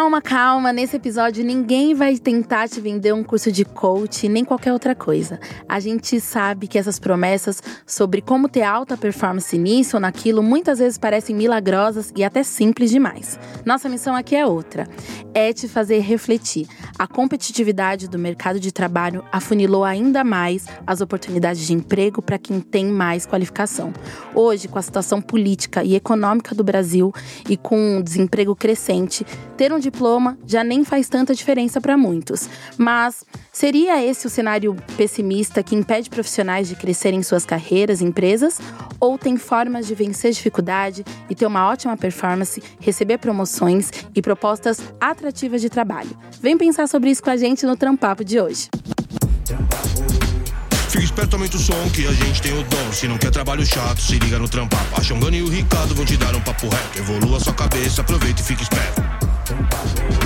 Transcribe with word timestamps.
Calma, 0.00 0.22
calma. 0.22 0.72
Nesse 0.72 0.96
episódio, 0.96 1.44
ninguém 1.44 1.94
vai 1.94 2.16
tentar 2.16 2.66
te 2.66 2.80
vender 2.80 3.12
um 3.12 3.22
curso 3.22 3.52
de 3.52 3.66
coach 3.66 4.30
nem 4.30 4.46
qualquer 4.46 4.72
outra 4.72 4.94
coisa. 4.94 5.38
A 5.68 5.78
gente 5.78 6.18
sabe 6.22 6.66
que 6.66 6.78
essas 6.78 6.98
promessas 6.98 7.62
sobre 7.86 8.22
como 8.22 8.48
ter 8.48 8.62
alta 8.62 8.96
performance 8.96 9.58
nisso 9.58 9.98
ou 9.98 10.00
naquilo 10.00 10.42
muitas 10.42 10.78
vezes 10.78 10.96
parecem 10.96 11.36
milagrosas 11.36 12.10
e 12.16 12.24
até 12.24 12.42
simples 12.42 12.90
demais. 12.90 13.38
Nossa 13.62 13.90
missão 13.90 14.16
aqui 14.16 14.34
é 14.34 14.46
outra: 14.46 14.88
é 15.34 15.52
te 15.52 15.68
fazer 15.68 15.98
refletir. 15.98 16.66
A 16.98 17.06
competitividade 17.06 18.08
do 18.08 18.18
mercado 18.18 18.58
de 18.58 18.72
trabalho 18.72 19.22
afunilou 19.30 19.84
ainda 19.84 20.24
mais 20.24 20.64
as 20.86 21.02
oportunidades 21.02 21.66
de 21.66 21.74
emprego 21.74 22.22
para 22.22 22.38
quem 22.38 22.58
tem 22.60 22.86
mais 22.86 23.26
qualificação. 23.26 23.92
Hoje, 24.34 24.66
com 24.66 24.78
a 24.78 24.82
situação 24.82 25.20
política 25.20 25.84
e 25.84 25.94
econômica 25.94 26.54
do 26.54 26.64
Brasil 26.64 27.12
e 27.46 27.56
com 27.58 27.98
o 27.98 28.02
desemprego 28.02 28.56
crescente, 28.56 29.26
ter 29.58 29.74
um 29.74 29.78
diploma 29.90 30.38
já 30.46 30.62
nem 30.64 30.84
faz 30.84 31.08
tanta 31.08 31.34
diferença 31.34 31.80
para 31.80 31.96
muitos. 31.96 32.48
Mas 32.78 33.24
seria 33.52 34.02
esse 34.02 34.26
o 34.26 34.30
cenário 34.30 34.76
pessimista 34.96 35.62
que 35.62 35.74
impede 35.74 36.08
profissionais 36.08 36.68
de 36.68 36.76
crescerem 36.76 37.20
em 37.20 37.22
suas 37.22 37.44
carreiras 37.44 38.00
e 38.00 38.04
empresas? 38.04 38.58
Ou 38.98 39.18
tem 39.18 39.36
formas 39.36 39.86
de 39.86 39.94
vencer 39.94 40.32
dificuldade 40.32 41.04
e 41.28 41.34
ter 41.34 41.46
uma 41.46 41.68
ótima 41.68 41.96
performance, 41.96 42.62
receber 42.80 43.18
promoções 43.18 43.90
e 44.14 44.22
propostas 44.22 44.80
atrativas 45.00 45.60
de 45.60 45.68
trabalho? 45.68 46.10
Vem 46.40 46.56
pensar 46.56 46.86
sobre 46.86 47.10
isso 47.10 47.22
com 47.22 47.30
a 47.30 47.36
gente 47.36 47.66
no 47.66 47.76
Trampapo 47.76 48.24
de 48.24 48.40
hoje. 48.40 48.68
Fica 50.90 51.04
esperto, 51.04 51.34
aumenta 51.34 51.56
o 51.56 51.60
som 51.60 51.90
que 51.94 52.06
a 52.06 52.12
gente 52.12 52.42
tem 52.42 52.52
o 52.52 52.62
dom. 52.64 52.92
Se 52.92 53.06
não 53.06 53.16
quer 53.16 53.30
trabalho 53.30 53.64
chato, 53.64 54.00
se 54.00 54.18
liga 54.18 54.38
no 54.38 54.48
trampapo. 54.48 55.00
A 55.00 55.02
Xongana 55.02 55.36
e 55.36 55.42
o 55.42 55.48
Ricardo 55.48 55.94
vão 55.94 56.04
te 56.04 56.16
dar 56.16 56.34
um 56.34 56.40
papo 56.40 56.68
reto. 56.68 56.98
Evolua 56.98 57.38
sua 57.38 57.54
cabeça, 57.54 58.00
aproveita 58.00 58.40
e 58.40 58.44
fica 58.44 58.62
esperto. 58.62 59.09
Bye. 59.68 60.19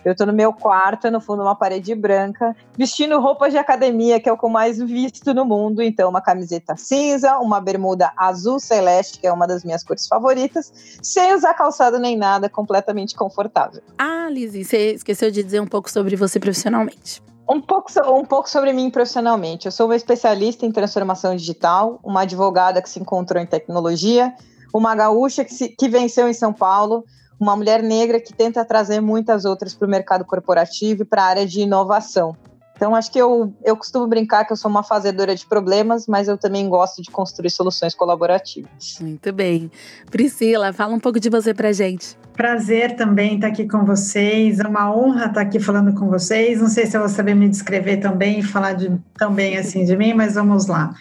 Eu 0.05 0.13
estou 0.13 0.27
no 0.27 0.33
meu 0.33 0.53
quarto, 0.53 1.09
no 1.11 1.21
fundo, 1.21 1.43
uma 1.43 1.55
parede 1.55 1.95
branca, 1.95 2.57
vestindo 2.77 3.21
roupas 3.21 3.53
de 3.53 3.59
academia, 3.59 4.19
que 4.19 4.29
é 4.29 4.33
o 4.33 4.37
que 4.37 4.45
eu 4.45 4.49
mais 4.49 4.79
visto 4.79 5.33
no 5.33 5.45
mundo. 5.45 5.81
Então, 5.81 6.11
uma 6.11 6.21
camiseta 6.21 6.77
cinza, 6.77 7.39
uma 7.39 7.61
bermuda 7.61 8.13
azul 8.17 8.59
celeste, 8.59 9.21
que 9.21 9.27
é 9.27 9.33
uma 9.33 9.47
das 9.47 9.63
minhas 9.63 9.85
cores 9.85 10.09
favoritas, 10.09 10.73
sem 11.01 11.35
usar 11.35 11.55
calçado 11.55 12.01
nem 12.01 12.17
nada, 12.17 12.49
completamente 12.49 13.15
confortável. 13.15 13.81
Ah, 13.97 14.29
Lizzie, 14.29 14.65
você 14.65 14.95
esqueceu 14.95 15.31
de 15.31 15.43
dizer 15.43 15.61
um 15.61 15.67
pouco 15.67 15.89
sobre 15.89 16.17
você 16.17 16.41
profissionalmente. 16.41 17.23
Um 17.51 17.63
pouco, 17.63 17.91
um 18.13 18.25
pouco 18.27 18.51
sobre 18.51 18.75
mim 18.75 18.91
profissionalmente. 18.91 19.67
Eu 19.67 19.73
sou 19.73 19.87
uma 19.87 19.97
especialista 19.97 20.67
em 20.67 20.71
transformação 20.71 21.35
digital, 21.35 21.99
uma 22.05 22.23
advogada 22.23 22.83
que 22.83 22.91
se 22.91 23.01
encontrou 23.01 23.43
em 23.43 23.47
tecnologia, 23.47 24.35
uma 24.73 24.95
gaúcha 24.95 25.43
que, 25.45 25.55
se, 25.55 25.71
que 25.71 25.89
venceu 25.89 26.29
em 26.29 26.35
São 26.35 26.53
Paulo, 26.53 27.05
uma 27.41 27.57
mulher 27.57 27.83
negra 27.83 28.21
que 28.21 28.35
tenta 28.35 28.65
trazer 28.67 29.01
muitas 29.01 29.47
outras 29.47 29.75
para 29.75 29.87
o 29.87 29.91
mercado 29.91 30.27
corporativo 30.27 31.03
e 31.03 31.05
para 31.07 31.23
a 31.23 31.27
área 31.27 31.47
de 31.47 31.61
inovação. 31.61 32.37
Então, 32.79 32.95
acho 32.95 33.11
que 33.11 33.19
eu, 33.19 33.53
eu 33.65 33.77
costumo 33.77 34.07
brincar 34.07 34.45
que 34.45 34.53
eu 34.53 34.57
sou 34.57 34.71
uma 34.71 34.85
fazedora 34.85 35.35
de 35.35 35.45
problemas, 35.45 36.07
mas 36.07 36.29
eu 36.29 36.39
também 36.39 36.69
gosto 36.69 37.03
de 37.03 37.11
construir 37.11 37.51
soluções 37.51 37.93
colaborativas. 37.93 38.99
Muito 39.01 39.33
bem. 39.33 39.69
Priscila, 40.09 40.73
fala 40.73 40.95
um 40.95 41.01
pouco 41.01 41.19
de 41.19 41.29
você 41.29 41.53
para 41.53 41.73
gente. 41.73 42.17
Prazer 42.35 42.95
também 42.95 43.35
estar 43.35 43.49
aqui 43.49 43.67
com 43.67 43.85
vocês. 43.85 44.61
É 44.61 44.69
uma 44.69 44.95
honra 44.95 45.27
estar 45.27 45.41
aqui 45.41 45.59
falando 45.59 45.93
com 45.93 46.09
vocês. 46.09 46.61
Não 46.61 46.69
sei 46.69 46.87
se 46.87 46.97
eu 46.97 47.01
vou 47.01 47.09
saber 47.09 47.35
me 47.35 47.49
descrever 47.49 47.97
também 47.97 48.39
e 48.39 48.43
falar 48.45 48.75
de, 48.75 48.97
também 49.19 49.59
assim 49.59 49.85
de 49.85 49.97
mim, 49.97 50.15
mas 50.15 50.37
vamos 50.37 50.69
lá. 50.69 50.95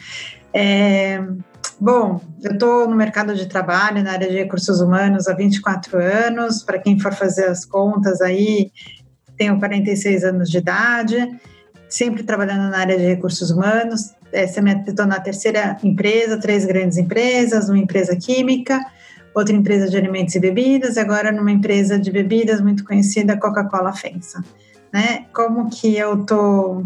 É, 0.52 1.24
bom, 1.80 2.20
eu 2.42 2.54
estou 2.54 2.90
no 2.90 2.96
mercado 2.96 3.36
de 3.36 3.46
trabalho, 3.46 4.04
na 4.04 4.14
área 4.14 4.28
de 4.28 4.36
recursos 4.36 4.82
humanos 4.82 5.28
há 5.28 5.36
24 5.36 6.00
anos. 6.00 6.64
Para 6.64 6.80
quem 6.80 7.00
for 7.00 7.14
fazer 7.14 7.46
as 7.46 7.66
contas 7.66 8.20
aí, 8.20 8.72
tenho 9.38 9.60
46 9.60 10.24
anos 10.24 10.50
de 10.50 10.58
idade, 10.58 11.40
sempre 11.90 12.24
trabalhando 12.24 12.70
na 12.70 12.80
área 12.80 12.98
de 12.98 13.06
recursos 13.06 13.52
humanos. 13.52 14.14
Estou 14.32 15.06
na 15.06 15.20
terceira 15.20 15.78
empresa, 15.84 16.40
três 16.40 16.66
grandes 16.66 16.98
empresas, 16.98 17.70
uma 17.70 17.78
empresa 17.78 18.16
química 18.16 18.80
outra 19.40 19.56
empresa 19.56 19.88
de 19.88 19.96
alimentos 19.96 20.34
e 20.34 20.40
bebidas, 20.40 20.96
e 20.96 21.00
agora 21.00 21.32
numa 21.32 21.52
empresa 21.52 22.00
de 22.00 22.12
bebidas 22.12 22.60
muito 22.60 22.84
conhecida, 22.84 23.38
Coca-Cola 23.38 23.94
FENSA. 23.94 24.44
Né? 24.92 25.26
Como 25.32 25.70
que 25.70 25.96
eu 25.96 26.26
tô, 26.26 26.84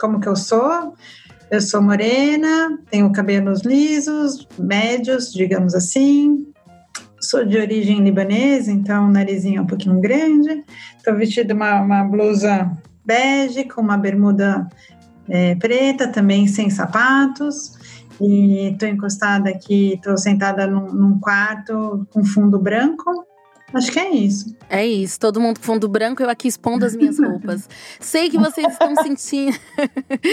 como 0.00 0.18
que 0.18 0.26
eu 0.26 0.34
sou? 0.34 0.94
Eu 1.48 1.60
sou 1.60 1.80
morena, 1.80 2.78
tenho 2.90 3.12
cabelos 3.12 3.62
lisos, 3.62 4.48
médios, 4.58 5.32
digamos 5.32 5.74
assim. 5.74 6.46
Sou 7.20 7.44
de 7.44 7.56
origem 7.56 8.02
libanesa, 8.02 8.72
então 8.72 9.06
o 9.06 9.10
narizinho 9.10 9.58
é 9.58 9.62
um 9.62 9.66
pouquinho 9.66 10.00
grande. 10.00 10.64
Estou 10.96 11.14
vestida 11.14 11.54
uma, 11.54 11.80
uma 11.80 12.04
blusa 12.04 12.68
bege 13.04 13.64
com 13.64 13.80
uma 13.80 13.96
bermuda 13.96 14.68
é, 15.28 15.54
preta, 15.56 16.08
também 16.08 16.46
sem 16.46 16.70
sapatos. 16.70 17.72
E 18.20 18.68
estou 18.68 18.88
encostada 18.88 19.50
aqui, 19.50 19.94
estou 19.94 20.16
sentada 20.16 20.66
num, 20.66 20.92
num 20.92 21.18
quarto 21.18 22.06
com 22.12 22.24
fundo 22.24 22.58
branco 22.58 23.26
Acho 23.74 23.90
que 23.90 23.98
é 23.98 24.10
isso. 24.10 24.54
É 24.68 24.86
isso. 24.86 25.18
Todo 25.18 25.40
mundo 25.40 25.58
com 25.58 25.64
fundo 25.64 25.88
branco, 25.88 26.22
eu 26.22 26.28
aqui 26.28 26.48
expondo 26.48 26.84
as 26.84 26.94
minhas 26.94 27.18
roupas. 27.20 27.68
Sei 27.98 28.28
que 28.28 28.38
vocês 28.38 28.66
estão 28.72 28.94
sentindo. 28.96 29.56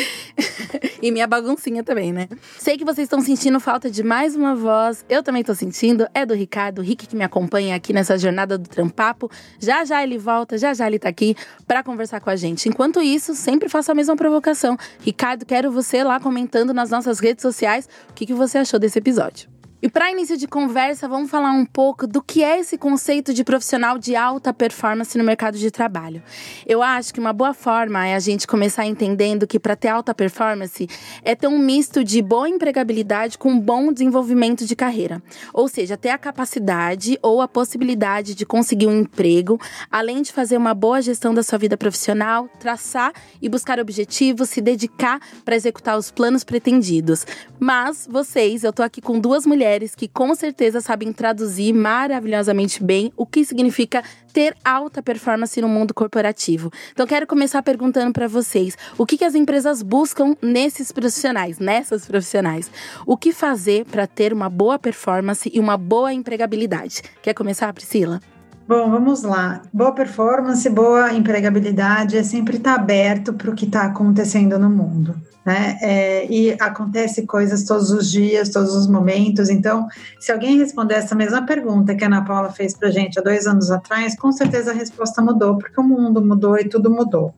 e 1.01 1.11
minha 1.11 1.27
baguncinha 1.27 1.83
também, 1.83 2.11
né? 2.11 2.28
Sei 2.57 2.78
que 2.78 2.83
vocês 2.83 3.05
estão 3.05 3.22
sentindo 3.22 3.59
falta 3.59 3.89
de 3.89 4.03
mais 4.03 4.35
uma 4.35 4.55
voz. 4.55 5.05
Eu 5.09 5.23
também 5.23 5.44
tô 5.44 5.55
sentindo. 5.55 6.07
É 6.13 6.25
do 6.25 6.33
Ricardo, 6.33 6.79
o 6.79 6.81
Rick 6.81 7.07
que 7.07 7.16
me 7.16 7.23
acompanha 7.23 7.75
aqui 7.75 7.94
nessa 7.94 8.17
jornada 8.17 8.57
do 8.57 8.67
Trampapo. 8.67 9.29
Já 9.59 9.85
já 9.85 10.03
ele 10.03 10.17
volta, 10.17 10.58
já 10.58 10.73
já 10.73 10.87
ele 10.87 10.99
tá 10.99 11.09
aqui 11.09 11.35
para 11.67 11.84
conversar 11.84 12.19
com 12.19 12.29
a 12.29 12.35
gente. 12.35 12.67
Enquanto 12.67 13.02
isso, 13.02 13.35
sempre 13.35 13.69
faço 13.69 13.91
a 13.91 13.96
mesma 13.96 14.16
provocação. 14.16 14.78
Ricardo, 14.99 15.46
quero 15.46 15.72
você 15.72 16.03
lá 16.03 16.19
comentando 16.19 16.73
nas 16.73 16.90
nossas 16.90 17.19
redes 17.19 17.41
sociais 17.41 17.87
o 18.09 18.14
que, 18.14 18.25
que 18.25 18.34
você 18.34 18.58
achou 18.58 18.79
desse 18.79 18.99
episódio. 18.99 19.59
E 19.81 19.87
para 19.87 20.11
início 20.11 20.35
de 20.35 20.46
conversa, 20.46 21.08
vamos 21.08 21.31
falar 21.31 21.53
um 21.53 21.66
pouco 21.66 22.05
do 22.05 22.22
que 22.22 22.43
é 22.43 22.59
esse 22.59 22.78
conceito 22.78 23.34
de 23.34 23.46
profissional 23.46 23.97
de 23.97 24.14
alta 24.14 24.53
performance 24.53 25.17
no 25.17 25.23
mercado 25.23 25.58
de 25.58 25.72
trabalho. 25.72 26.22
Eu 26.67 26.84
acho 26.84 27.14
que 27.14 27.20
uma 27.20 27.31
boa 27.31 27.53
forma 27.53 28.05
é 28.05 28.14
a 28.14 28.20
gente 28.20 28.46
começar 28.46 28.85
entendendo 28.85 29.47
que 29.47 29.58
para 29.58 29.78
ter 29.78 29.87
alta 29.87 30.14
performance 30.14 30.85
é 31.23 31.34
ter 31.34 31.47
um 31.47 31.58
misto 31.58 32.03
de 32.03 32.22
boa 32.22 32.49
empregabilidade 32.49 33.37
com 33.37 33.58
bom 33.58 33.93
desenvolvimento 33.93 34.66
de 34.66 34.76
carreira. 34.76 35.23
Ou 35.53 35.70
seja, 35.70 35.96
ter 35.96 36.09
a 36.09 36.17
capacidade 36.17 37.17
ou 37.22 37.41
a 37.41 37.47
possibilidade 37.47 38.35
de 38.35 38.46
conseguir 38.46 38.87
um 38.87 38.99
emprego, 38.99 39.58
além 39.90 40.22
de 40.22 40.34
fazer 40.34 40.58
uma 40.58 40.73
boa 40.73 41.02
gestão 41.02 41.34
da 41.34 41.41
sua 41.41 41.58
vida 41.58 41.78
profissional, 41.78 42.49
traçar 42.59 43.14
e 43.41 43.47
buscar 43.47 43.79
objetivos, 43.79 44.49
se 44.49 44.59
dedicar 44.59 45.22
para 45.46 45.55
executar 45.55 45.97
os 45.97 46.11
planos 46.11 46.43
pretendidos. 46.43 47.26
Mas 47.58 48.05
vocês, 48.11 48.66
eu 48.66 48.73
tô 48.73 48.84
aqui 48.84 48.99
com 48.99 49.17
duas 49.17 49.46
mulheres 49.46 49.68
mulheres 49.69 49.93
que 49.93 50.07
com 50.07 50.33
certeza 50.33 50.81
sabem 50.81 51.13
traduzir 51.13 51.73
maravilhosamente 51.73 52.83
bem 52.83 53.13
o 53.16 53.25
que 53.25 53.45
significa 53.45 54.03
ter 54.33 54.55
alta 54.66 55.01
performance 55.01 55.61
no 55.61 55.69
mundo 55.69 55.93
corporativo. 55.93 56.71
Então 56.91 57.05
quero 57.05 57.27
começar 57.27 57.61
perguntando 57.61 58.11
para 58.11 58.27
vocês, 58.27 58.75
o 58.97 59.05
que, 59.05 59.17
que 59.17 59.25
as 59.25 59.35
empresas 59.35 59.83
buscam 59.83 60.35
nesses 60.41 60.91
profissionais, 60.91 61.59
nessas 61.59 62.05
profissionais? 62.05 62.71
O 63.05 63.16
que 63.16 63.31
fazer 63.31 63.85
para 63.85 64.07
ter 64.07 64.33
uma 64.33 64.49
boa 64.49 64.79
performance 64.79 65.49
e 65.53 65.59
uma 65.59 65.77
boa 65.77 66.11
empregabilidade? 66.13 67.03
Quer 67.21 67.33
começar, 67.33 67.71
Priscila? 67.73 68.19
Bom, 68.67 68.89
vamos 68.89 69.23
lá. 69.23 69.61
Boa 69.73 69.93
performance, 69.93 70.67
boa 70.69 71.13
empregabilidade 71.13 72.17
é 72.17 72.23
sempre 72.23 72.57
estar 72.57 72.75
tá 72.75 72.81
aberto 72.81 73.33
para 73.33 73.51
o 73.51 73.55
que 73.55 73.66
está 73.66 73.83
acontecendo 73.83 74.57
no 74.57 74.69
mundo. 74.69 75.16
Né? 75.46 75.78
É, 75.82 76.28
e 76.30 76.52
acontece 76.59 77.26
coisas 77.26 77.64
todos 77.64 77.91
os 77.91 78.12
dias, 78.12 78.50
todos 78.50 78.76
os 78.76 78.88
momentos. 78.88 79.50
Então, 79.50 79.88
se 80.20 80.32
alguém 80.32 80.58
responder 80.58 80.96
essa 80.96 81.16
mesma 81.16 81.46
pergunta 81.46 81.96
que 81.96 82.03
a 82.03 82.08
Ana 82.08 82.24
Paula 82.24 82.52
fez 82.52 82.76
para 82.76 82.91
gente 82.91 83.18
há 83.18 83.22
dois 83.22 83.47
anos 83.47 83.72
atrás, 83.72 84.18
com 84.18 84.32
certeza 84.32 84.72
a 84.72 84.74
resposta 84.74 85.22
mudou, 85.22 85.58
porque 85.58 85.80
o 85.80 85.84
mundo 85.84 86.22
mudou 86.22 86.58
e 86.58 86.66
tudo 86.66 86.91
mudou. 86.91 87.34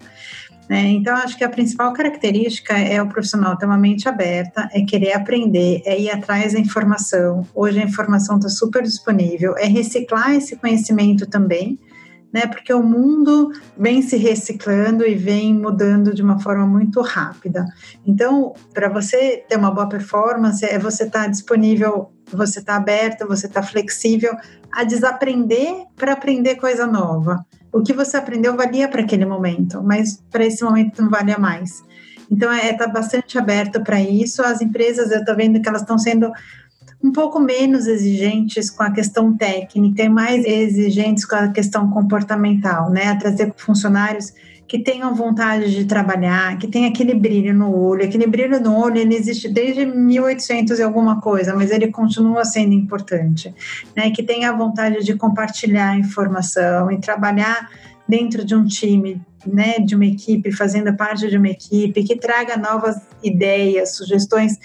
Né? 0.71 0.87
Então, 0.87 1.13
acho 1.15 1.37
que 1.37 1.43
a 1.43 1.49
principal 1.49 1.91
característica 1.91 2.77
é 2.77 3.01
o 3.01 3.07
profissional 3.07 3.57
ter 3.57 3.65
uma 3.65 3.77
mente 3.77 4.07
aberta, 4.07 4.69
é 4.71 4.81
querer 4.81 5.11
aprender, 5.11 5.81
é 5.85 5.99
ir 5.99 6.09
atrás 6.09 6.53
da 6.53 6.59
informação. 6.59 7.45
Hoje 7.53 7.81
a 7.81 7.83
informação 7.83 8.37
está 8.37 8.47
super 8.47 8.81
disponível, 8.81 9.53
é 9.57 9.65
reciclar 9.65 10.31
esse 10.33 10.55
conhecimento 10.55 11.25
também, 11.25 11.77
né? 12.33 12.47
Porque 12.47 12.73
o 12.73 12.81
mundo 12.81 13.51
vem 13.77 14.01
se 14.01 14.17
reciclando 14.17 15.05
e 15.05 15.15
vem 15.15 15.53
mudando 15.53 16.13
de 16.13 16.21
uma 16.21 16.39
forma 16.39 16.65
muito 16.65 17.01
rápida. 17.01 17.65
Então, 18.05 18.53
para 18.73 18.89
você 18.89 19.43
ter 19.47 19.57
uma 19.57 19.71
boa 19.71 19.87
performance, 19.87 20.65
é 20.65 20.79
você 20.79 21.03
estar 21.03 21.23
tá 21.23 21.27
disponível, 21.27 22.11
você 22.31 22.59
estar 22.59 22.73
tá 22.73 22.79
aberto, 22.79 23.27
você 23.27 23.47
estar 23.47 23.61
tá 23.61 23.67
flexível 23.67 24.35
a 24.73 24.83
desaprender 24.83 25.85
para 25.95 26.13
aprender 26.13 26.55
coisa 26.55 26.87
nova 26.87 27.45
o 27.71 27.81
que 27.81 27.93
você 27.93 28.17
aprendeu 28.17 28.55
valia 28.55 28.87
para 28.87 29.01
aquele 29.01 29.25
momento, 29.25 29.81
mas 29.81 30.21
para 30.29 30.45
esse 30.45 30.63
momento 30.63 31.01
não 31.01 31.09
valia 31.09 31.37
mais. 31.37 31.83
Então, 32.29 32.51
é, 32.51 32.73
tá 32.73 32.87
bastante 32.87 33.37
aberto 33.37 33.81
para 33.81 34.01
isso. 34.01 34.41
As 34.41 34.61
empresas, 34.61 35.11
eu 35.11 35.19
estou 35.19 35.35
vendo 35.35 35.61
que 35.61 35.67
elas 35.67 35.81
estão 35.81 35.97
sendo 35.97 36.31
um 37.03 37.11
pouco 37.11 37.39
menos 37.39 37.87
exigentes 37.87 38.69
com 38.69 38.83
a 38.83 38.91
questão 38.91 39.35
técnica 39.35 40.03
e 40.03 40.09
mais 40.09 40.45
exigentes 40.45 41.25
com 41.25 41.35
a 41.35 41.47
questão 41.49 41.89
comportamental, 41.89 42.89
né? 42.89 43.07
A 43.07 43.15
trazer 43.15 43.53
funcionários 43.57 44.33
que 44.67 44.79
tenham 44.79 45.13
vontade 45.13 45.75
de 45.75 45.83
trabalhar, 45.83 46.57
que 46.57 46.65
tenha 46.65 46.87
aquele 46.87 47.13
brilho 47.13 47.53
no 47.53 47.75
olho. 47.75 48.05
Aquele 48.05 48.25
brilho 48.25 48.57
no 48.61 48.73
olho, 48.73 48.97
ele 48.97 49.15
existe 49.15 49.49
desde 49.49 49.85
1800 49.85 50.79
e 50.79 50.83
alguma 50.83 51.19
coisa, 51.19 51.53
mas 51.53 51.71
ele 51.71 51.87
continua 51.87 52.45
sendo 52.45 52.73
importante, 52.73 53.53
né? 53.95 54.11
Que 54.11 54.23
tenha 54.23 54.53
vontade 54.53 55.03
de 55.03 55.13
compartilhar 55.15 55.97
informação 55.99 56.89
e 56.89 56.99
trabalhar 56.99 57.69
dentro 58.07 58.45
de 58.45 58.53
um 58.53 58.65
time, 58.65 59.21
né, 59.45 59.79
de 59.79 59.95
uma 59.95 60.05
equipe, 60.05 60.51
fazendo 60.51 60.93
parte 60.95 61.29
de 61.29 61.37
uma 61.37 61.47
equipe, 61.47 62.03
que 62.03 62.15
traga 62.15 62.57
novas 62.57 62.95
ideias, 63.23 63.95
sugestões. 63.95 64.57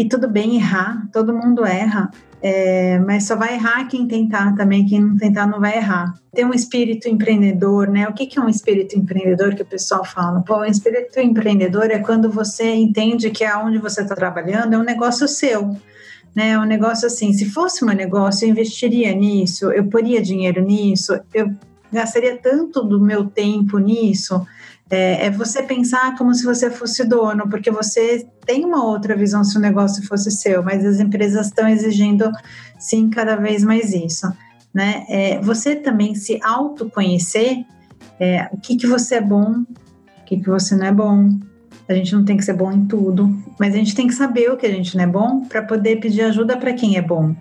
E 0.00 0.08
tudo 0.08 0.26
bem 0.26 0.56
errar, 0.56 1.06
todo 1.12 1.34
mundo 1.34 1.62
erra, 1.62 2.10
é, 2.40 2.98
mas 3.00 3.26
só 3.26 3.36
vai 3.36 3.52
errar 3.52 3.86
quem 3.86 4.08
tentar 4.08 4.56
também, 4.56 4.86
quem 4.86 4.98
não 4.98 5.14
tentar 5.14 5.46
não 5.46 5.60
vai 5.60 5.76
errar. 5.76 6.14
Tem 6.32 6.42
um 6.42 6.54
espírito 6.54 7.06
empreendedor, 7.06 7.86
né? 7.86 8.08
O 8.08 8.14
que, 8.14 8.24
que 8.24 8.38
é 8.38 8.42
um 8.42 8.48
espírito 8.48 8.98
empreendedor 8.98 9.54
que 9.54 9.60
o 9.60 9.66
pessoal 9.66 10.02
fala? 10.02 10.40
Pô, 10.40 10.56
um 10.60 10.64
espírito 10.64 11.20
empreendedor 11.20 11.90
é 11.90 11.98
quando 11.98 12.30
você 12.30 12.72
entende 12.76 13.28
que 13.28 13.44
aonde 13.44 13.76
você 13.76 14.00
está 14.00 14.14
trabalhando 14.14 14.72
é 14.72 14.78
um 14.78 14.82
negócio 14.82 15.28
seu. 15.28 15.76
Né, 16.34 16.52
é 16.52 16.58
um 16.58 16.64
negócio 16.64 17.06
assim, 17.06 17.34
se 17.34 17.44
fosse 17.44 17.84
meu 17.84 17.94
negócio, 17.94 18.46
eu 18.46 18.50
investiria 18.50 19.12
nisso, 19.12 19.70
eu 19.72 19.84
poria 19.88 20.22
dinheiro 20.22 20.62
nisso, 20.62 21.18
eu 21.34 21.52
gastaria 21.92 22.38
tanto 22.38 22.84
do 22.84 23.00
meu 23.00 23.26
tempo 23.26 23.78
nisso, 23.78 24.46
é, 24.90 25.26
é, 25.26 25.30
você 25.30 25.62
pensar 25.62 26.16
como 26.18 26.34
se 26.34 26.44
você 26.44 26.68
fosse 26.68 27.04
dono, 27.04 27.48
porque 27.48 27.70
você 27.70 28.26
tem 28.44 28.64
uma 28.64 28.84
outra 28.84 29.14
visão 29.14 29.44
se 29.44 29.56
o 29.56 29.60
negócio 29.60 30.04
fosse 30.06 30.32
seu, 30.32 30.64
mas 30.64 30.84
as 30.84 30.98
empresas 30.98 31.46
estão 31.46 31.68
exigindo, 31.68 32.30
sim, 32.76 33.08
cada 33.08 33.36
vez 33.36 33.62
mais 33.62 33.92
isso. 33.92 34.26
Né? 34.74 35.04
É, 35.08 35.40
você 35.40 35.76
também 35.76 36.16
se 36.16 36.40
autoconhecer, 36.42 37.64
é, 38.18 38.48
o 38.52 38.56
que, 38.56 38.76
que 38.76 38.86
você 38.86 39.16
é 39.16 39.20
bom, 39.20 39.60
o 39.60 40.24
que, 40.26 40.36
que 40.38 40.48
você 40.48 40.74
não 40.74 40.86
é 40.86 40.92
bom. 40.92 41.38
A 41.88 41.94
gente 41.94 42.14
não 42.14 42.24
tem 42.24 42.36
que 42.36 42.44
ser 42.44 42.52
bom 42.52 42.70
em 42.70 42.86
tudo, 42.86 43.36
mas 43.58 43.74
a 43.74 43.76
gente 43.76 43.94
tem 43.94 44.06
que 44.06 44.14
saber 44.14 44.50
o 44.50 44.56
que 44.56 44.66
a 44.66 44.70
gente 44.70 44.96
não 44.96 45.04
é 45.04 45.06
bom 45.06 45.44
para 45.44 45.62
poder 45.62 45.98
pedir 45.98 46.22
ajuda 46.22 46.56
para 46.56 46.72
quem 46.72 46.96
é 46.96 47.02
bom. 47.02 47.34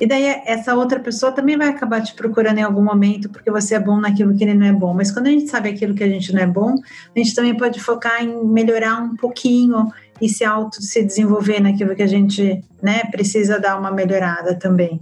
E 0.00 0.06
daí 0.06 0.24
essa 0.44 0.74
outra 0.74 0.98
pessoa 0.98 1.30
também 1.30 1.56
vai 1.56 1.68
acabar 1.68 2.02
te 2.02 2.14
procurando 2.14 2.58
em 2.58 2.62
algum 2.62 2.82
momento 2.82 3.30
porque 3.30 3.50
você 3.50 3.76
é 3.76 3.80
bom 3.80 4.00
naquilo 4.00 4.34
que 4.34 4.42
ele 4.42 4.54
não 4.54 4.66
é 4.66 4.72
bom. 4.72 4.92
Mas 4.92 5.12
quando 5.12 5.28
a 5.28 5.30
gente 5.30 5.48
sabe 5.48 5.68
aquilo 5.68 5.94
que 5.94 6.02
a 6.02 6.08
gente 6.08 6.32
não 6.32 6.42
é 6.42 6.46
bom, 6.46 6.74
a 7.14 7.18
gente 7.18 7.34
também 7.34 7.56
pode 7.56 7.80
focar 7.80 8.22
em 8.22 8.44
melhorar 8.44 9.00
um 9.00 9.16
pouquinho 9.16 9.92
e 10.20 10.28
se 10.28 10.44
auto 10.44 10.82
se 10.82 11.02
desenvolver 11.02 11.60
naquilo 11.60 11.94
que 11.94 12.02
a 12.02 12.08
gente 12.08 12.62
né, 12.82 13.02
precisa 13.10 13.58
dar 13.60 13.78
uma 13.78 13.90
melhorada 13.90 14.54
também. 14.54 15.00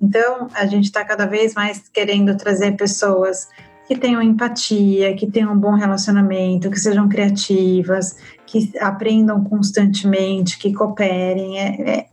Então, 0.00 0.48
a 0.54 0.64
gente 0.64 0.84
está 0.84 1.04
cada 1.04 1.26
vez 1.26 1.54
mais 1.54 1.82
querendo 1.92 2.34
trazer 2.34 2.72
pessoas 2.72 3.46
que 3.86 3.96
tenham 3.96 4.22
empatia, 4.22 5.14
que 5.14 5.30
tenham 5.30 5.52
um 5.52 5.58
bom 5.58 5.74
relacionamento, 5.74 6.70
que 6.70 6.80
sejam 6.80 7.08
criativas, 7.08 8.16
que 8.46 8.72
aprendam 8.80 9.44
constantemente, 9.44 10.58
que 10.58 10.72
cooperem. 10.72 11.58
É, 11.58 11.90
é, 11.90 12.06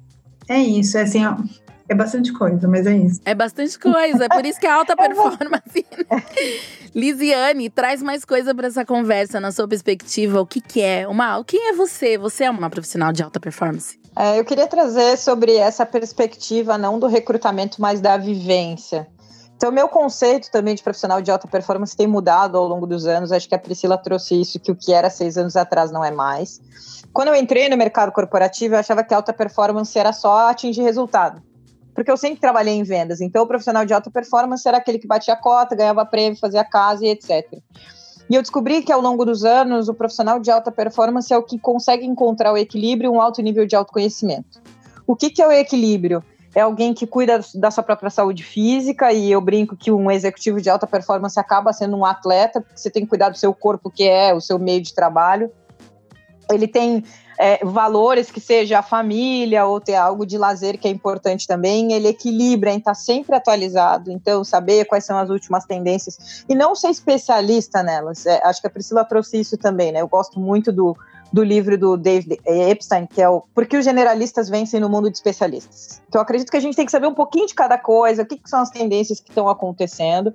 é 0.50 0.59
isso, 0.59 0.97
é 0.97 1.03
assim, 1.03 1.25
ó, 1.25 1.38
é 1.89 1.95
bastante 1.95 2.33
coisa, 2.33 2.67
mas 2.67 2.85
é 2.85 2.97
isso. 2.97 3.21
É 3.23 3.33
bastante 3.33 3.79
coisa, 3.79 4.25
é 4.25 4.29
por 4.29 4.45
isso 4.45 4.59
que 4.59 4.67
é 4.67 4.71
alta 4.71 4.95
performance. 4.97 5.85
Lisiane, 6.93 7.69
traz 7.69 8.03
mais 8.03 8.25
coisa 8.25 8.53
para 8.53 8.67
essa 8.67 8.85
conversa, 8.85 9.39
na 9.39 9.51
sua 9.51 9.67
perspectiva. 9.67 10.41
O 10.41 10.45
que, 10.45 10.59
que 10.59 10.81
é? 10.81 11.07
Uma, 11.07 11.41
quem 11.45 11.69
é 11.69 11.73
você? 11.73 12.17
Você 12.17 12.43
é 12.43 12.49
uma 12.49 12.69
profissional 12.69 13.13
de 13.13 13.23
alta 13.23 13.39
performance? 13.39 13.97
É, 14.17 14.37
eu 14.37 14.43
queria 14.43 14.67
trazer 14.67 15.17
sobre 15.17 15.55
essa 15.55 15.85
perspectiva, 15.85 16.77
não 16.77 16.99
do 16.99 17.07
recrutamento, 17.07 17.81
mas 17.81 18.01
da 18.01 18.17
vivência. 18.17 19.07
Então, 19.55 19.71
meu 19.71 19.87
conceito 19.87 20.51
também 20.51 20.75
de 20.75 20.83
profissional 20.83 21.21
de 21.21 21.31
alta 21.31 21.47
performance 21.47 21.95
tem 21.95 22.05
mudado 22.05 22.57
ao 22.57 22.67
longo 22.67 22.85
dos 22.85 23.07
anos. 23.07 23.31
Acho 23.31 23.47
que 23.47 23.55
a 23.55 23.59
Priscila 23.59 23.97
trouxe 23.97 24.39
isso, 24.39 24.59
que 24.59 24.71
o 24.71 24.75
que 24.75 24.93
era 24.93 25.09
seis 25.09 25.37
anos 25.37 25.55
atrás 25.55 25.89
não 25.89 26.03
é 26.03 26.11
mais. 26.11 26.61
Quando 27.13 27.29
eu 27.29 27.35
entrei 27.35 27.69
no 27.69 27.77
mercado 27.77 28.11
corporativo, 28.11 28.75
eu 28.75 28.79
achava 28.79 29.03
que 29.03 29.13
alta 29.13 29.33
performance 29.33 29.97
era 29.97 30.11
só 30.11 30.49
atingir 30.49 30.81
resultado 30.81 31.41
porque 31.97 32.11
eu 32.11 32.15
sempre 32.15 32.39
trabalhei 32.39 32.75
em 32.75 32.83
vendas. 32.83 33.21
Então, 33.21 33.44
o 33.44 33.47
profissional 33.47 33.83
de 33.83 33.91
alta 33.91 34.11
performance 34.11 34.67
era 34.67 34.77
aquele 34.77 34.99
que 34.99 35.07
batia 35.07 35.33
a 35.33 35.35
cota, 35.35 35.75
ganhava 35.75 36.05
prêmio, 36.05 36.38
fazia 36.38 36.63
casa 36.63 37.04
e 37.04 37.09
etc. 37.09 37.59
E 38.30 38.35
eu 38.35 38.42
descobri 38.44 38.83
que 38.83 38.92
ao 38.92 39.01
longo 39.01 39.25
dos 39.25 39.44
anos, 39.44 39.89
o 39.89 39.95
profissional 39.95 40.39
de 40.39 40.51
alta 40.51 40.71
performance 40.71 41.33
é 41.33 41.37
o 41.39 41.42
que 41.42 41.57
consegue 41.57 42.06
encontrar 42.06 42.54
o 42.54 42.57
equilíbrio 42.57 43.07
e 43.07 43.11
um 43.11 43.19
alto 43.19 43.42
nível 43.42 43.66
de 43.66 43.75
autoconhecimento. 43.75 44.61
O 45.07 45.16
que, 45.16 45.31
que 45.31 45.42
é 45.42 45.47
o 45.47 45.51
equilíbrio? 45.51 46.23
É 46.54 46.61
alguém 46.61 46.94
que 46.94 47.07
cuida 47.07 47.42
da 47.56 47.71
sua 47.71 47.83
própria 47.83 48.11
saúde 48.11 48.44
física, 48.44 49.11
e 49.11 49.31
eu 49.31 49.42
brinco 49.42 49.75
que 49.75 49.92
um 49.92 50.11
executivo 50.11 50.61
de 50.61 50.69
alta 50.69 50.85
performance 50.85 51.39
acaba 51.39 51.73
sendo 51.73 51.97
um 51.97 52.06
atleta, 52.06 52.61
porque 52.61 52.80
você 52.80 52.92
tem 52.92 53.06
que 53.06 53.09
cuidar 53.09 53.30
do 53.30 53.37
seu 53.39 53.56
corpo, 53.56 53.89
que 53.89 54.04
é 54.04 54.35
o 54.35 54.39
seu 54.39 54.59
meio 54.59 54.83
de 54.83 54.94
trabalho. 54.94 55.51
Ele 56.51 56.68
tem 56.68 57.04
é, 57.37 57.63
valores 57.63 58.31
que 58.31 58.39
seja 58.39 58.79
a 58.79 58.83
família 58.83 59.65
ou 59.65 59.79
ter 59.79 59.95
algo 59.95 60.25
de 60.25 60.37
lazer 60.37 60.77
que 60.79 60.87
é 60.87 60.91
importante 60.91 61.47
também, 61.47 61.94
ele 61.94 62.07
equilibra 62.07 62.71
em 62.71 62.77
estar 62.77 62.91
tá 62.91 62.95
sempre 62.95 63.35
atualizado, 63.35 64.11
então 64.11 64.44
saber 64.44 64.85
quais 64.85 65.06
são 65.06 65.17
as 65.17 65.29
últimas 65.29 65.65
tendências 65.65 66.44
e 66.49 66.56
não 66.56 66.75
ser 66.75 66.89
especialista 66.89 67.83
nelas. 67.83 68.25
É, 68.25 68.41
acho 68.44 68.61
que 68.61 68.67
a 68.67 68.69
Priscila 68.69 69.06
trouxe 69.06 69.39
isso 69.39 69.57
também, 69.57 69.91
né? 69.91 70.01
Eu 70.01 70.07
gosto 70.07 70.39
muito 70.39 70.71
do, 70.71 70.97
do 71.31 71.44
livro 71.44 71.77
do 71.77 71.97
David 71.97 72.39
Epstein, 72.45 73.06
que 73.06 73.21
é 73.21 73.29
o 73.29 73.41
Por 73.53 73.65
que 73.65 73.77
os 73.77 73.85
generalistas 73.85 74.49
vencem 74.49 74.79
no 74.79 74.89
mundo 74.89 75.09
de 75.09 75.17
especialistas. 75.17 76.01
Então, 76.07 76.21
acredito 76.21 76.49
que 76.49 76.57
a 76.57 76.59
gente 76.59 76.75
tem 76.75 76.85
que 76.85 76.91
saber 76.91 77.07
um 77.07 77.13
pouquinho 77.13 77.47
de 77.47 77.53
cada 77.53 77.77
coisa, 77.77 78.23
o 78.23 78.25
que, 78.25 78.37
que 78.37 78.49
são 78.49 78.59
as 78.59 78.69
tendências 78.69 79.19
que 79.19 79.29
estão 79.29 79.47
acontecendo. 79.49 80.33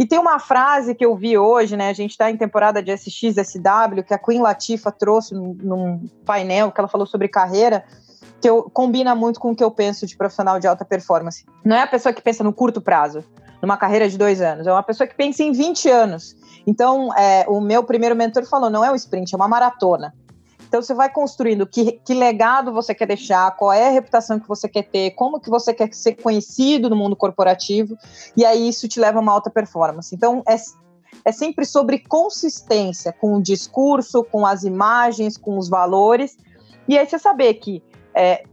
E 0.00 0.06
tem 0.06 0.18
uma 0.18 0.38
frase 0.38 0.94
que 0.94 1.04
eu 1.04 1.14
vi 1.14 1.36
hoje, 1.36 1.76
né? 1.76 1.90
A 1.90 1.92
gente 1.92 2.12
está 2.12 2.30
em 2.30 2.36
temporada 2.38 2.82
de 2.82 2.90
SX, 2.90 3.34
SW, 3.36 4.02
que 4.02 4.14
a 4.14 4.18
Queen 4.18 4.40
Latifa 4.40 4.90
trouxe 4.90 5.34
num, 5.34 5.54
num 5.62 6.08
painel 6.24 6.72
que 6.72 6.80
ela 6.80 6.88
falou 6.88 7.06
sobre 7.06 7.28
carreira, 7.28 7.84
que 8.40 8.48
eu, 8.48 8.62
combina 8.72 9.14
muito 9.14 9.38
com 9.38 9.50
o 9.50 9.54
que 9.54 9.62
eu 9.62 9.70
penso 9.70 10.06
de 10.06 10.16
profissional 10.16 10.58
de 10.58 10.66
alta 10.66 10.86
performance. 10.86 11.44
Não 11.62 11.76
é 11.76 11.82
a 11.82 11.86
pessoa 11.86 12.14
que 12.14 12.22
pensa 12.22 12.42
no 12.42 12.50
curto 12.50 12.80
prazo, 12.80 13.22
numa 13.60 13.76
carreira 13.76 14.08
de 14.08 14.16
dois 14.16 14.40
anos, 14.40 14.66
é 14.66 14.72
uma 14.72 14.82
pessoa 14.82 15.06
que 15.06 15.14
pensa 15.14 15.42
em 15.42 15.52
20 15.52 15.90
anos. 15.90 16.34
Então, 16.66 17.14
é, 17.14 17.44
o 17.46 17.60
meu 17.60 17.84
primeiro 17.84 18.16
mentor 18.16 18.46
falou: 18.46 18.70
não 18.70 18.82
é 18.82 18.90
um 18.90 18.94
sprint, 18.94 19.34
é 19.34 19.36
uma 19.36 19.48
maratona. 19.48 20.14
Então 20.70 20.80
você 20.80 20.94
vai 20.94 21.10
construindo 21.10 21.66
que, 21.66 22.00
que 22.04 22.14
legado 22.14 22.72
você 22.72 22.94
quer 22.94 23.06
deixar, 23.06 23.50
qual 23.56 23.72
é 23.72 23.88
a 23.88 23.90
reputação 23.90 24.38
que 24.38 24.46
você 24.46 24.68
quer 24.68 24.84
ter, 24.84 25.10
como 25.16 25.40
que 25.40 25.50
você 25.50 25.74
quer 25.74 25.92
ser 25.92 26.14
conhecido 26.14 26.88
no 26.88 26.94
mundo 26.94 27.16
corporativo, 27.16 27.98
e 28.36 28.44
aí 28.44 28.68
isso 28.68 28.86
te 28.86 29.00
leva 29.00 29.18
a 29.18 29.20
uma 29.20 29.32
alta 29.32 29.50
performance. 29.50 30.14
Então 30.14 30.44
é, 30.48 30.54
é 31.24 31.32
sempre 31.32 31.64
sobre 31.64 31.98
consistência 31.98 33.12
com 33.12 33.34
o 33.34 33.42
discurso, 33.42 34.22
com 34.22 34.46
as 34.46 34.62
imagens, 34.62 35.36
com 35.36 35.58
os 35.58 35.68
valores, 35.68 36.38
e 36.86 36.96
aí 36.96 37.04
você 37.04 37.18
saber 37.18 37.54
que 37.54 37.82
é, 38.14 38.44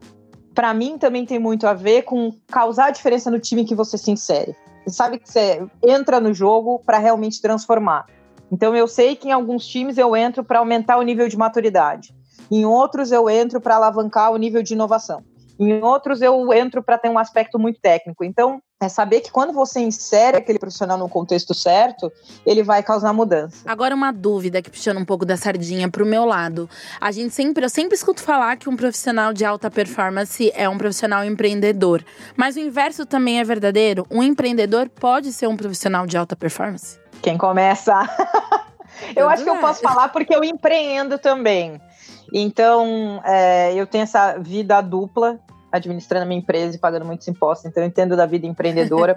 para 0.56 0.74
mim 0.74 0.98
também 0.98 1.24
tem 1.24 1.38
muito 1.38 1.68
a 1.68 1.76
ver 1.76 2.02
com 2.02 2.34
causar 2.48 2.90
diferença 2.90 3.30
no 3.30 3.40
time 3.40 3.64
que 3.64 3.76
você 3.76 3.96
se 3.96 4.10
insere. 4.10 4.56
Você 4.84 4.96
sabe 4.96 5.20
que 5.20 5.30
você 5.30 5.64
entra 5.88 6.20
no 6.20 6.34
jogo 6.34 6.82
para 6.84 6.98
realmente 6.98 7.40
transformar. 7.40 8.08
Então 8.52 8.76
eu 8.76 8.88
sei 8.88 9.16
que 9.16 9.30
em 9.30 9.32
alguns 9.32 9.66
times 9.68 9.98
eu 9.98 10.16
entro 10.16 10.44
para 10.44 10.60
aumentar 10.60 10.98
o 10.98 11.02
nível 11.02 11.28
de 11.28 11.38
maturidade. 11.38 12.14
Em 12.50 12.66
outros 12.66 13.12
eu 13.12 13.30
entro 13.30 13.60
para 13.60 13.76
alavancar 13.76 14.32
o 14.32 14.38
nível 14.38 14.64
de 14.64 14.74
inovação. 14.74 15.24
Em 15.60 15.82
outros 15.82 16.22
eu 16.22 16.54
entro 16.54 16.84
para 16.84 16.98
ter 16.98 17.10
um 17.10 17.18
aspecto 17.18 17.58
muito 17.58 17.80
técnico. 17.82 18.24
Então, 18.24 18.62
é 18.80 18.88
saber 18.88 19.22
que 19.22 19.32
quando 19.32 19.52
você 19.52 19.80
insere 19.80 20.38
aquele 20.38 20.60
profissional 20.60 21.00
no 21.00 21.10
contexto 21.10 21.52
certo, 21.52 22.12
ele 22.46 22.62
vai 22.62 22.84
causar 22.84 23.12
mudança. 23.12 23.64
Agora 23.66 23.96
uma 23.96 24.12
dúvida 24.12 24.62
que 24.62 24.70
puxando 24.70 25.00
um 25.00 25.06
pouco 25.06 25.26
da 25.26 25.36
sardinha 25.36 25.90
para 25.90 26.04
o 26.04 26.06
meu 26.06 26.26
lado. 26.26 26.70
A 27.02 27.12
gente 27.12 27.34
sempre, 27.34 27.66
eu 27.66 27.70
sempre 27.70 27.96
escuto 27.96 28.22
falar 28.22 28.56
que 28.56 28.70
um 28.70 28.76
profissional 28.76 29.34
de 29.34 29.44
alta 29.44 29.72
performance 29.72 30.52
é 30.54 30.70
um 30.70 30.78
profissional 30.78 31.26
empreendedor. 31.26 32.06
Mas 32.36 32.56
o 32.56 32.60
inverso 32.60 33.04
também 33.04 33.40
é 33.40 33.44
verdadeiro? 33.44 34.06
Um 34.12 34.22
empreendedor 34.22 34.90
pode 34.90 35.34
ser 35.34 35.48
um 35.48 35.58
profissional 35.58 36.06
de 36.06 36.16
alta 36.16 36.36
performance? 36.36 37.00
Quem 37.22 37.38
começa? 37.38 37.94
eu 39.16 39.30
acho 39.30 39.44
que 39.44 39.50
eu 39.50 39.60
posso 39.60 39.82
falar 39.82 40.10
porque 40.10 40.36
eu 40.36 40.44
empreendo 40.44 41.18
também. 41.18 41.82
Então, 42.34 43.22
é, 43.24 43.74
eu 43.74 43.88
tenho 43.88 44.04
essa 44.04 44.38
vida 44.38 44.82
dupla, 44.82 45.40
administrando 45.72 46.24
a 46.24 46.28
minha 46.28 46.40
empresa 46.40 46.76
e 46.76 46.80
pagando 46.80 47.06
muitos 47.06 47.28
impostos, 47.28 47.66
então 47.66 47.84
eu 47.84 47.88
entendo 47.88 48.16
da 48.16 48.26
vida 48.26 48.46
empreendedora. 48.46 49.16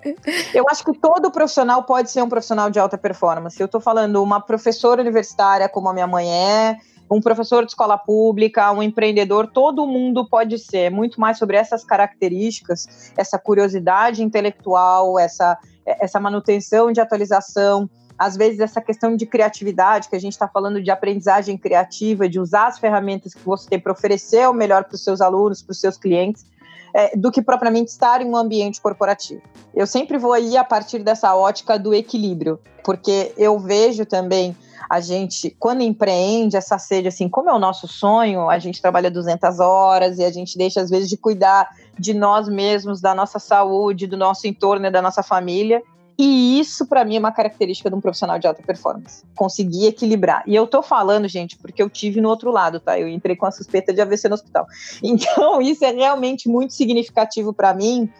eu 0.54 0.64
acho 0.68 0.84
que 0.84 0.92
todo 0.98 1.30
profissional 1.30 1.82
pode 1.84 2.10
ser 2.10 2.22
um 2.22 2.28
profissional 2.28 2.70
de 2.70 2.78
alta 2.78 2.98
performance. 2.98 3.60
Eu 3.60 3.66
estou 3.66 3.80
falando 3.80 4.22
uma 4.22 4.40
professora 4.40 5.00
universitária, 5.00 5.68
como 5.68 5.88
a 5.88 5.92
minha 5.92 6.06
mãe 6.06 6.30
é, 6.30 6.76
um 7.10 7.20
professor 7.20 7.64
de 7.64 7.72
escola 7.72 7.98
pública, 7.98 8.72
um 8.72 8.82
empreendedor, 8.82 9.46
todo 9.46 9.86
mundo 9.86 10.28
pode 10.28 10.58
ser. 10.58 10.90
Muito 10.90 11.20
mais 11.20 11.38
sobre 11.38 11.56
essas 11.56 11.84
características, 11.84 13.12
essa 13.16 13.38
curiosidade 13.38 14.22
intelectual, 14.22 15.18
essa, 15.18 15.58
essa 15.84 16.20
manutenção 16.20 16.92
de 16.92 17.00
atualização, 17.00 17.88
às 18.18 18.36
vezes 18.36 18.60
essa 18.60 18.80
questão 18.80 19.16
de 19.16 19.26
criatividade, 19.26 20.08
que 20.08 20.16
a 20.16 20.20
gente 20.20 20.32
está 20.32 20.46
falando 20.46 20.82
de 20.82 20.90
aprendizagem 20.90 21.56
criativa, 21.58 22.28
de 22.28 22.38
usar 22.38 22.68
as 22.68 22.78
ferramentas 22.78 23.34
que 23.34 23.44
você 23.44 23.68
tem 23.68 23.80
para 23.80 23.92
oferecer 23.92 24.48
o 24.48 24.52
melhor 24.52 24.84
para 24.84 24.94
os 24.94 25.02
seus 25.02 25.20
alunos, 25.20 25.62
para 25.62 25.72
os 25.72 25.80
seus 25.80 25.96
clientes, 25.96 26.46
é, 26.94 27.16
do 27.16 27.32
que 27.32 27.40
propriamente 27.40 27.90
estar 27.90 28.20
em 28.20 28.28
um 28.28 28.36
ambiente 28.36 28.80
corporativo. 28.80 29.42
Eu 29.74 29.86
sempre 29.86 30.18
vou 30.18 30.36
ir 30.36 30.56
a 30.56 30.64
partir 30.64 31.00
dessa 31.00 31.34
ótica 31.34 31.78
do 31.78 31.94
equilíbrio, 31.94 32.60
porque 32.84 33.32
eu 33.36 33.58
vejo 33.58 34.04
também 34.04 34.54
a 34.88 35.00
gente, 35.00 35.54
quando 35.58 35.82
empreende 35.82 36.56
essa 36.56 36.78
sede, 36.78 37.08
assim, 37.08 37.28
como 37.28 37.48
é 37.48 37.52
o 37.52 37.58
nosso 37.58 37.86
sonho, 37.88 38.48
a 38.48 38.58
gente 38.58 38.80
trabalha 38.80 39.10
200 39.10 39.60
horas 39.60 40.18
e 40.18 40.24
a 40.24 40.30
gente 40.30 40.56
deixa, 40.56 40.80
às 40.80 40.90
vezes, 40.90 41.08
de 41.08 41.16
cuidar 41.16 41.68
de 41.98 42.14
nós 42.14 42.48
mesmos, 42.48 43.00
da 43.00 43.14
nossa 43.14 43.38
saúde, 43.38 44.06
do 44.06 44.16
nosso 44.16 44.46
entorno 44.46 44.86
e 44.86 44.90
da 44.90 45.02
nossa 45.02 45.22
família. 45.22 45.82
E 46.18 46.60
isso, 46.60 46.86
para 46.86 47.04
mim, 47.04 47.16
é 47.16 47.18
uma 47.18 47.32
característica 47.32 47.88
de 47.88 47.96
um 47.96 48.00
profissional 48.00 48.38
de 48.38 48.46
alta 48.46 48.62
performance. 48.62 49.24
Conseguir 49.34 49.86
equilibrar. 49.86 50.42
E 50.46 50.54
eu 50.54 50.66
tô 50.66 50.82
falando, 50.82 51.26
gente, 51.26 51.56
porque 51.56 51.82
eu 51.82 51.88
tive 51.88 52.20
no 52.20 52.28
outro 52.28 52.50
lado, 52.50 52.78
tá? 52.78 52.98
Eu 52.98 53.08
entrei 53.08 53.34
com 53.34 53.46
a 53.46 53.50
suspeita 53.50 53.92
de 53.92 54.00
AVC 54.00 54.28
no 54.28 54.34
hospital. 54.34 54.66
Então, 55.02 55.60
isso 55.60 55.84
é 55.84 55.90
realmente 55.90 56.48
muito 56.48 56.74
significativo 56.74 57.52
para 57.52 57.74
mim, 57.74 58.10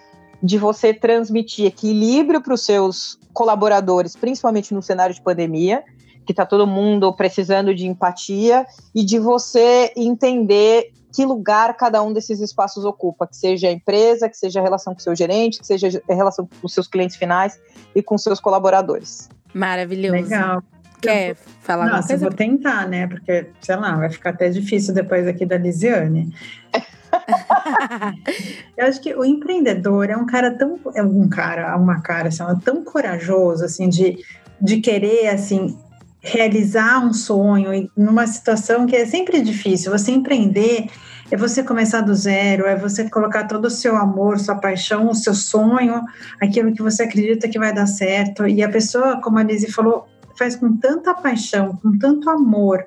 de 0.43 0.59
você 0.59 0.93
transmitir 0.93 1.67
equilíbrio 1.67 2.43
para 2.43 2.55
os 2.55 2.63
seus 2.63 3.19
colaboradores, 3.33 4.17
principalmente 4.17 4.75
no 4.75 4.83
cenário 4.83 5.15
de 5.15 5.23
pandemia, 5.23 5.85
que 6.25 6.33
está 6.33 6.47
todo 6.47 6.67
mundo 6.67 7.13
precisando 7.13 7.75
de 7.75 7.87
empatia, 7.87 8.65
e 8.95 9.05
de 9.05 9.19
você 9.19 9.93
entender 9.97 10.93
que 11.13 11.27
lugar 11.27 11.77
cada 11.77 12.03
um 12.03 12.13
desses 12.13 12.41
espaços 12.41 12.85
ocupa, 12.85 13.27
que 13.27 13.37
seja 13.37 13.69
a 13.69 13.73
empresa, 13.73 14.29
que 14.29 14.37
seja 14.37 14.61
a 14.61 14.63
relação 14.63 14.95
com 14.95 15.01
o 15.01 15.03
seu 15.03 15.15
gerente, 15.15 15.61
que 15.61 15.67
seja 15.67 16.03
a 16.09 16.15
relação 16.15 16.47
com 16.47 16.67
os 16.67 16.73
seus 16.73 16.89
clientes 16.89 17.17
finais 17.17 17.61
e 17.95 18.03
com 18.03 18.17
seus 18.17 18.41
colaboradores. 18.41 19.29
Maravilhoso. 19.53 20.15
Legal. 20.15 20.63
Quer 21.03 21.37
falar 21.61 21.87
Nossa, 21.87 22.09
coisa? 22.09 22.25
eu 22.25 22.31
vou 22.31 22.37
tentar, 22.37 22.89
né? 22.89 23.09
Porque, 23.09 23.49
sei 23.61 23.77
lá, 23.77 23.97
vai 23.97 24.09
ficar 24.09 24.31
até 24.31 24.49
difícil 24.49 24.95
depois 24.95 25.27
aqui 25.27 25.45
da 25.45 25.59
Lisiane. 25.59 26.33
eu 28.77 28.87
acho 28.87 29.01
que 29.01 29.15
o 29.15 29.25
empreendedor 29.25 30.09
é 30.09 30.17
um 30.17 30.25
cara 30.25 30.53
tão 30.53 30.79
é 30.95 31.03
um 31.03 31.29
cara, 31.29 31.77
uma 31.77 32.01
cara 32.01 32.29
assim, 32.29 32.45
tão 32.65 32.85
corajoso 32.85 33.65
assim 33.65 33.89
de, 33.89 34.19
de 34.61 34.81
querer 34.81 35.29
assim 35.29 35.77
realizar 36.23 37.05
um 37.05 37.13
sonho 37.13 37.91
numa 37.97 38.27
situação 38.27 38.87
que 38.87 38.95
é 38.95 39.05
sempre 39.05 39.41
difícil. 39.43 39.91
Você 39.91 40.13
empreender 40.13 40.87
é 41.31 41.37
você 41.37 41.63
começar 41.63 42.03
do 42.03 42.15
zero, 42.15 42.67
é 42.67 42.77
você 42.77 43.09
colocar 43.09 43.45
todo 43.45 43.65
o 43.65 43.71
seu 43.71 43.97
amor, 43.97 44.39
sua 44.39 44.55
paixão, 44.55 45.09
o 45.09 45.15
seu 45.15 45.35
sonho, 45.35 46.03
aquilo 46.41 46.73
que 46.73 46.83
você 46.83 47.05
acredita 47.05 47.49
que 47.49 47.59
vai 47.59 47.75
dar 47.75 47.87
certo. 47.87 48.47
E 48.47 48.63
a 48.63 48.69
pessoa, 48.69 49.21
como 49.21 49.39
a 49.39 49.43
Lizzie 49.43 49.73
falou, 49.73 50.07
faz 50.39 50.55
com 50.55 50.77
tanta 50.77 51.15
paixão, 51.15 51.79
com 51.83 51.99
tanto 51.99 52.29
amor, 52.31 52.85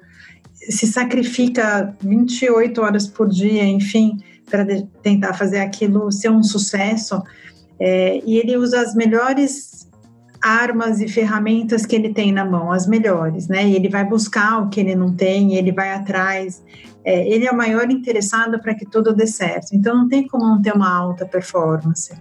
se 0.54 0.88
sacrifica 0.88 1.94
28 2.02 2.82
horas 2.82 3.08
por 3.08 3.28
dia, 3.28 3.64
enfim, 3.64 4.20
para 4.50 4.66
tentar 5.02 5.34
fazer 5.34 5.60
aquilo 5.60 6.12
ser 6.12 6.30
um 6.30 6.44
sucesso. 6.44 7.22
É, 7.80 8.22
e 8.26 8.38
ele 8.38 8.56
usa 8.58 8.80
as 8.80 8.96
melhores 8.96 9.75
armas 10.46 11.02
e 11.02 11.08
ferramentas 11.08 11.88
que 11.88 11.96
ele 11.96 12.14
tem 12.14 12.32
na 12.32 12.46
mão, 12.46 12.72
as 12.72 12.86
melhores, 12.86 13.48
né? 13.48 13.68
Ele 13.68 13.90
vai 13.90 14.06
buscar 14.06 14.62
o 14.62 14.70
que 14.70 14.80
ele 14.80 14.96
não 14.96 15.12
tem, 15.12 15.56
ele 15.56 15.72
vai 15.72 15.92
atrás. 15.92 16.64
É, 17.04 17.28
ele 17.28 17.48
é 17.48 17.52
o 17.52 17.58
maior 17.58 17.90
interessado 17.90 18.60
para 18.60 18.76
que 18.76 18.86
tudo 18.86 19.14
dê 19.14 19.26
certo. 19.26 19.74
Então 19.74 19.96
não 19.96 20.08
tem 20.08 20.28
como 20.28 20.46
não 20.46 20.62
ter 20.62 20.74
uma 20.74 20.96
alta 20.96 21.26
performance. 21.26 22.14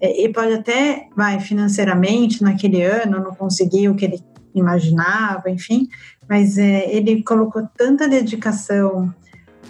É, 0.00 0.28
pode 0.28 0.54
até, 0.54 1.08
vai, 1.14 1.38
financeiramente, 1.38 2.42
naquele 2.42 2.82
ano, 2.82 3.20
não 3.20 3.34
conseguir 3.34 3.88
o 3.90 3.94
que 3.94 4.06
ele 4.06 4.20
imaginava, 4.54 5.50
enfim, 5.50 5.86
mas 6.28 6.56
é, 6.56 6.90
ele 6.90 7.22
colocou 7.22 7.62
tanta 7.76 8.08
dedicação, 8.08 9.14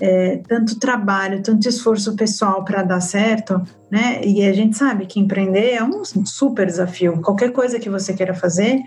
é, 0.00 0.40
tanto 0.48 0.78
trabalho, 0.78 1.42
tanto 1.42 1.68
esforço 1.68 2.14
pessoal 2.16 2.64
para 2.64 2.82
dar 2.82 3.00
certo, 3.00 3.62
né? 3.90 4.20
E 4.24 4.42
a 4.44 4.52
gente 4.52 4.76
sabe 4.76 5.06
que 5.06 5.20
empreender 5.20 5.74
é 5.74 5.82
um 5.82 6.04
super 6.04 6.66
desafio. 6.66 7.20
Qualquer 7.22 7.52
coisa 7.52 7.78
que 7.78 7.88
você 7.88 8.12
queira 8.12 8.34
fazer 8.34 8.82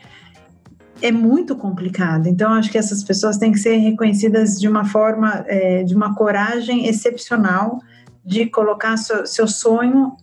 é 1.01 1.11
muito 1.11 1.55
complicado. 1.55 2.27
Então, 2.27 2.53
acho 2.53 2.71
que 2.71 2.77
essas 2.77 3.03
pessoas 3.03 3.37
têm 3.37 3.51
que 3.51 3.59
ser 3.59 3.77
reconhecidas 3.77 4.59
de 4.59 4.67
uma 4.67 4.85
forma, 4.85 5.45
é, 5.47 5.83
de 5.83 5.95
uma 5.95 6.13
coragem 6.13 6.87
excepcional 6.87 7.79
de 8.23 8.45
colocar 8.45 8.97
seu, 8.97 9.25
seu 9.25 9.47
sonho 9.47 10.13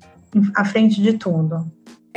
à 0.54 0.64
frente 0.64 1.00
de 1.00 1.14
tudo. 1.14 1.66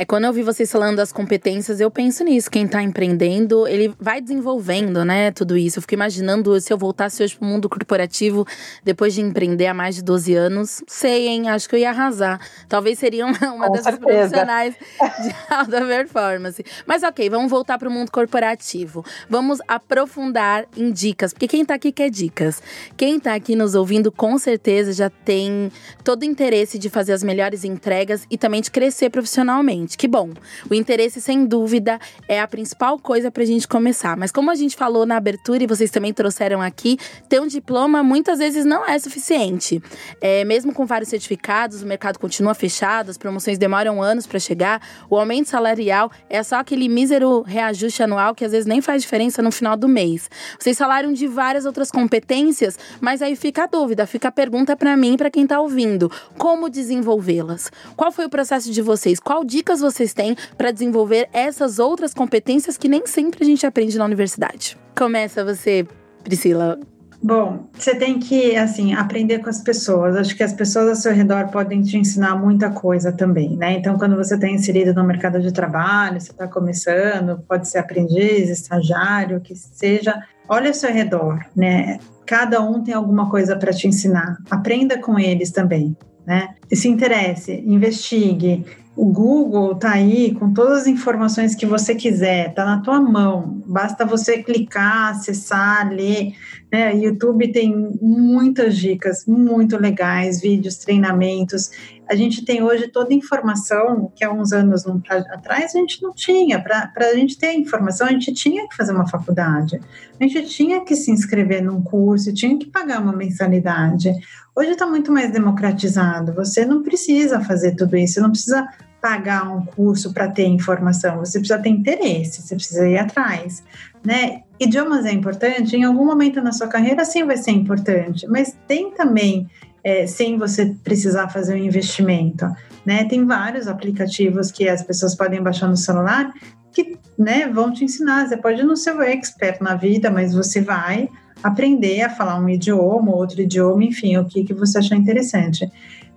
É 0.00 0.06
quando 0.06 0.24
eu 0.24 0.32
vi 0.32 0.42
vocês 0.42 0.72
falando 0.72 0.96
das 0.96 1.12
competências, 1.12 1.78
eu 1.78 1.90
penso 1.90 2.24
nisso. 2.24 2.50
Quem 2.50 2.66
tá 2.66 2.82
empreendendo, 2.82 3.68
ele 3.68 3.94
vai 4.00 4.18
desenvolvendo, 4.18 5.04
né, 5.04 5.30
tudo 5.30 5.58
isso. 5.58 5.76
Eu 5.76 5.82
fico 5.82 5.92
imaginando 5.92 6.58
se 6.58 6.72
eu 6.72 6.78
voltasse 6.78 7.22
hoje 7.22 7.36
pro 7.36 7.46
mundo 7.46 7.68
corporativo, 7.68 8.46
depois 8.82 9.12
de 9.12 9.20
empreender 9.20 9.66
há 9.66 9.74
mais 9.74 9.96
de 9.96 10.02
12 10.02 10.34
anos. 10.34 10.82
Sei, 10.86 11.28
hein? 11.28 11.50
Acho 11.50 11.68
que 11.68 11.74
eu 11.74 11.80
ia 11.80 11.90
arrasar. 11.90 12.40
Talvez 12.66 12.98
seria 12.98 13.26
uma, 13.26 13.52
uma 13.52 13.68
dessas 13.68 13.98
profissionais 13.98 14.74
de 14.74 15.34
alta 15.54 15.84
performance. 15.84 16.64
Mas 16.86 17.02
ok, 17.02 17.28
vamos 17.28 17.50
voltar 17.50 17.76
pro 17.76 17.90
mundo 17.90 18.10
corporativo. 18.10 19.04
Vamos 19.28 19.58
aprofundar 19.68 20.64
em 20.74 20.90
dicas, 20.90 21.34
porque 21.34 21.46
quem 21.46 21.62
tá 21.62 21.74
aqui 21.74 21.92
quer 21.92 22.08
dicas. 22.08 22.62
Quem 22.96 23.20
tá 23.20 23.34
aqui 23.34 23.54
nos 23.54 23.74
ouvindo, 23.74 24.10
com 24.10 24.38
certeza 24.38 24.94
já 24.94 25.10
tem 25.10 25.70
todo 26.02 26.22
o 26.22 26.24
interesse 26.24 26.78
de 26.78 26.88
fazer 26.88 27.12
as 27.12 27.22
melhores 27.22 27.64
entregas 27.64 28.26
e 28.30 28.38
também 28.38 28.62
de 28.62 28.70
crescer 28.70 29.10
profissionalmente 29.10 29.89
gente. 29.90 29.98
Que 29.98 30.08
bom. 30.08 30.30
O 30.70 30.74
interesse, 30.74 31.20
sem 31.20 31.44
dúvida, 31.44 31.98
é 32.28 32.40
a 32.40 32.46
principal 32.46 32.98
coisa 32.98 33.30
para 33.30 33.42
a 33.42 33.46
gente 33.46 33.66
começar. 33.66 34.16
Mas 34.16 34.30
como 34.30 34.50
a 34.50 34.54
gente 34.54 34.76
falou 34.76 35.04
na 35.04 35.16
abertura 35.16 35.62
e 35.62 35.66
vocês 35.66 35.90
também 35.90 36.12
trouxeram 36.12 36.62
aqui, 36.62 36.98
ter 37.28 37.40
um 37.40 37.46
diploma 37.46 38.02
muitas 38.02 38.38
vezes 38.38 38.64
não 38.64 38.88
é 38.88 38.98
suficiente. 38.98 39.82
É, 40.20 40.44
mesmo 40.44 40.72
com 40.72 40.86
vários 40.86 41.10
certificados, 41.10 41.82
o 41.82 41.86
mercado 41.86 42.18
continua 42.18 42.54
fechado, 42.54 43.10
as 43.10 43.18
promoções 43.18 43.58
demoram 43.58 44.02
anos 44.02 44.26
para 44.26 44.38
chegar, 44.38 44.80
o 45.08 45.16
aumento 45.16 45.48
salarial 45.48 46.10
é 46.28 46.42
só 46.42 46.56
aquele 46.56 46.88
mísero 46.88 47.42
reajuste 47.42 48.02
anual 48.02 48.34
que 48.34 48.44
às 48.44 48.52
vezes 48.52 48.66
nem 48.66 48.80
faz 48.80 49.02
diferença 49.02 49.42
no 49.42 49.50
final 49.50 49.76
do 49.76 49.88
mês. 49.88 50.28
Vocês 50.58 50.78
falaram 50.78 51.12
de 51.12 51.26
várias 51.26 51.64
outras 51.64 51.90
competências, 51.90 52.78
mas 53.00 53.22
aí 53.22 53.34
fica 53.34 53.64
a 53.64 53.66
dúvida, 53.66 54.06
fica 54.06 54.28
a 54.28 54.32
pergunta 54.32 54.76
para 54.76 54.96
mim, 54.96 55.16
para 55.16 55.30
quem 55.30 55.44
está 55.44 55.60
ouvindo: 55.60 56.10
como 56.38 56.68
desenvolvê-las? 56.68 57.70
Qual 57.96 58.12
foi 58.12 58.26
o 58.26 58.30
processo 58.30 58.70
de 58.70 58.82
vocês? 58.82 59.18
Qual 59.18 59.44
dicas 59.44 59.79
vocês 59.80 60.12
têm 60.12 60.36
para 60.56 60.70
desenvolver 60.70 61.28
essas 61.32 61.78
outras 61.78 62.14
competências 62.14 62.76
que 62.76 62.88
nem 62.88 63.06
sempre 63.06 63.42
a 63.42 63.46
gente 63.46 63.66
aprende 63.66 63.96
na 63.98 64.04
universidade? 64.04 64.76
Começa 64.96 65.44
você, 65.44 65.86
Priscila. 66.22 66.78
Bom, 67.22 67.68
você 67.74 67.94
tem 67.94 68.18
que, 68.18 68.56
assim, 68.56 68.94
aprender 68.94 69.40
com 69.40 69.50
as 69.50 69.60
pessoas. 69.60 70.16
Acho 70.16 70.34
que 70.34 70.42
as 70.42 70.54
pessoas 70.54 70.88
ao 70.88 70.94
seu 70.94 71.12
redor 71.12 71.48
podem 71.48 71.82
te 71.82 71.98
ensinar 71.98 72.34
muita 72.34 72.70
coisa 72.70 73.12
também, 73.12 73.58
né? 73.58 73.74
Então, 73.74 73.98
quando 73.98 74.16
você 74.16 74.36
está 74.36 74.48
inserido 74.48 74.94
no 74.94 75.04
mercado 75.04 75.38
de 75.38 75.52
trabalho, 75.52 76.18
você 76.18 76.30
está 76.30 76.48
começando, 76.48 77.38
pode 77.46 77.68
ser 77.68 77.76
aprendiz, 77.78 78.48
estagiário, 78.48 79.38
que 79.42 79.54
seja, 79.54 80.18
olha 80.48 80.68
ao 80.68 80.74
seu 80.74 80.90
redor, 80.90 81.38
né? 81.54 81.98
Cada 82.24 82.62
um 82.62 82.82
tem 82.82 82.94
alguma 82.94 83.28
coisa 83.28 83.54
para 83.54 83.70
te 83.72 83.86
ensinar. 83.86 84.38
Aprenda 84.50 84.96
com 84.96 85.18
eles 85.18 85.50
também. 85.50 85.94
né? 86.26 86.54
E 86.70 86.76
se 86.76 86.88
interesse, 86.88 87.52
investigue. 87.66 88.64
O 89.00 89.06
Google 89.06 89.76
tá 89.76 89.92
aí 89.92 90.34
com 90.34 90.52
todas 90.52 90.82
as 90.82 90.86
informações 90.86 91.54
que 91.54 91.64
você 91.64 91.94
quiser, 91.94 92.52
tá 92.52 92.66
na 92.66 92.82
tua 92.82 93.00
mão. 93.00 93.62
Basta 93.66 94.04
você 94.04 94.42
clicar, 94.42 95.12
acessar, 95.12 95.90
ler. 95.90 96.34
Né? 96.70 96.94
YouTube 96.94 97.50
tem 97.50 97.74
muitas 97.98 98.76
dicas 98.76 99.24
muito 99.24 99.78
legais, 99.78 100.42
vídeos, 100.42 100.76
treinamentos. 100.76 101.70
A 102.10 102.16
gente 102.16 102.44
tem 102.44 102.60
hoje 102.60 102.88
toda 102.88 103.10
a 103.10 103.16
informação 103.16 104.10
que 104.16 104.24
há 104.24 104.32
uns 104.32 104.52
anos 104.52 104.84
atrás 105.30 105.72
a 105.76 105.78
gente 105.78 106.02
não 106.02 106.12
tinha. 106.12 106.60
Para 106.60 106.90
a 106.96 107.14
gente 107.14 107.38
ter 107.38 107.52
informação, 107.52 108.08
a 108.08 108.10
gente 108.10 108.34
tinha 108.34 108.68
que 108.68 108.74
fazer 108.74 108.90
uma 108.90 109.08
faculdade, 109.08 109.80
a 110.18 110.24
gente 110.24 110.42
tinha 110.48 110.84
que 110.84 110.96
se 110.96 111.12
inscrever 111.12 111.62
num 111.62 111.80
curso, 111.80 112.34
tinha 112.34 112.58
que 112.58 112.66
pagar 112.66 113.00
uma 113.00 113.12
mensalidade. 113.12 114.12
Hoje 114.56 114.70
está 114.70 114.88
muito 114.88 115.12
mais 115.12 115.30
democratizado. 115.30 116.32
Você 116.32 116.64
não 116.64 116.82
precisa 116.82 117.40
fazer 117.40 117.76
tudo 117.76 117.96
isso, 117.96 118.14
você 118.14 118.20
não 118.20 118.30
precisa 118.30 118.68
pagar 119.00 119.48
um 119.50 119.64
curso 119.64 120.12
para 120.12 120.28
ter 120.28 120.46
informação, 120.46 121.18
você 121.18 121.38
precisa 121.38 121.58
ter 121.58 121.70
interesse, 121.70 122.42
você 122.42 122.54
precisa 122.54 122.88
ir 122.88 122.98
atrás, 122.98 123.62
né? 124.04 124.42
Idiomas 124.58 125.06
é 125.06 125.12
importante, 125.12 125.74
em 125.74 125.84
algum 125.84 126.04
momento 126.04 126.42
na 126.42 126.52
sua 126.52 126.68
carreira 126.68 127.04
sim 127.04 127.24
vai 127.24 127.38
ser 127.38 127.52
importante, 127.52 128.26
mas 128.26 128.54
tem 128.68 128.90
também, 128.90 129.48
é, 129.82 130.06
sem 130.06 130.38
você 130.38 130.74
precisar 130.84 131.28
fazer 131.28 131.54
um 131.54 131.64
investimento, 131.64 132.46
né? 132.84 133.04
Tem 133.04 133.24
vários 133.24 133.68
aplicativos 133.68 134.50
que 134.50 134.68
as 134.68 134.82
pessoas 134.82 135.14
podem 135.14 135.42
baixar 135.42 135.68
no 135.68 135.76
celular 135.76 136.32
que, 136.72 136.96
né, 137.18 137.48
vão 137.48 137.72
te 137.72 137.84
ensinar. 137.84 138.28
Você 138.28 138.36
pode 138.36 138.62
não 138.62 138.76
ser 138.76 138.94
o 138.94 139.02
expert 139.02 139.60
na 139.60 139.74
vida, 139.74 140.10
mas 140.10 140.34
você 140.34 140.60
vai 140.60 141.08
aprender 141.42 142.02
a 142.02 142.10
falar 142.10 142.38
um 142.38 142.48
idioma, 142.48 143.14
outro 143.14 143.40
idioma, 143.40 143.82
enfim, 143.84 144.16
o 144.16 144.24
que, 144.24 144.44
que 144.44 144.54
você 144.54 144.78
achar 144.78 144.96
interessante 144.96 145.70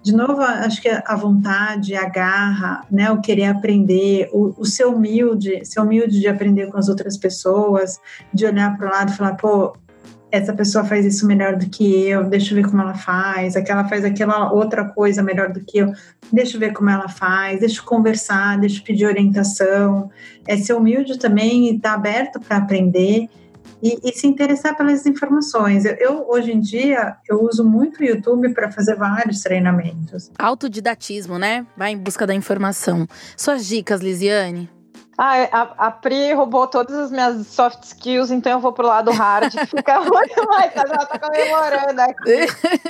de 0.04 0.14
novo, 0.14 0.42
acho 0.42 0.82
que 0.82 0.90
a 0.90 1.16
vontade, 1.16 1.96
a 1.96 2.10
garra, 2.10 2.86
né, 2.92 3.10
o 3.10 3.22
querer 3.22 3.46
aprender, 3.46 4.30
o, 4.34 4.54
o 4.58 4.66
ser 4.66 4.86
humilde, 4.86 5.66
ser 5.66 5.80
humilde 5.80 6.20
de 6.20 6.28
aprender 6.28 6.68
com 6.68 6.78
as 6.78 6.90
outras 6.90 7.18
pessoas, 7.18 8.02
de 8.34 8.46
olhar 8.46 8.78
para 8.78 8.86
o 8.86 8.92
lado 8.92 9.14
e 9.14 9.16
falar, 9.16 9.36
pô, 9.36 9.74
essa 10.34 10.52
pessoa 10.52 10.84
faz 10.84 11.06
isso 11.06 11.28
melhor 11.28 11.56
do 11.56 11.70
que 11.70 12.10
eu, 12.10 12.24
deixa 12.24 12.54
eu 12.54 12.56
ver 12.56 12.68
como 12.68 12.82
ela 12.82 12.96
faz, 12.96 13.56
aquela 13.56 13.88
faz 13.88 14.04
aquela 14.04 14.52
outra 14.52 14.84
coisa 14.84 15.22
melhor 15.22 15.54
do 15.54 15.60
que 15.60 15.78
eu, 15.78 15.94
deixa 16.32 16.56
eu 16.56 16.60
ver 16.60 16.74
como 16.74 16.90
ela 16.90 17.08
faz, 17.08 17.60
deixa 17.60 17.80
eu 17.80 17.86
conversar, 17.86 18.60
deixa 18.60 18.80
eu 18.80 18.84
pedir 18.84 19.06
orientação, 19.06 20.10
é 20.48 20.58
ser 20.58 20.74
humilde 20.74 21.20
também 21.20 21.70
e 21.70 21.76
estar 21.76 21.90
tá 21.90 21.96
aberto 21.96 22.40
para 22.40 22.58
aprender 22.58 23.30
e, 23.80 24.00
e, 24.04 24.12
se 24.12 24.26
interessar 24.26 24.76
pelas 24.76 25.06
informações. 25.06 25.86
Eu, 25.86 25.94
eu, 26.00 26.26
hoje 26.28 26.52
em 26.52 26.60
dia, 26.60 27.16
eu 27.30 27.44
uso 27.44 27.64
muito 27.64 28.00
o 28.00 28.04
YouTube 28.04 28.50
para 28.54 28.72
fazer 28.72 28.96
vários 28.96 29.42
treinamentos. 29.42 30.32
Autodidatismo, 30.40 31.38
né? 31.38 31.68
Vai 31.78 31.92
em 31.92 31.98
busca 31.98 32.26
da 32.26 32.34
informação. 32.34 33.06
Suas 33.38 33.68
dicas, 33.68 34.02
Lisiane? 34.02 34.70
Ah, 35.18 35.34
a, 35.52 35.88
a 35.88 35.92
Pri 35.92 36.34
roubou 36.34 36.68
todas 36.68 36.96
as 36.96 37.12
minhas 37.12 37.48
soft 37.48 37.84
skills, 37.84 38.32
então 38.32 38.54
eu 38.54 38.60
vou 38.60 38.74
pro 38.74 38.88
lado 38.88 39.12
hard, 39.12 39.52
que 39.52 39.66
fica 39.68 40.00
muito 40.02 40.48
mais. 40.48 40.76
Ela 40.76 41.06
tá 41.06 41.20
comemorando 41.20 42.02
aqui. 42.02 42.48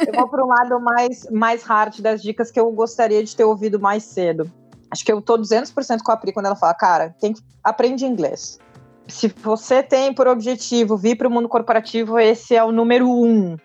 Eu 0.08 0.14
vou 0.14 0.30
pro 0.30 0.48
lado 0.48 0.80
mais, 0.80 1.30
mais 1.30 1.64
hard 1.64 2.00
das 2.00 2.22
dicas 2.22 2.50
que 2.50 2.60
eu 2.60 2.72
gostaria 2.72 3.24
de 3.24 3.36
ter 3.36 3.44
ouvido 3.44 3.80
mais 3.80 4.04
cedo. 4.04 4.50
Acho 4.90 5.04
que 5.04 5.12
eu 5.12 5.22
tô 5.22 5.38
200% 5.38 6.00
com 6.04 6.12
a 6.12 6.18
Pri 6.18 6.32
quando 6.32 6.46
ela 6.46 6.56
fala, 6.56 6.74
cara, 6.74 7.16
tem 7.20 7.34
que 7.34 7.42
aprende 7.64 8.06
inglês 8.06 8.60
se 9.08 9.28
você 9.28 9.84
tem 9.84 10.14
por 10.14 10.28
objetivo 10.28 10.98
vir 10.98 11.16
para 11.16 11.28
o 11.28 11.32
mundo 11.32 11.50
corporativo, 11.50 12.18
esse 12.20 12.56
é 12.56 12.64
o 12.64 12.72
número 12.72 13.10
um. 13.10 13.58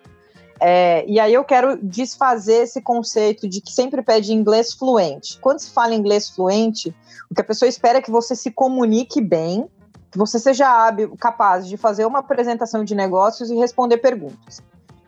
É, 0.60 1.04
e 1.06 1.20
aí 1.20 1.32
eu 1.32 1.44
quero 1.44 1.78
desfazer 1.82 2.62
esse 2.64 2.80
conceito 2.80 3.48
de 3.48 3.60
que 3.60 3.72
sempre 3.72 4.02
pede 4.02 4.32
inglês 4.32 4.72
fluente. 4.72 5.38
Quando 5.40 5.60
se 5.60 5.70
fala 5.70 5.94
inglês 5.94 6.28
fluente, 6.28 6.94
o 7.30 7.34
que 7.34 7.40
a 7.40 7.44
pessoa 7.44 7.68
espera 7.68 7.98
é 7.98 8.02
que 8.02 8.10
você 8.10 8.34
se 8.34 8.50
comunique 8.50 9.20
bem, 9.20 9.68
que 10.10 10.18
você 10.18 10.38
seja 10.38 10.68
hábil, 10.68 11.14
capaz 11.18 11.66
de 11.66 11.76
fazer 11.76 12.06
uma 12.06 12.20
apresentação 12.20 12.82
de 12.82 12.94
negócios 12.94 13.50
e 13.50 13.54
responder 13.54 13.98
perguntas. 13.98 14.62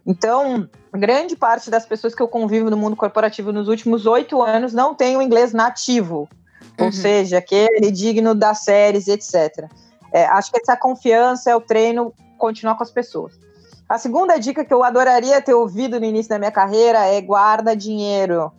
Então, 0.06 0.68
grande 0.92 1.36
parte 1.36 1.70
das 1.70 1.86
pessoas 1.86 2.14
que 2.14 2.22
eu 2.22 2.28
convivo 2.28 2.70
no 2.70 2.76
mundo 2.76 2.96
corporativo 2.96 3.52
nos 3.52 3.68
últimos 3.68 4.06
oito 4.06 4.42
anos 4.42 4.72
não 4.72 4.94
tem 4.94 5.16
o 5.16 5.22
inglês 5.22 5.52
nativo, 5.52 6.28
uhum. 6.78 6.86
ou 6.86 6.92
seja, 6.92 7.38
aquele 7.38 7.90
digno 7.90 8.34
das 8.34 8.64
séries, 8.64 9.08
etc. 9.08 9.68
É, 10.12 10.26
acho 10.26 10.50
que 10.50 10.58
essa 10.60 10.76
confiança 10.76 11.50
é 11.50 11.56
o 11.56 11.60
treino 11.60 12.12
continuar 12.38 12.76
com 12.76 12.82
as 12.82 12.90
pessoas. 12.90 13.38
A 13.90 13.98
segunda 13.98 14.38
dica 14.38 14.64
que 14.64 14.72
eu 14.72 14.84
adoraria 14.84 15.42
ter 15.42 15.52
ouvido 15.52 15.98
no 15.98 16.06
início 16.06 16.30
da 16.30 16.38
minha 16.38 16.52
carreira 16.52 17.06
é 17.06 17.20
guarda 17.20 17.74
dinheiro. 17.74 18.36
Uau. 18.38 18.54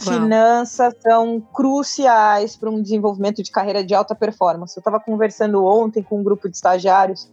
Finanças 0.00 0.94
são 1.00 1.40
cruciais 1.40 2.56
para 2.56 2.68
um 2.68 2.82
desenvolvimento 2.82 3.40
de 3.40 3.52
carreira 3.52 3.84
de 3.84 3.94
alta 3.94 4.16
performance. 4.16 4.76
Eu 4.76 4.80
estava 4.80 4.98
conversando 4.98 5.64
ontem 5.64 6.02
com 6.02 6.18
um 6.18 6.24
grupo 6.24 6.48
de 6.48 6.56
estagiários 6.56 7.30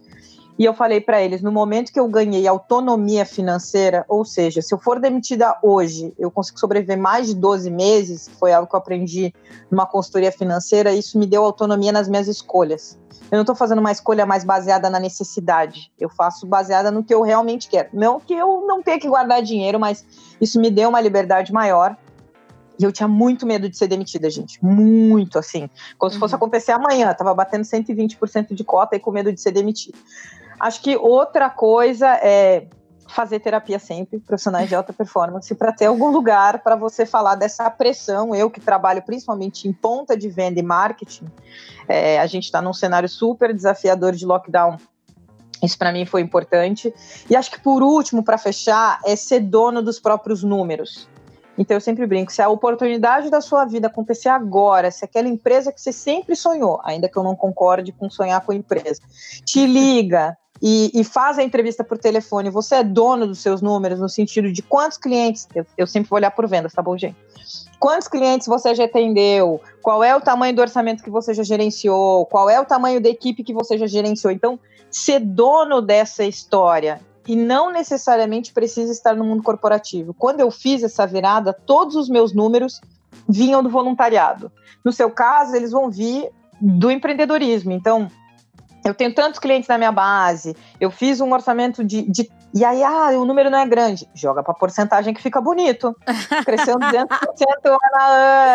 e 0.58 0.64
eu 0.64 0.74
falei 0.74 1.00
para 1.00 1.22
eles: 1.22 1.42
no 1.42 1.50
momento 1.50 1.92
que 1.92 1.98
eu 1.98 2.08
ganhei 2.08 2.46
autonomia 2.46 3.24
financeira, 3.24 4.04
ou 4.08 4.24
seja, 4.24 4.60
se 4.60 4.74
eu 4.74 4.78
for 4.78 5.00
demitida 5.00 5.56
hoje, 5.62 6.12
eu 6.18 6.30
consigo 6.30 6.58
sobreviver 6.58 6.98
mais 6.98 7.28
de 7.28 7.34
12 7.34 7.70
meses, 7.70 8.28
foi 8.38 8.52
algo 8.52 8.68
que 8.68 8.74
eu 8.74 8.78
aprendi 8.78 9.34
numa 9.70 9.86
consultoria 9.86 10.32
financeira, 10.32 10.92
isso 10.92 11.18
me 11.18 11.26
deu 11.26 11.44
autonomia 11.44 11.92
nas 11.92 12.08
minhas 12.08 12.28
escolhas. 12.28 12.98
Eu 13.30 13.36
não 13.36 13.42
estou 13.42 13.54
fazendo 13.54 13.78
uma 13.78 13.92
escolha 13.92 14.26
mais 14.26 14.42
baseada 14.42 14.90
na 14.90 14.98
necessidade, 14.98 15.92
eu 15.98 16.08
faço 16.08 16.46
baseada 16.46 16.90
no 16.90 17.04
que 17.04 17.14
eu 17.14 17.22
realmente 17.22 17.68
quero. 17.68 17.88
Não 17.92 18.18
que 18.18 18.34
eu 18.34 18.64
não 18.66 18.82
tenha 18.82 18.98
que 18.98 19.08
guardar 19.08 19.40
dinheiro, 19.40 19.78
mas 19.78 20.04
isso 20.40 20.60
me 20.60 20.70
deu 20.70 20.88
uma 20.88 21.00
liberdade 21.00 21.52
maior 21.52 21.96
e 22.80 22.84
eu 22.84 22.90
tinha 22.90 23.06
muito 23.06 23.44
medo 23.44 23.68
de 23.68 23.76
ser 23.76 23.88
demitida, 23.88 24.30
gente. 24.30 24.58
Muito, 24.64 25.38
assim. 25.38 25.68
Como 25.98 26.10
se 26.10 26.18
fosse 26.18 26.32
uhum. 26.32 26.38
acontecer 26.38 26.72
amanhã. 26.72 27.12
Tava 27.12 27.34
batendo 27.34 27.62
120% 27.62 28.54
de 28.54 28.64
cota 28.64 28.96
e 28.96 28.98
com 28.98 29.10
medo 29.10 29.30
de 29.30 29.38
ser 29.38 29.50
demitida. 29.50 29.98
Acho 30.58 30.80
que 30.80 30.96
outra 30.96 31.50
coisa 31.50 32.08
é 32.22 32.66
fazer 33.06 33.40
terapia 33.40 33.78
sempre, 33.78 34.18
profissionais 34.18 34.66
de 34.66 34.74
alta 34.74 34.94
performance, 34.94 35.54
para 35.54 35.72
ter 35.72 35.86
algum 35.86 36.10
lugar 36.10 36.62
para 36.62 36.74
você 36.74 37.04
falar 37.04 37.34
dessa 37.34 37.68
pressão. 37.70 38.34
Eu 38.34 38.48
que 38.48 38.60
trabalho 38.60 39.02
principalmente 39.02 39.68
em 39.68 39.74
ponta 39.74 40.16
de 40.16 40.30
venda 40.30 40.58
e 40.58 40.62
marketing, 40.62 41.26
é, 41.86 42.18
a 42.18 42.26
gente 42.26 42.44
está 42.44 42.62
num 42.62 42.72
cenário 42.72 43.10
super 43.10 43.52
desafiador 43.52 44.12
de 44.12 44.24
lockdown. 44.24 44.78
Isso 45.62 45.76
para 45.76 45.92
mim 45.92 46.06
foi 46.06 46.22
importante. 46.22 46.94
E 47.28 47.36
acho 47.36 47.50
que 47.50 47.60
por 47.60 47.82
último, 47.82 48.22
para 48.22 48.38
fechar, 48.38 49.00
é 49.04 49.14
ser 49.16 49.40
dono 49.40 49.82
dos 49.82 50.00
próprios 50.00 50.42
números. 50.42 51.10
Então 51.60 51.76
eu 51.76 51.80
sempre 51.80 52.06
brinco, 52.06 52.32
se 52.32 52.40
a 52.40 52.48
oportunidade 52.48 53.28
da 53.28 53.42
sua 53.42 53.66
vida 53.66 53.86
acontecer 53.86 54.30
agora, 54.30 54.90
se 54.90 55.04
aquela 55.04 55.28
empresa 55.28 55.70
que 55.70 55.78
você 55.78 55.92
sempre 55.92 56.34
sonhou, 56.34 56.80
ainda 56.82 57.06
que 57.06 57.18
eu 57.18 57.22
não 57.22 57.36
concorde 57.36 57.92
com 57.92 58.08
sonhar 58.08 58.40
com 58.40 58.52
a 58.52 58.54
empresa, 58.54 59.02
te 59.44 59.66
liga, 59.66 60.34
e, 60.62 60.90
e, 60.94 61.04
faz 61.04 61.38
a 61.38 61.42
entrevista 61.42 61.82
por 61.82 61.96
telefone, 61.96 62.50
você 62.50 62.76
é 62.76 62.84
dono 62.84 63.26
dos 63.26 63.40
seus 63.40 63.62
números, 63.62 63.98
no 63.98 64.08
sentido 64.10 64.52
de 64.52 64.62
quantos 64.62 64.98
clientes, 64.98 65.48
eu, 65.54 65.66
eu, 65.76 65.86
sempre 65.86 66.10
vou 66.10 66.18
olhar 66.18 66.30
por 66.30 66.46
vendas, 66.46 66.72
tá 66.72 66.82
bom, 66.82 66.98
gente? 66.98 67.16
Quantos 67.78 68.08
clientes 68.08 68.46
você 68.46 68.74
já 68.74 68.84
atendeu? 68.84 69.58
Qual 69.82 70.04
é 70.04 70.14
o 70.14 70.20
tamanho 70.20 70.54
do 70.54 70.60
orçamento 70.60 71.02
que 71.02 71.08
você 71.08 71.32
já 71.32 71.42
gerenciou? 71.42 72.26
Qual 72.26 72.50
é 72.50 72.60
o 72.60 72.66
tamanho 72.66 73.00
da 73.00 73.08
equipe 73.08 73.42
que 73.42 73.54
você 73.54 73.78
já 73.78 73.86
gerenciou? 73.86 74.30
Então, 74.30 74.60
ser 74.90 75.20
dono 75.20 75.80
dessa 75.80 76.24
história 76.24 77.00
e 77.30 77.36
não 77.36 77.70
necessariamente 77.70 78.52
precisa 78.52 78.90
estar 78.90 79.14
no 79.14 79.22
mundo 79.22 79.40
corporativo. 79.40 80.12
Quando 80.12 80.40
eu 80.40 80.50
fiz 80.50 80.82
essa 80.82 81.06
virada, 81.06 81.52
todos 81.52 81.94
os 81.94 82.08
meus 82.08 82.34
números 82.34 82.80
vinham 83.28 83.62
do 83.62 83.70
voluntariado. 83.70 84.50
No 84.84 84.92
seu 84.92 85.08
caso, 85.12 85.54
eles 85.54 85.70
vão 85.70 85.88
vir 85.88 86.28
do 86.60 86.90
empreendedorismo. 86.90 87.70
Então, 87.70 88.10
eu 88.84 88.92
tenho 88.94 89.14
tantos 89.14 89.38
clientes 89.38 89.68
na 89.68 89.78
minha 89.78 89.92
base, 89.92 90.56
eu 90.80 90.90
fiz 90.90 91.20
um 91.20 91.32
orçamento 91.32 91.84
de. 91.84 92.02
de 92.02 92.28
e 92.52 92.64
aí, 92.64 92.82
ah, 92.82 93.10
o 93.10 93.24
número 93.24 93.48
não 93.48 93.60
é 93.60 93.66
grande. 93.66 94.08
Joga 94.12 94.42
para 94.42 94.52
porcentagem 94.52 95.14
que 95.14 95.22
fica 95.22 95.40
bonito. 95.40 95.94
Cresceu 96.44 96.76
200% 96.80 97.06
ano 97.64 97.78
a 97.94 98.06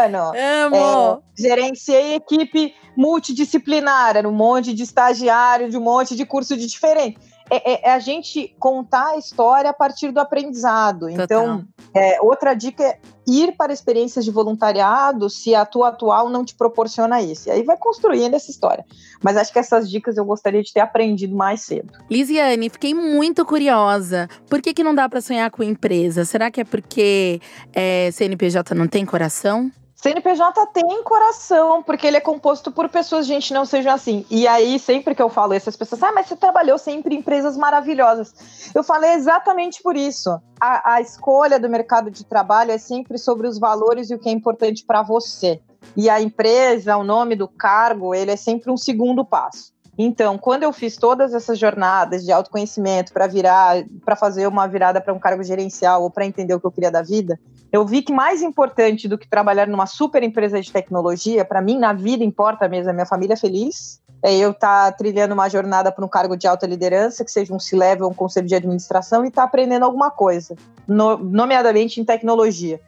ano. 0.04 0.18
Amo! 0.66 0.76
É, 0.76 1.42
gerenciei 1.42 2.16
equipe 2.16 2.76
multidisciplinar, 2.98 4.18
era 4.18 4.28
um 4.28 4.34
monte 4.34 4.74
de 4.74 4.84
estagiário, 4.84 5.70
de 5.70 5.78
um 5.78 5.82
monte 5.82 6.14
de 6.14 6.26
curso 6.26 6.58
de 6.58 6.68
diferente 6.68 7.35
é, 7.50 7.74
é, 7.74 7.90
é, 7.90 7.94
a 7.94 8.00
gente 8.00 8.56
contar 8.60 9.12
a 9.12 9.18
história 9.18 9.70
a 9.70 9.74
partir 9.74 10.12
do 10.12 10.20
aprendizado. 10.20 11.08
Total. 11.08 11.24
Então, 11.24 11.66
é, 11.94 12.20
outra 12.22 12.54
dica 12.54 12.84
é 12.84 13.00
ir 13.28 13.56
para 13.56 13.72
experiências 13.72 14.26
de 14.26 14.32
voluntariado 14.32 15.30
se 15.30 15.56
a 15.56 15.66
tua 15.66 15.90
atual 15.90 16.30
não 16.30 16.44
te 16.44 16.56
proporciona 16.56 17.22
isso. 17.22 17.48
E 17.48 17.52
aí 17.52 17.64
vai 17.64 17.78
construindo 17.78 18.34
essa 18.34 18.50
história. 18.50 18.86
Mas 19.24 19.38
acho 19.38 19.52
que 19.54 19.60
essas 19.60 19.90
dicas 19.90 20.18
eu 20.18 20.26
gostaria 20.26 20.62
de 20.62 20.74
ter 20.74 20.80
aprendido 20.80 21.36
mais 21.36 21.62
cedo. 21.62 21.94
Lisiane, 22.10 22.70
fiquei 22.70 22.94
muito 22.94 23.46
curiosa. 23.46 24.28
Por 24.50 24.62
que, 24.62 24.74
que 24.74 24.84
não 24.84 24.94
dá 24.94 25.08
para 25.08 25.22
sonhar 25.22 25.50
com 25.52 25.64
empresa? 25.64 26.26
Será 26.26 26.52
que 26.52 26.62
é 26.62 26.64
porque 26.64 27.40
é, 27.74 28.10
CNPJ 28.12 28.74
não 28.76 28.88
tem 28.88 29.06
coração? 29.06 29.72
CNPJ 29.96 30.68
tem 30.68 31.04
coração, 31.04 31.82
porque 31.82 32.06
ele 32.06 32.18
é 32.18 32.22
composto 32.22 32.72
por 32.72 32.90
pessoas, 32.90 33.26
gente, 33.26 33.54
não 33.54 33.66
sejam 33.66 33.94
assim. 33.94 34.26
E 34.30 34.46
aí, 34.46 34.78
sempre 34.78 35.16
que 35.16 35.22
eu 35.22 35.30
falo 35.30 35.54
isso, 35.54 35.70
as 35.70 35.76
pessoas, 35.76 36.04
ah, 36.04 36.12
mas 36.12 36.28
você 36.28 36.36
trabalhou 36.36 36.78
sempre 36.78 37.16
em 37.16 37.20
empresas 37.20 37.56
maravilhosas. 37.56 38.72
Eu 38.76 38.84
falei 38.84 39.14
exatamente 39.14 39.82
por 39.82 39.96
isso. 39.96 40.30
A, 40.60 40.96
a 40.96 41.02
escolha 41.02 41.60
do 41.60 41.70
mercado 41.70 42.12
de 42.12 42.26
trabalho 42.26 42.72
é 42.72 42.78
sempre 42.78 43.18
sobre 43.18 43.48
os 43.48 43.58
valores 43.58 44.12
e 44.12 44.16
o 44.16 44.20
que 44.20 44.28
é 44.28 44.32
importante 44.32 44.84
para 44.86 45.02
você. 45.02 45.62
E 45.96 46.10
a 46.10 46.22
empresa, 46.22 46.98
o 46.98 47.04
nome 47.04 47.36
do 47.36 47.48
cargo, 47.48 48.14
ele 48.14 48.32
é 48.32 48.36
sempre 48.36 48.70
um 48.70 48.78
segundo 48.78 49.24
passo. 49.24 49.74
Então, 49.98 50.38
quando 50.38 50.64
eu 50.64 50.74
fiz 50.74 50.98
todas 50.98 51.34
essas 51.34 51.58
jornadas 51.58 52.26
de 52.26 52.32
autoconhecimento 52.32 53.14
para 53.14 53.28
virar, 53.28 53.86
para 54.04 54.16
fazer 54.16 54.46
uma 54.46 54.68
virada 54.68 55.00
para 55.00 55.14
um 55.14 55.20
cargo 55.20 55.42
gerencial 55.42 56.04
ou 56.04 56.12
para 56.12 56.26
entender 56.26 56.54
o 56.54 56.60
que 56.60 56.68
eu 56.68 56.72
queria 56.72 56.92
da 56.92 57.02
vida, 57.02 57.40
eu 57.76 57.86
vi 57.86 58.02
que 58.02 58.14
mais 58.14 58.42
importante 58.42 59.06
do 59.06 59.18
que 59.18 59.28
trabalhar 59.28 59.68
numa 59.68 59.86
super 59.86 60.24
empresa 60.24 60.62
de 60.62 60.72
tecnologia, 60.72 61.44
para 61.44 61.62
mim 61.62 61.78
na 61.78 61.92
vida 61.92 62.24
importa 62.24 62.70
mesmo 62.70 62.90
a 62.90 62.94
minha 62.94 63.06
família 63.06 63.36
feliz, 63.36 64.02
é 64.24 64.34
eu 64.34 64.52
estar 64.52 64.92
tá 64.92 64.98
trilhando 64.98 65.34
uma 65.34 65.50
jornada 65.50 65.92
para 65.92 66.06
um 66.06 66.08
cargo 66.08 66.38
de 66.38 66.48
alta 66.48 66.66
liderança, 66.66 67.26
que 67.26 67.32
seja 67.32 67.54
um 67.54 67.60
C-level, 67.60 68.08
um 68.08 68.14
conselho 68.14 68.48
de 68.48 68.56
administração 68.56 69.26
e 69.26 69.28
estar 69.28 69.42
tá 69.42 69.48
aprendendo 69.48 69.84
alguma 69.84 70.10
coisa, 70.10 70.56
no, 70.88 71.18
nomeadamente 71.18 72.00
em 72.00 72.06
tecnologia. 72.06 72.80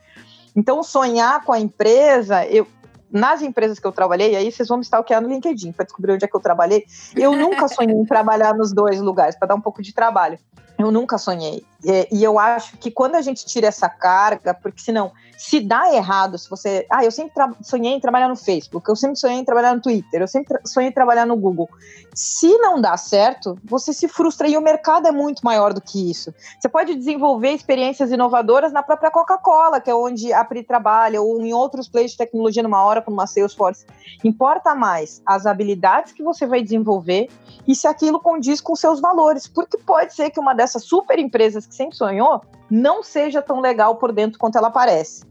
Então, 0.56 0.82
sonhar 0.82 1.44
com 1.44 1.52
a 1.52 1.60
empresa, 1.60 2.46
eu, 2.46 2.66
nas 3.12 3.42
empresas 3.42 3.80
que 3.80 3.86
eu 3.86 3.92
trabalhei, 3.92 4.38
aí 4.38 4.50
vocês 4.50 4.70
vão 4.70 4.78
me 4.78 4.84
stalkear 4.84 5.22
no 5.22 5.28
LinkedIn 5.28 5.74
para 5.74 5.84
descobrir 5.84 6.14
onde 6.14 6.24
é 6.24 6.28
que 6.28 6.36
eu 6.36 6.42
trabalhei. 6.42 6.86
Eu 7.14 7.34
nunca 7.36 7.68
sonhei 7.68 7.94
em 7.94 8.06
trabalhar 8.06 8.56
nos 8.56 8.74
dois 8.74 9.02
lugares, 9.02 9.38
para 9.38 9.50
dar 9.50 9.56
um 9.56 9.62
pouco 9.62 9.82
de 9.82 9.94
trabalho. 9.94 10.40
Eu 10.78 10.92
nunca 10.92 11.18
sonhei. 11.18 11.66
E, 11.84 12.08
e, 12.12 12.24
eu 12.24 12.40
acho 12.40 12.78
que 12.78 12.90
quando 12.92 13.16
a 13.16 13.22
gente 13.22 13.46
tira 13.46 13.68
essa 13.68 13.88
carga, 13.88 14.54
porque 14.54 14.82
senão, 14.82 15.12
se 15.38 15.60
dá 15.60 15.94
errado, 15.94 16.38
se 16.38 16.50
você. 16.50 16.86
Ah, 16.90 17.04
eu 17.04 17.12
sempre 17.12 17.34
sonhei 17.62 17.94
em 17.94 18.00
trabalhar 18.00 18.28
no 18.28 18.36
Facebook, 18.36 18.88
eu 18.90 18.96
sempre 18.96 19.18
sonhei 19.18 19.38
em 19.38 19.46
trabalhar 19.46 19.76
no 19.76 19.82
Twitter, 19.82 20.22
eu 20.22 20.28
sempre 20.28 20.60
sonhei 20.66 20.90
em 20.90 20.94
trabalhar 20.94 21.26
no 21.26 21.36
Google. 21.36 21.70
Se 22.14 22.58
não 22.58 22.82
dá 22.82 22.98
certo, 22.98 23.58
você 23.64 23.94
se 23.94 24.08
frustra 24.08 24.48
e 24.48 24.58
o 24.58 24.62
mercado 24.62 25.08
é 25.08 25.12
muito 25.12 25.44
maior 25.44 25.74
do 25.74 25.82
que 25.82 26.10
isso. 26.10 26.34
Você 26.60 26.68
pode 26.68 26.96
desenvolver 26.96 27.52
experiências 27.52 28.12
inovadoras 28.12 28.74
na 28.74 28.82
própria 28.82 29.12
Coca-Cola, 29.12 29.80
que 29.80 29.90
é 29.90 29.96
onde 29.96 30.34
a 30.34 30.44
Pri 30.44 30.64
trabalha, 30.64 31.22
ou 31.22 31.40
em 31.42 31.54
outros 31.54 31.88
players 31.88 32.12
de 32.12 32.18
tecnologia 32.18 32.64
numa 32.64 32.84
hora, 32.84 33.02
como 33.02 33.18
uma 33.18 33.28
Salesforce. 33.28 33.86
Importa 34.24 34.74
mais 34.74 35.22
as 35.26 35.46
habilidades 35.46 36.12
que 36.12 36.24
você 36.24 36.48
vai 36.48 36.64
desenvolver 36.64 37.30
e 37.68 37.76
se 37.76 37.88
aquilo 37.88 38.20
condiz 38.20 38.60
com 38.60 38.76
seus 38.76 39.00
valores, 39.00 39.48
porque 39.48 39.78
pode 39.78 40.16
ser 40.16 40.32
que 40.32 40.40
uma 40.40 40.56
dessas 40.56 40.67
super 40.68 41.18
empresas 41.20 41.66
que 41.66 41.74
sempre 41.74 41.96
sonhou 41.96 42.42
não 42.70 43.02
seja 43.02 43.42
tão 43.42 43.62
legal 43.62 43.96
por 43.96 44.12
dentro 44.12 44.38
quanto 44.38 44.58
ela 44.58 44.70
parece. 44.70 45.26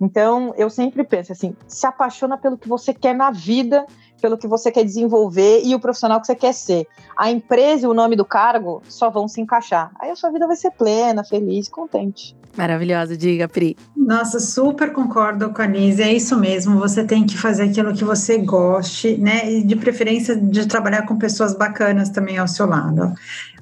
Então, 0.00 0.54
eu 0.56 0.70
sempre 0.70 1.04
penso 1.04 1.32
assim: 1.32 1.54
se 1.68 1.86
apaixona 1.86 2.38
pelo 2.38 2.56
que 2.56 2.68
você 2.68 2.94
quer 2.94 3.14
na 3.14 3.30
vida, 3.30 3.84
pelo 4.20 4.38
que 4.38 4.48
você 4.48 4.70
quer 4.70 4.84
desenvolver 4.84 5.62
e 5.64 5.74
o 5.74 5.80
profissional 5.80 6.20
que 6.20 6.26
você 6.26 6.34
quer 6.34 6.54
ser. 6.54 6.86
A 7.16 7.30
empresa 7.30 7.86
e 7.86 7.88
o 7.88 7.94
nome 7.94 8.16
do 8.16 8.24
cargo 8.24 8.82
só 8.88 9.10
vão 9.10 9.28
se 9.28 9.40
encaixar. 9.40 9.90
Aí 10.00 10.10
a 10.10 10.16
sua 10.16 10.30
vida 10.30 10.46
vai 10.46 10.56
ser 10.56 10.70
plena, 10.70 11.22
feliz, 11.22 11.68
contente. 11.68 12.34
Maravilhosa, 12.56 13.16
diga, 13.16 13.46
Pri. 13.46 13.76
Nossa, 13.96 14.40
super 14.40 14.92
concordo 14.92 15.50
com 15.50 15.62
a 15.62 15.66
Nise. 15.66 16.02
É 16.02 16.12
isso 16.12 16.36
mesmo. 16.36 16.80
Você 16.80 17.04
tem 17.04 17.24
que 17.24 17.38
fazer 17.38 17.64
aquilo 17.64 17.94
que 17.94 18.04
você 18.04 18.38
goste, 18.38 19.16
né? 19.16 19.50
E 19.50 19.62
de 19.62 19.76
preferência 19.76 20.34
de 20.34 20.66
trabalhar 20.66 21.06
com 21.06 21.16
pessoas 21.16 21.54
bacanas 21.54 22.08
também 22.08 22.38
ao 22.38 22.48
seu 22.48 22.66
lado 22.66 23.14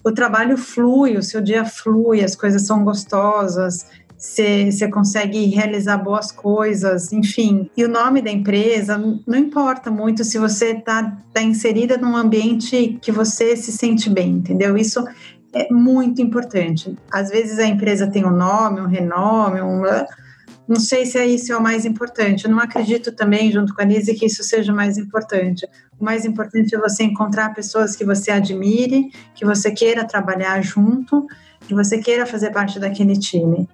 o 0.05 0.13
trabalho 0.13 0.57
flui, 0.57 1.17
o 1.17 1.23
seu 1.23 1.41
dia 1.41 1.65
flui, 1.65 2.23
as 2.23 2.35
coisas 2.35 2.67
são 2.67 2.85
gostosas, 2.85 3.87
você 4.19 4.89
consegue 4.91 5.47
realizar 5.47 5.97
boas 5.99 6.33
coisas, 6.33 7.13
enfim. 7.13 7.71
E 7.77 7.85
o 7.85 7.89
nome 7.89 8.21
da 8.21 8.31
empresa 8.31 8.99
não 8.99 9.39
importa 9.39 9.91
muito 9.91 10.25
se 10.25 10.39
você 10.39 10.73
está 10.73 11.17
tá 11.33 11.41
inserida 11.41 11.97
num 11.97 12.17
ambiente 12.17 12.99
que 13.01 13.13
você 13.13 13.57
se 13.57 13.71
sente 13.71 14.11
bem, 14.11 14.33
entendeu? 14.33 14.77
Isso 14.77 15.05
é 15.53 15.73
muito 15.73 16.21
importante. 16.21 16.97
Às 17.13 17.31
vezes 17.31 17.59
a 17.61 17.67
empresa 17.67 18.09
tem 18.09 18.25
um 18.25 18.35
nome, 18.35 18.81
um 18.81 18.87
renome, 18.87 19.61
um 19.61 19.83
não 20.69 20.77
sei 20.77 21.07
se 21.07 21.17
é 21.17 21.27
isso 21.27 21.51
é 21.51 21.57
o 21.57 21.63
mais 21.63 21.87
importante. 21.87 22.45
Eu 22.45 22.51
não 22.51 22.61
acredito 22.61 23.11
também, 23.11 23.51
junto 23.51 23.75
com 23.75 23.81
a 23.81 23.85
Nise, 23.87 24.15
que 24.15 24.27
isso 24.27 24.45
seja 24.45 24.71
o 24.71 24.77
mais 24.77 24.99
importante. 24.99 25.67
O 25.99 26.05
mais 26.05 26.27
importante 26.27 26.75
é 26.75 26.79
você 26.79 27.05
encontrar 27.05 27.55
pessoas 27.55 27.97
que 27.97 28.05
você 28.05 28.31
admire, 28.31 29.11
que 29.35 29.47
você 29.47 29.71
queira 29.71 30.05
trabalhar 30.05 30.61
junto, 30.61 31.27
que 31.67 31.75
você 31.75 31.97
queira 31.97 32.27
fazer 32.27 32.51
parte 32.51 32.79
daquele 32.79 33.19
time. 33.19 33.67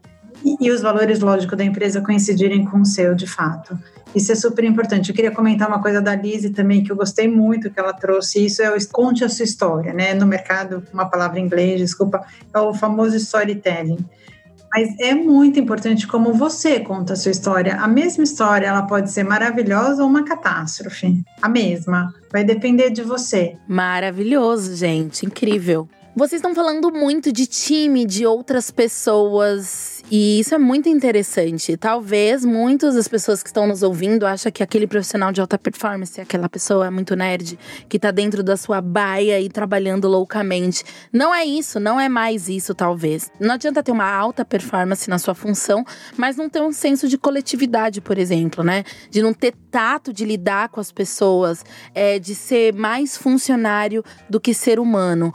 E, 0.45 0.57
e 0.61 0.71
os 0.71 0.83
valores, 0.83 1.19
lógico, 1.19 1.57
da 1.57 1.65
empresa 1.65 2.01
coincidirem 2.01 2.65
com 2.65 2.83
o 2.83 2.87
seu, 2.87 3.13
de 3.13 3.27
fato. 3.27 3.77
Isso 4.15 4.31
é 4.31 4.37
super 4.37 4.63
importante. 4.63 5.09
Eu 5.09 5.17
queria 5.17 5.33
comentar 5.33 5.67
uma 5.67 5.83
coisa 5.83 6.01
da 6.01 6.15
Lise 6.15 6.51
também, 6.51 6.85
que 6.85 6.93
eu 6.93 6.97
gostei 6.97 7.27
muito 7.27 7.71
que 7.71 7.81
ela 7.81 7.93
trouxe. 7.93 8.47
Isso 8.47 8.63
é 8.63 8.71
o 8.71 8.89
conte 8.93 9.25
a 9.25 9.29
sua 9.29 9.45
história, 9.45 9.93
né? 9.93 10.15
No 10.15 10.27
mercado, 10.27 10.85
uma 10.93 11.11
palavra 11.11 11.41
em 11.41 11.45
inglês, 11.45 11.81
desculpa, 11.81 12.25
é 12.55 12.59
o 12.61 12.73
famoso 12.73 13.17
storytelling 13.17 13.99
mas 14.75 14.93
é 14.99 15.15
muito 15.15 15.61
importante 15.61 16.05
como 16.05 16.33
você 16.33 16.81
conta 16.81 17.13
a 17.13 17.17
sua 17.17 17.31
história. 17.31 17.77
A 17.77 17.87
mesma 17.87 18.25
história, 18.25 18.67
ela 18.67 18.83
pode 18.83 19.13
ser 19.13 19.23
maravilhosa 19.23 20.03
ou 20.03 20.09
uma 20.09 20.25
catástrofe. 20.25 21.23
A 21.41 21.49
mesma. 21.49 22.13
Vai 22.33 22.43
depender 22.43 22.91
de 22.91 23.03
você. 23.03 23.57
Maravilhoso, 23.69 24.75
gente. 24.75 25.25
Incrível. 25.25 25.89
Vocês 26.17 26.41
estão 26.41 26.55
falando 26.55 26.93
muito 26.93 27.33
de 27.33 27.47
time, 27.47 28.05
de 28.05 28.27
outras 28.27 28.71
pessoas, 28.71 29.94
e 30.11 30.39
isso 30.39 30.55
é 30.55 30.59
muito 30.59 30.89
interessante. 30.89 31.77
Talvez 31.77 32.45
muitas 32.45 32.95
das 32.95 33.09
pessoas 33.09 33.43
que 33.43 33.49
estão 33.49 33.67
nos 33.67 33.83
ouvindo 33.83 34.27
acham 34.27 34.53
que 34.53 34.63
aquele 34.63 34.87
profissional 34.87 35.33
de 35.33 35.41
alta 35.41 35.59
performance 35.59 36.21
aquela 36.21 36.49
pessoa 36.49 36.91
muito 36.91 37.17
nerd 37.17 37.59
que 37.89 37.97
está 37.97 38.11
dentro 38.11 38.43
da 38.43 38.57
sua 38.57 38.81
baia 38.81 39.41
e 39.41 39.49
trabalhando 39.49 40.07
loucamente. 40.07 40.85
Não 41.13 41.35
é 41.35 41.45
isso, 41.45 41.81
não 41.81 41.99
é 41.99 42.09
mais 42.09 42.49
isso, 42.49 42.75
talvez. 42.75 43.31
Não 43.41 43.55
adianta 43.55 43.83
ter 43.83 43.93
uma 43.93 44.11
alta 44.11 44.45
performance 44.45 45.09
na 45.09 45.19
sua 45.19 45.35
função, 45.35 45.85
mas 46.17 46.37
não 46.37 46.49
ter 46.49 46.61
um 46.61 46.73
senso 46.73 47.09
de 47.09 47.17
coletividade, 47.17 48.01
por 48.01 48.19
exemplo, 48.19 48.63
né? 48.63 48.85
De 49.11 49.23
não 49.23 49.33
ter 49.33 49.55
tato 49.71 50.13
de 50.13 50.25
lidar 50.25 50.69
com 50.69 50.81
as 50.81 50.93
pessoas, 50.93 51.65
é, 51.95 52.19
de 52.19 52.35
ser 52.35 52.75
mais 52.75 53.17
funcionário 53.17 54.05
do 54.29 54.41
que 54.41 54.53
ser 54.53 54.79
humano 54.79 55.33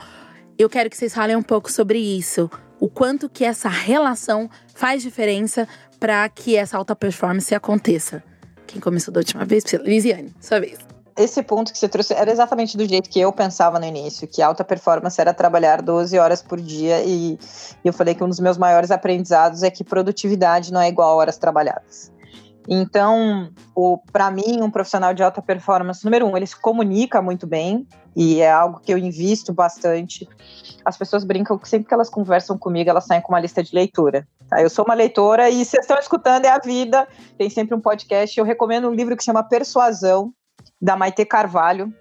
eu 0.59 0.69
quero 0.69 0.89
que 0.89 0.97
vocês 0.97 1.15
falem 1.15 1.37
um 1.37 1.41
pouco 1.41 1.71
sobre 1.71 1.97
isso. 1.97 2.51
O 2.79 2.89
quanto 2.89 3.29
que 3.29 3.43
essa 3.43 3.69
relação 3.69 4.49
faz 4.73 5.01
diferença 5.01 5.67
para 5.99 6.27
que 6.29 6.55
essa 6.55 6.77
alta 6.77 6.95
performance 6.95 7.53
aconteça. 7.53 8.23
Quem 8.65 8.79
começou 8.79 9.13
da 9.13 9.19
última 9.19 9.43
vez? 9.43 9.65
Lisiane, 9.83 10.33
sua 10.39 10.59
vez. 10.59 10.77
Esse 11.17 11.43
ponto 11.43 11.73
que 11.73 11.77
você 11.77 11.89
trouxe 11.89 12.13
era 12.13 12.31
exatamente 12.31 12.77
do 12.77 12.87
jeito 12.87 13.09
que 13.09 13.19
eu 13.19 13.33
pensava 13.33 13.77
no 13.77 13.85
início, 13.85 14.25
que 14.25 14.41
alta 14.41 14.63
performance 14.63 15.19
era 15.19 15.33
trabalhar 15.33 15.81
12 15.81 16.17
horas 16.17 16.41
por 16.41 16.61
dia 16.61 17.03
e 17.03 17.37
eu 17.83 17.91
falei 17.91 18.15
que 18.15 18.23
um 18.23 18.29
dos 18.29 18.39
meus 18.39 18.57
maiores 18.57 18.89
aprendizados 18.89 19.61
é 19.61 19.69
que 19.69 19.83
produtividade 19.83 20.71
não 20.71 20.79
é 20.79 20.87
igual 20.87 21.09
a 21.09 21.15
horas 21.15 21.37
trabalhadas. 21.37 22.09
Então, 22.69 23.51
para 24.13 24.31
mim, 24.31 24.61
um 24.61 24.69
profissional 24.69 25.13
de 25.13 25.23
alta 25.23 25.41
performance, 25.41 26.05
número 26.05 26.25
um, 26.25 26.37
ele 26.37 26.47
se 26.47 26.55
comunica 26.55 27.21
muito 27.21 27.45
bem, 27.45 27.85
e 28.19 28.41
é 28.41 28.51
algo 28.51 28.81
que 28.81 28.91
eu 28.91 28.97
invisto 28.97 29.53
bastante. 29.53 30.27
As 30.83 30.97
pessoas 30.97 31.23
brincam 31.23 31.57
que 31.57 31.69
sempre 31.69 31.87
que 31.87 31.93
elas 31.93 32.09
conversam 32.09 32.57
comigo, 32.57 32.89
elas 32.89 33.05
saem 33.05 33.21
com 33.21 33.31
uma 33.31 33.39
lista 33.39 33.63
de 33.63 33.73
leitura. 33.73 34.27
Tá? 34.49 34.61
Eu 34.61 34.69
sou 34.69 34.83
uma 34.83 34.93
leitora 34.93 35.49
e 35.49 35.63
vocês 35.63 35.85
estão 35.85 35.97
escutando 35.97 36.43
é 36.43 36.49
a 36.49 36.59
vida. 36.59 37.07
Tem 37.37 37.49
sempre 37.49 37.73
um 37.75 37.79
podcast. 37.79 38.37
Eu 38.37 38.43
recomendo 38.43 38.89
um 38.89 38.93
livro 38.93 39.15
que 39.15 39.23
chama 39.23 39.41
Persuasão, 39.41 40.33
da 40.81 40.97
Maite 40.97 41.23
Carvalho. 41.23 41.93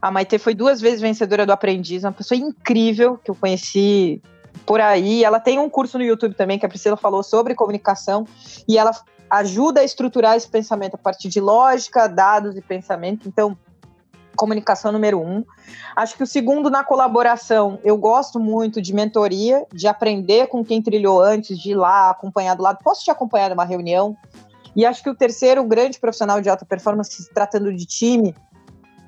A 0.00 0.08
Maite 0.08 0.38
foi 0.38 0.54
duas 0.54 0.80
vezes 0.80 1.00
vencedora 1.00 1.44
do 1.44 1.50
Aprendiz, 1.50 2.04
uma 2.04 2.12
pessoa 2.12 2.38
incrível 2.38 3.18
que 3.18 3.28
eu 3.28 3.34
conheci 3.34 4.22
por 4.64 4.80
aí. 4.80 5.24
Ela 5.24 5.40
tem 5.40 5.58
um 5.58 5.68
curso 5.68 5.98
no 5.98 6.04
YouTube 6.04 6.36
também 6.36 6.60
que 6.60 6.66
a 6.66 6.68
Priscila 6.68 6.96
falou 6.96 7.24
sobre 7.24 7.56
comunicação 7.56 8.24
e 8.68 8.78
ela 8.78 8.92
ajuda 9.28 9.80
a 9.80 9.84
estruturar 9.84 10.36
esse 10.36 10.48
pensamento 10.48 10.94
a 10.94 10.98
partir 10.98 11.28
de 11.28 11.40
lógica, 11.40 12.06
dados 12.06 12.56
e 12.56 12.60
pensamento. 12.60 13.26
Então, 13.26 13.58
comunicação 14.36 14.92
número 14.92 15.20
um. 15.20 15.44
Acho 15.96 16.16
que 16.16 16.22
o 16.22 16.26
segundo, 16.26 16.70
na 16.70 16.84
colaboração, 16.84 17.80
eu 17.82 17.96
gosto 17.96 18.38
muito 18.38 18.80
de 18.80 18.94
mentoria, 18.94 19.66
de 19.72 19.88
aprender 19.88 20.46
com 20.46 20.64
quem 20.64 20.80
trilhou 20.80 21.20
antes, 21.20 21.58
de 21.58 21.70
ir 21.70 21.74
lá, 21.74 22.10
acompanhar 22.10 22.54
do 22.54 22.62
lado. 22.62 22.78
Posso 22.84 23.02
te 23.02 23.10
acompanhar 23.10 23.50
numa 23.50 23.64
reunião? 23.64 24.16
E 24.76 24.84
acho 24.84 25.02
que 25.02 25.10
o 25.10 25.14
terceiro, 25.14 25.62
o 25.62 25.66
grande 25.66 25.98
profissional 25.98 26.40
de 26.40 26.48
alta 26.48 26.64
performance, 26.64 27.10
se 27.10 27.32
tratando 27.32 27.74
de 27.74 27.86
time, 27.86 28.34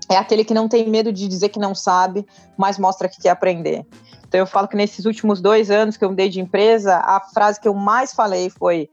é 0.08 0.16
aquele 0.16 0.44
que 0.44 0.54
não 0.54 0.66
tem 0.66 0.88
medo 0.88 1.12
de 1.12 1.28
dizer 1.28 1.50
que 1.50 1.58
não 1.58 1.74
sabe, 1.74 2.26
mas 2.56 2.78
mostra 2.78 3.08
que 3.08 3.20
quer 3.20 3.30
aprender. 3.30 3.86
Então 4.26 4.40
eu 4.40 4.46
falo 4.46 4.66
que 4.66 4.76
nesses 4.76 5.04
últimos 5.04 5.40
dois 5.40 5.70
anos 5.70 5.96
que 5.96 6.04
eu 6.04 6.10
mudei 6.10 6.28
de 6.28 6.40
empresa, 6.40 6.96
a 6.96 7.20
frase 7.20 7.60
que 7.60 7.68
eu 7.68 7.74
mais 7.74 8.14
falei 8.14 8.50
foi: 8.50 8.88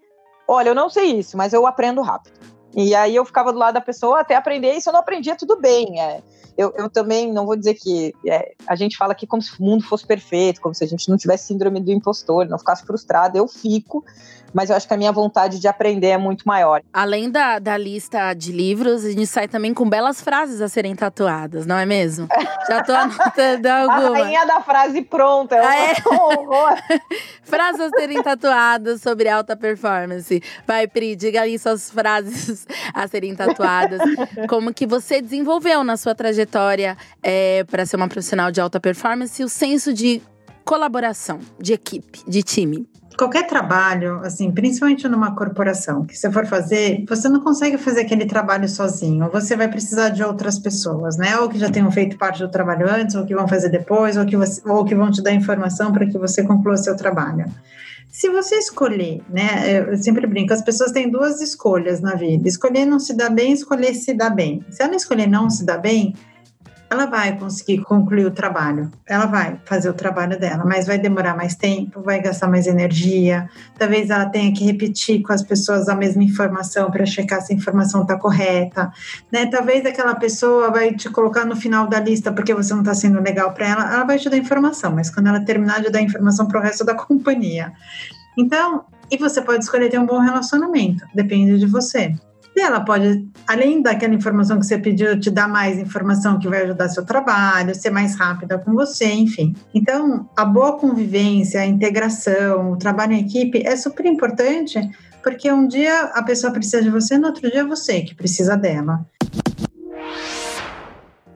Olha, 0.48 0.70
eu 0.70 0.76
não 0.76 0.90
sei 0.90 1.18
isso, 1.18 1.38
mas 1.38 1.54
eu 1.54 1.66
aprendo 1.66 2.02
rápido. 2.02 2.40
E 2.76 2.94
aí 2.94 3.16
eu 3.16 3.24
ficava 3.24 3.54
do 3.54 3.60
lado 3.60 3.76
da 3.76 3.82
pessoa 3.82 4.20
até 4.20 4.36
aprender, 4.36 4.74
e 4.74 4.82
se 4.82 4.90
eu 4.90 4.94
não 4.94 5.00
aprendia, 5.00 5.36
tudo 5.36 5.60
bem. 5.60 6.02
É. 6.02 6.22
Eu, 6.58 6.74
eu 6.76 6.90
também 6.90 7.32
não 7.32 7.46
vou 7.46 7.56
dizer 7.56 7.74
que 7.76 8.14
é, 8.28 8.54
a 8.68 8.76
gente 8.76 8.98
fala 8.98 9.14
aqui 9.14 9.26
como 9.26 9.42
se 9.42 9.60
o 9.60 9.64
mundo 9.64 9.84
fosse 9.84 10.06
perfeito, 10.06 10.62
como 10.62 10.76
se 10.76 10.84
a 10.84 10.88
gente 10.88 11.10
não 11.10 11.18
tivesse 11.18 11.48
síndrome 11.48 11.80
do 11.80 11.92
impostor, 11.92 12.48
não 12.48 12.60
ficasse 12.60 12.86
frustrado. 12.86 13.38
Eu 13.38 13.48
fico, 13.48 14.04
mas 14.56 14.70
eu 14.70 14.76
acho 14.78 14.88
que 14.88 14.94
a 14.94 14.98
minha 14.98 15.12
vontade 15.12 15.60
de 15.60 15.68
aprender 15.68 16.08
é 16.08 16.18
muito 16.18 16.48
maior. 16.48 16.82
Além 16.94 17.30
da, 17.30 17.60
da 17.60 17.78
lista 17.78 18.34
de 18.34 18.54
livros, 18.54 19.04
a 19.04 19.10
gente 19.10 19.28
sai 19.28 19.50
também 19.50 19.74
com 19.74 19.88
belas 19.90 20.22
frases 20.22 20.62
a 20.62 20.70
serem 20.70 20.96
tatuadas, 20.96 21.66
não 21.66 21.78
é 21.78 21.86
mesmo? 21.86 22.30
Já 22.66 22.82
tô 22.82 22.94
anotando 22.94 23.68
alguma. 23.68 24.18
A 24.18 24.24
rainha 24.24 24.46
da 24.46 24.62
frase 24.62 25.02
pronta, 25.02 25.56
é, 25.56 25.60
ah, 25.60 25.76
é? 25.76 25.94
um 26.10 26.16
horror. 26.16 26.74
frases 27.44 27.82
a 27.82 27.90
serem 27.90 28.24
tatuadas 28.24 29.02
sobre 29.02 29.28
alta 29.28 29.58
performance. 29.58 30.42
Vai, 30.66 30.88
Pri, 30.88 31.18
diga 31.18 31.42
aí 31.42 31.60
suas 31.60 31.92
frases 31.92 32.66
a 32.94 33.06
serem 33.10 33.36
tatuadas. 33.36 34.00
Como 34.48 34.74
que 34.74 34.88
você 34.88 35.22
desenvolveu 35.22 35.84
na 35.84 35.98
sua 35.98 36.16
trajetória 36.16 36.96
é, 37.22 37.66
para 37.66 37.86
ser 37.86 37.98
uma 37.98 38.08
profissional 38.08 38.50
de 38.52 38.62
alta 38.62 38.80
performance 38.80 39.44
o 39.44 39.50
senso 39.50 39.94
de 39.94 40.22
colaboração, 40.64 41.40
de 41.60 41.74
equipe, 41.74 42.24
de 42.26 42.42
time? 42.42 42.88
Qualquer 43.18 43.48
trabalho, 43.48 44.20
assim, 44.24 44.52
principalmente 44.52 45.08
numa 45.08 45.36
corporação, 45.36 46.06
que 46.06 46.18
você 46.18 46.32
for 46.32 46.46
fazer, 46.46 47.04
você 47.08 47.30
não 47.30 47.40
consegue 47.40 47.78
fazer 47.78 48.02
aquele 48.02 48.26
trabalho 48.26 48.68
sozinho. 48.68 49.30
Você 49.32 49.56
vai 49.56 49.68
precisar 49.68 50.10
de 50.10 50.24
outras 50.24 50.60
pessoas, 50.60 51.18
né? 51.18 51.38
Ou 51.40 51.50
que 51.50 51.58
já 51.58 51.70
tenham 51.70 51.92
feito 51.92 52.18
parte 52.18 52.40
do 52.40 52.50
trabalho 52.50 52.90
antes, 52.90 53.16
ou 53.16 53.26
que 53.26 53.36
vão 53.36 53.48
fazer 53.48 53.70
depois, 53.70 54.18
ou 54.18 54.26
que, 54.26 54.36
você, 54.36 54.62
ou 54.70 54.84
que 54.84 54.96
vão 54.96 55.12
te 55.12 55.22
dar 55.22 55.32
informação 55.32 55.92
para 55.92 56.06
que 56.06 56.18
você 56.18 56.44
conclua 56.44 56.78
seu 56.78 56.96
trabalho. 56.96 57.46
Se 58.10 58.30
você 58.30 58.56
escolher, 58.56 59.22
né? 59.30 59.90
Eu 59.90 59.98
sempre 59.98 60.26
brinco, 60.26 60.54
as 60.54 60.62
pessoas 60.62 60.92
têm 60.92 61.10
duas 61.10 61.42
escolhas 61.42 62.00
na 62.00 62.16
vida: 62.16 62.48
escolher 62.48 62.86
não 62.86 62.98
se 63.00 63.14
dar 63.14 63.30
bem, 63.30 63.52
escolher 63.52 63.94
se 63.94 64.14
dar 64.14 64.30
bem. 64.30 64.64
Se 64.70 64.82
ela 64.82 64.96
escolher 64.96 65.28
não 65.28 65.50
se 65.50 65.66
dar 65.66 65.78
bem, 65.78 66.14
ela 66.90 67.06
vai 67.06 67.38
conseguir 67.38 67.80
concluir 67.80 68.26
o 68.26 68.32
trabalho, 68.32 68.92
ela 69.06 69.26
vai 69.26 69.60
fazer 69.66 69.90
o 69.90 69.94
trabalho 69.94 70.40
dela, 70.40 70.64
mas 70.66 70.86
vai 70.86 70.98
demorar 70.98 71.36
mais 71.36 71.56
tempo, 71.56 72.02
vai 72.02 72.22
gastar 72.22 72.48
mais 72.48 72.68
energia, 72.68 73.50
talvez 73.78 74.10
ela 74.10 74.26
tenha 74.28 74.54
que 74.54 74.64
repetir 74.64 75.22
com 75.22 75.34
as 75.34 75.42
pessoas 75.42 75.90
a 75.90 75.96
mesma 75.96 76.24
informação 76.24 76.92
para 76.92 77.06
checar 77.06 77.42
se 77.42 77.54
a 77.54 77.56
informação 77.56 78.04
está 78.04 78.18
correta, 78.18 78.92
né? 79.32 79.46
Talvez 79.48 79.86
aquela 79.86 80.16
pessoa 80.16 80.72
vai 80.72 80.94
te 80.94 81.10
colocar 81.10 81.46
no 81.46 81.56
final 81.56 81.88
da 81.88 82.00
lista 82.00 82.32
porque 82.32 82.54
você 82.54 82.74
não 82.74 82.82
está 82.82 82.94
sendo 82.94 83.20
legal 83.22 83.54
para 83.54 83.68
ela, 83.68 83.94
ela 83.94 84.04
vai 84.04 84.20
te 84.20 84.30
dar 84.30 84.38
informação, 84.38 84.92
mas 84.92 85.10
quando 85.10 85.28
ela 85.28 85.44
terminar 85.44 85.82
de 85.82 85.90
dar 85.90 86.02
informação 86.02 86.48
para 86.48 86.60
o 86.60 86.64
resto 86.64 86.86
da 86.86 86.94
companhia. 86.96 87.74
Então, 88.38 88.86
e 89.10 89.18
você 89.18 89.42
pode 89.42 89.64
escolher 89.64 89.90
ter 89.90 90.00
um 90.00 90.06
bom 90.06 90.20
relacionamento, 90.20 91.06
depende 91.14 91.60
de 91.60 91.66
você. 91.66 92.14
E 92.56 92.62
ela 92.62 92.80
pode, 92.80 93.28
além 93.46 93.82
daquela 93.82 94.14
informação 94.14 94.58
que 94.58 94.66
você 94.66 94.78
pediu, 94.78 95.20
te 95.20 95.30
dar 95.30 95.48
mais 95.48 95.78
informação 95.78 96.40
que 96.40 96.48
vai 96.48 96.64
ajudar 96.64 96.88
seu 96.88 97.06
trabalho, 97.06 97.76
ser 97.76 97.90
mais 97.90 98.16
rápida 98.16 98.58
com 98.58 98.74
você, 98.74 99.12
enfim. 99.12 99.54
Então, 99.74 100.30
a 100.38 100.46
boa 100.46 100.78
convivência, 100.80 101.60
a 101.60 101.66
integração, 101.66 102.72
o 102.72 102.78
trabalho 102.78 103.12
em 103.12 103.20
equipe 103.20 103.62
é 103.66 103.76
super 103.76 104.06
importante, 104.06 104.80
porque 105.22 105.52
um 105.52 105.68
dia 105.68 106.12
a 106.14 106.24
pessoa 106.24 106.54
precisa 106.54 106.82
de 106.82 106.90
você, 106.90 107.18
no 107.18 107.28
outro 107.28 107.50
dia 107.52 107.62
é 107.62 107.66
você 107.66 108.02
que 108.02 108.16
precisa 108.16 108.56
dela. 108.56 109.06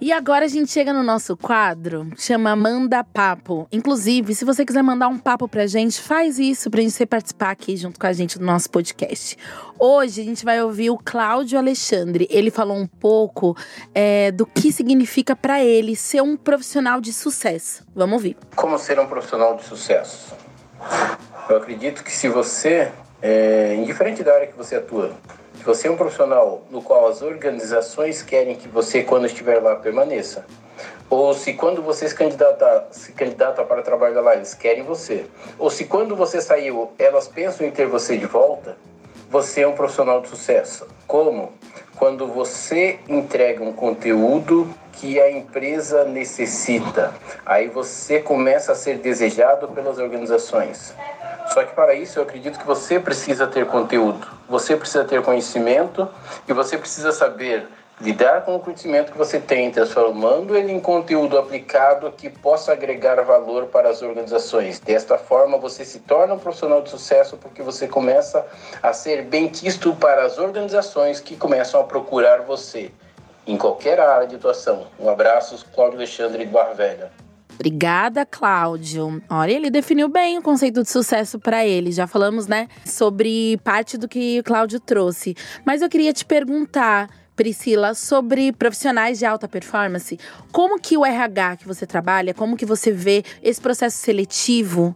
E 0.01 0.13
agora 0.13 0.45
a 0.45 0.47
gente 0.47 0.71
chega 0.71 0.93
no 0.93 1.03
nosso 1.03 1.35
quadro, 1.35 2.09
chama 2.17 2.55
Manda 2.55 3.03
Papo. 3.03 3.67
Inclusive, 3.69 4.33
se 4.33 4.45
você 4.45 4.63
quiser 4.63 4.81
mandar 4.81 5.09
um 5.09 5.17
papo 5.17 5.45
pra 5.45 5.67
gente, 5.67 5.99
faz 5.99 6.39
isso 6.39 6.71
pra 6.71 6.81
gente 6.81 7.05
participar 7.05 7.51
aqui 7.51 7.75
junto 7.75 7.99
com 7.99 8.07
a 8.07 8.13
gente 8.13 8.39
do 8.39 8.45
nosso 8.45 8.69
podcast. 8.69 9.37
Hoje 9.77 10.21
a 10.21 10.23
gente 10.23 10.45
vai 10.45 10.63
ouvir 10.63 10.89
o 10.89 10.97
Cláudio 10.97 11.59
Alexandre. 11.59 12.25
Ele 12.31 12.49
falou 12.49 12.77
um 12.77 12.87
pouco 12.87 13.57
é, 13.93 14.31
do 14.31 14.45
que 14.45 14.71
significa 14.71 15.35
para 15.35 15.61
ele 15.61 15.97
ser 15.97 16.21
um 16.21 16.37
profissional 16.37 17.01
de 17.01 17.11
sucesso. 17.11 17.85
Vamos 17.93 18.13
ouvir. 18.13 18.37
Como 18.55 18.79
ser 18.79 19.01
um 19.01 19.05
profissional 19.05 19.57
de 19.57 19.65
sucesso? 19.65 20.33
Eu 21.49 21.57
acredito 21.57 22.05
que 22.05 22.11
se 22.13 22.29
você, 22.29 22.89
é, 23.21 23.75
indiferente 23.75 24.23
da 24.23 24.33
área 24.33 24.47
que 24.47 24.55
você 24.55 24.77
atua, 24.77 25.17
se 25.59 25.65
você 25.65 25.89
é 25.89 25.91
um 25.91 25.97
profissional 25.97 26.61
no 26.71 26.81
qual 26.81 27.09
as 27.09 27.21
organizações 27.21 28.21
querem 28.21 28.55
que 28.55 28.69
você, 28.69 29.03
quando 29.03 29.25
estiver 29.25 29.61
lá, 29.61 29.75
permaneça, 29.75 30.45
ou 31.09 31.33
se 31.33 31.51
quando 31.51 31.81
você 31.81 32.07
se 32.07 32.15
candidata, 32.15 32.87
se 32.91 33.11
candidata 33.11 33.61
para 33.65 33.81
trabalhar 33.81 34.21
lá, 34.21 34.35
eles 34.35 34.53
querem 34.53 34.83
você, 34.83 35.25
ou 35.57 35.69
se 35.69 35.83
quando 35.83 36.15
você 36.15 36.39
saiu, 36.39 36.93
elas 36.97 37.27
pensam 37.27 37.67
em 37.67 37.71
ter 37.71 37.87
você 37.87 38.17
de 38.17 38.25
volta, 38.25 38.77
você 39.29 39.63
é 39.63 39.67
um 39.67 39.73
profissional 39.73 40.21
de 40.21 40.29
sucesso. 40.29 40.87
Como? 41.05 41.51
Quando 41.97 42.25
você 42.25 42.97
entrega 43.09 43.61
um 43.61 43.73
conteúdo 43.73 44.73
que 44.93 45.19
a 45.19 45.29
empresa 45.29 46.05
necessita, 46.05 47.13
aí 47.45 47.67
você 47.67 48.21
começa 48.21 48.71
a 48.71 48.75
ser 48.75 48.99
desejado 48.99 49.67
pelas 49.67 49.97
organizações. 49.97 50.95
Só 51.53 51.63
que 51.63 51.73
para 51.73 51.93
isso 51.93 52.19
eu 52.19 52.23
acredito 52.23 52.59
que 52.59 52.65
você 52.65 52.99
precisa 52.99 53.47
ter 53.47 53.65
conteúdo, 53.65 54.27
você 54.47 54.75
precisa 54.75 55.03
ter 55.03 55.21
conhecimento 55.21 56.07
e 56.47 56.53
você 56.53 56.77
precisa 56.77 57.11
saber 57.11 57.67
lidar 58.01 58.45
com 58.45 58.55
o 58.55 58.59
conhecimento 58.59 59.11
que 59.11 59.17
você 59.17 59.39
tem, 59.39 59.69
transformando 59.71 60.55
ele 60.55 60.71
em 60.71 60.79
conteúdo 60.79 61.37
aplicado 61.37 62.11
que 62.11 62.29
possa 62.29 62.71
agregar 62.71 63.21
valor 63.23 63.65
para 63.65 63.89
as 63.89 64.01
organizações. 64.01 64.79
Desta 64.79 65.17
forma, 65.17 65.57
você 65.57 65.83
se 65.83 65.99
torna 65.99 66.33
um 66.33 66.39
profissional 66.39 66.81
de 66.81 66.89
sucesso 66.89 67.35
porque 67.37 67.61
você 67.61 67.87
começa 67.87 68.45
a 68.81 68.93
ser 68.93 69.23
bem 69.23 69.49
quisto 69.49 69.93
para 69.95 70.23
as 70.23 70.37
organizações 70.37 71.19
que 71.19 71.35
começam 71.35 71.81
a 71.81 71.83
procurar 71.83 72.41
você 72.41 72.91
em 73.45 73.57
qualquer 73.57 73.99
área 73.99 74.27
de 74.27 74.35
atuação. 74.35 74.87
Um 74.99 75.09
abraço, 75.09 75.65
Cláudio 75.73 75.97
Alexandre 75.97 76.45
de 76.45 76.51
Barra 76.51 76.73
Velha. 76.73 77.28
Obrigada, 77.59 78.25
Cláudio. 78.25 79.21
Olha, 79.29 79.51
ele 79.51 79.69
definiu 79.69 80.07
bem 80.07 80.37
o 80.37 80.41
conceito 80.41 80.81
de 80.81 80.89
sucesso 80.89 81.37
para 81.37 81.65
ele. 81.65 81.91
Já 81.91 82.07
falamos, 82.07 82.47
né, 82.47 82.69
sobre 82.85 83.59
parte 83.65 83.97
do 83.97 84.07
que 84.07 84.39
o 84.39 84.43
Cláudio 84.45 84.79
trouxe. 84.79 85.35
Mas 85.65 85.81
eu 85.81 85.89
queria 85.89 86.13
te 86.13 86.23
perguntar, 86.23 87.09
Priscila, 87.35 87.93
sobre 87.93 88.53
profissionais 88.53 89.19
de 89.19 89.25
alta 89.25 89.45
performance. 89.45 90.17
Como 90.53 90.79
que 90.79 90.97
o 90.97 91.05
RH 91.05 91.57
que 91.57 91.67
você 91.67 91.85
trabalha, 91.85 92.33
como 92.33 92.55
que 92.55 92.65
você 92.65 92.93
vê 92.93 93.25
esse 93.43 93.59
processo 93.59 93.97
seletivo 93.97 94.95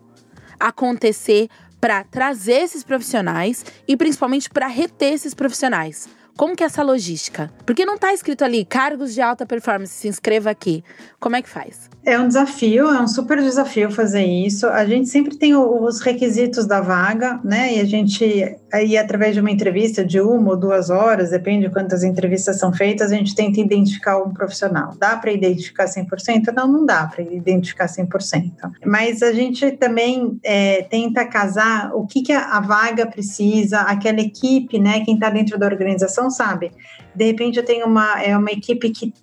acontecer 0.57 1.49
para 1.81 2.05
trazer 2.05 2.61
esses 2.61 2.81
profissionais 2.81 3.65
e 3.85 3.97
principalmente 3.97 4.49
para 4.49 4.67
reter 4.67 5.11
esses 5.11 5.33
profissionais? 5.33 6.07
Como 6.35 6.55
que 6.55 6.63
é 6.63 6.65
essa 6.65 6.81
logística? 6.81 7.51
Porque 7.65 7.85
não 7.85 7.95
está 7.95 8.11
escrito 8.11 8.43
ali 8.43 8.65
cargos 8.65 9.13
de 9.13 9.21
alta 9.21 9.45
performance, 9.45 9.93
se 9.93 10.07
inscreva 10.07 10.49
aqui. 10.49 10.83
Como 11.19 11.35
é 11.35 11.41
que 11.41 11.49
faz? 11.49 11.89
É 12.05 12.19
um 12.19 12.27
desafio, 12.27 12.87
é 12.89 13.01
um 13.01 13.07
super 13.07 13.39
desafio 13.41 13.89
fazer 13.89 14.25
isso. 14.25 14.67
A 14.67 14.83
gente 14.83 15.07
sempre 15.07 15.37
tem 15.37 15.55
os 15.55 16.01
requisitos 16.01 16.65
da 16.65 16.81
vaga, 16.81 17.39
né? 17.43 17.75
E 17.75 17.79
a 17.79 17.85
gente, 17.85 18.57
aí 18.73 18.97
através 18.97 19.35
de 19.35 19.39
uma 19.39 19.49
entrevista 19.49 20.03
de 20.03 20.19
uma 20.19 20.51
ou 20.51 20.57
duas 20.57 20.89
horas, 20.89 21.29
depende 21.29 21.67
de 21.67 21.73
quantas 21.73 22.03
entrevistas 22.03 22.59
são 22.59 22.73
feitas, 22.73 23.11
a 23.11 23.15
gente 23.15 23.33
tenta 23.33 23.61
identificar 23.61 24.17
um 24.21 24.33
profissional. 24.33 24.93
Dá 24.99 25.15
para 25.15 25.31
identificar 25.31 25.85
100%? 25.85 26.51
Não, 26.53 26.67
não 26.67 26.85
dá 26.85 27.05
para 27.05 27.23
identificar 27.23 27.85
100%. 27.85 28.51
Mas 28.85 29.21
a 29.21 29.31
gente 29.31 29.71
também 29.71 30.37
é, 30.43 30.81
tenta 30.83 31.23
casar 31.25 31.95
o 31.95 32.05
que, 32.05 32.21
que 32.21 32.33
a 32.33 32.59
vaga 32.59 33.05
precisa, 33.05 33.79
aquela 33.79 34.19
equipe, 34.19 34.77
né? 34.77 35.05
Quem 35.05 35.13
está 35.13 35.29
dentro 35.29 35.57
da 35.57 35.67
organização 35.67 36.22
sabe. 36.29 36.71
De 37.15 37.25
repente 37.25 37.57
eu 37.57 37.65
tenho 37.65 37.85
uma, 37.85 38.21
é 38.21 38.37
uma 38.37 38.51
equipe 38.51 38.89
que 38.89 39.13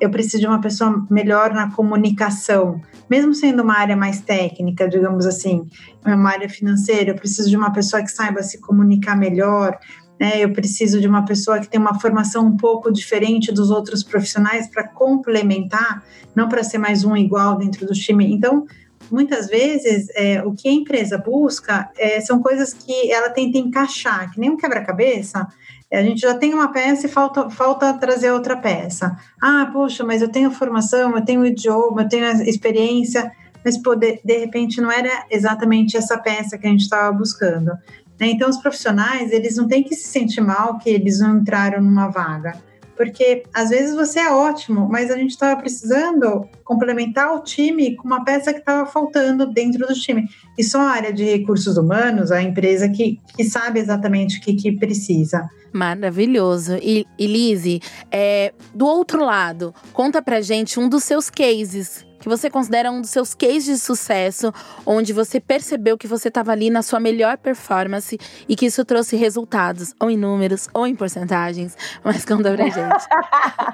eu 0.00 0.10
preciso 0.10 0.40
de 0.40 0.46
uma 0.46 0.60
pessoa 0.60 1.06
melhor 1.10 1.52
na 1.52 1.70
comunicação, 1.70 2.80
mesmo 3.08 3.34
sendo 3.34 3.62
uma 3.62 3.76
área 3.76 3.94
mais 3.94 4.20
técnica, 4.20 4.88
digamos 4.88 5.26
assim, 5.26 5.68
uma 6.04 6.30
área 6.30 6.48
financeira, 6.48 7.10
eu 7.10 7.14
preciso 7.14 7.50
de 7.50 7.56
uma 7.56 7.70
pessoa 7.70 8.02
que 8.02 8.10
saiba 8.10 8.42
se 8.42 8.58
comunicar 8.60 9.14
melhor, 9.14 9.78
né? 10.18 10.42
Eu 10.42 10.52
preciso 10.52 11.00
de 11.00 11.08
uma 11.08 11.24
pessoa 11.24 11.60
que 11.60 11.68
tem 11.68 11.80
uma 11.80 11.98
formação 11.98 12.46
um 12.46 12.56
pouco 12.56 12.92
diferente 12.92 13.50
dos 13.50 13.70
outros 13.70 14.04
profissionais 14.04 14.68
para 14.68 14.86
complementar, 14.86 16.02
não 16.34 16.46
para 16.46 16.62
ser 16.62 16.78
mais 16.78 17.04
um 17.04 17.16
igual 17.16 17.56
dentro 17.56 17.86
do 17.86 17.92
time. 17.94 18.30
Então, 18.30 18.66
muitas 19.10 19.48
vezes 19.48 20.08
é, 20.14 20.42
o 20.42 20.52
que 20.52 20.68
a 20.68 20.72
empresa 20.72 21.16
busca 21.16 21.90
é, 21.98 22.20
são 22.20 22.40
coisas 22.40 22.74
que 22.74 23.10
ela 23.10 23.30
tenta 23.30 23.56
encaixar, 23.56 24.30
que 24.30 24.38
nem 24.38 24.50
um 24.50 24.56
quebra-cabeça. 24.56 25.46
A 25.92 26.02
gente 26.02 26.20
já 26.20 26.34
tem 26.34 26.54
uma 26.54 26.72
peça 26.72 27.06
e 27.06 27.08
falta, 27.08 27.50
falta 27.50 27.92
trazer 27.94 28.30
outra 28.30 28.56
peça. 28.56 29.16
Ah, 29.42 29.68
poxa, 29.72 30.04
mas 30.04 30.22
eu 30.22 30.28
tenho 30.28 30.50
formação, 30.50 31.16
eu 31.16 31.24
tenho 31.24 31.44
idioma, 31.44 32.02
eu 32.02 32.08
tenho 32.08 32.26
experiência, 32.42 33.32
mas 33.64 33.76
pô, 33.76 33.96
de, 33.96 34.20
de 34.24 34.38
repente 34.38 34.80
não 34.80 34.90
era 34.90 35.26
exatamente 35.30 35.96
essa 35.96 36.16
peça 36.16 36.56
que 36.56 36.66
a 36.66 36.70
gente 36.70 36.82
estava 36.82 37.10
buscando. 37.10 37.72
Né? 38.20 38.28
Então, 38.28 38.48
os 38.48 38.58
profissionais, 38.58 39.32
eles 39.32 39.56
não 39.56 39.66
têm 39.66 39.82
que 39.82 39.96
se 39.96 40.06
sentir 40.06 40.40
mal 40.40 40.78
que 40.78 40.90
eles 40.90 41.18
não 41.18 41.38
entraram 41.38 41.82
numa 41.82 42.08
vaga 42.08 42.69
porque 43.00 43.44
às 43.54 43.70
vezes 43.70 43.96
você 43.96 44.20
é 44.20 44.30
ótimo, 44.30 44.86
mas 44.86 45.10
a 45.10 45.16
gente 45.16 45.30
estava 45.30 45.58
precisando 45.58 46.46
complementar 46.62 47.34
o 47.34 47.42
time 47.42 47.96
com 47.96 48.06
uma 48.06 48.22
peça 48.26 48.52
que 48.52 48.58
estava 48.58 48.84
faltando 48.84 49.50
dentro 49.50 49.86
do 49.86 49.94
time. 49.94 50.28
E 50.58 50.62
só 50.62 50.82
a 50.82 50.90
área 50.90 51.10
de 51.10 51.24
recursos 51.24 51.78
humanos, 51.78 52.30
a 52.30 52.42
empresa 52.42 52.90
que, 52.90 53.18
que 53.34 53.42
sabe 53.42 53.80
exatamente 53.80 54.36
o 54.36 54.42
que, 54.42 54.52
que 54.52 54.72
precisa. 54.72 55.48
Maravilhoso. 55.72 56.76
E, 56.76 57.06
e 57.18 57.26
Lizzie, 57.26 57.80
é, 58.10 58.52
do 58.74 58.84
outro 58.84 59.24
lado, 59.24 59.74
conta 59.94 60.20
pra 60.20 60.42
gente 60.42 60.78
um 60.78 60.86
dos 60.86 61.02
seus 61.02 61.30
cases 61.30 62.04
que 62.20 62.28
você 62.28 62.50
considera 62.50 62.90
um 62.90 63.00
dos 63.00 63.10
seus 63.10 63.34
cases 63.34 63.64
de 63.64 63.78
sucesso, 63.78 64.52
onde 64.84 65.12
você 65.12 65.40
percebeu 65.40 65.96
que 65.96 66.06
você 66.06 66.28
estava 66.28 66.52
ali 66.52 66.68
na 66.70 66.82
sua 66.82 67.00
melhor 67.00 67.38
performance 67.38 68.18
e 68.48 68.54
que 68.54 68.66
isso 68.66 68.84
trouxe 68.84 69.16
resultados, 69.16 69.94
ou 69.98 70.10
em 70.10 70.16
números, 70.16 70.68
ou 70.74 70.86
em 70.86 70.94
porcentagens. 70.94 71.76
Mas 72.04 72.24
conta 72.24 72.54
pra 72.54 72.68
gente. 72.68 73.06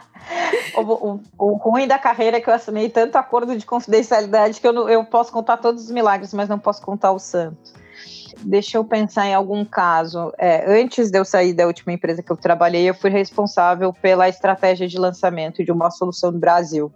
o, 0.77 0.81
o, 0.81 1.21
o, 1.37 1.57
ruim 1.57 1.89
da 1.89 1.99
carreira 1.99 2.37
é 2.37 2.41
que 2.41 2.49
eu 2.49 2.55
assinei 2.55 2.89
tanto 2.89 3.17
acordo 3.17 3.57
de 3.57 3.67
confidencialidade 3.67 4.61
que 4.61 4.67
eu, 4.67 4.73
não, 4.73 4.89
eu 4.89 5.05
posso 5.05 5.33
contar 5.33 5.57
todos 5.57 5.85
os 5.85 5.91
milagres, 5.91 6.33
mas 6.33 6.49
não 6.49 6.59
posso 6.59 6.81
contar 6.83 7.11
o 7.13 7.19
santo. 7.19 7.73
Deixa 8.39 8.77
eu 8.77 8.85
pensar 8.85 9.27
em 9.27 9.35
algum 9.35 9.65
caso. 9.65 10.33
É, 10.39 10.81
antes 10.81 11.11
de 11.11 11.19
eu 11.19 11.25
sair 11.25 11.55
da 11.55 11.67
última 11.67 11.93
empresa 11.93 12.23
que 12.23 12.31
eu 12.31 12.37
trabalhei, 12.37 12.89
eu 12.89 12.95
fui 12.95 13.11
responsável 13.11 13.93
pela 13.93 14.29
estratégia 14.29 14.87
de 14.87 14.99
lançamento 14.99 15.65
de 15.65 15.73
uma 15.73 15.91
solução 15.91 16.31
do 16.31 16.39
Brasil. 16.39 16.93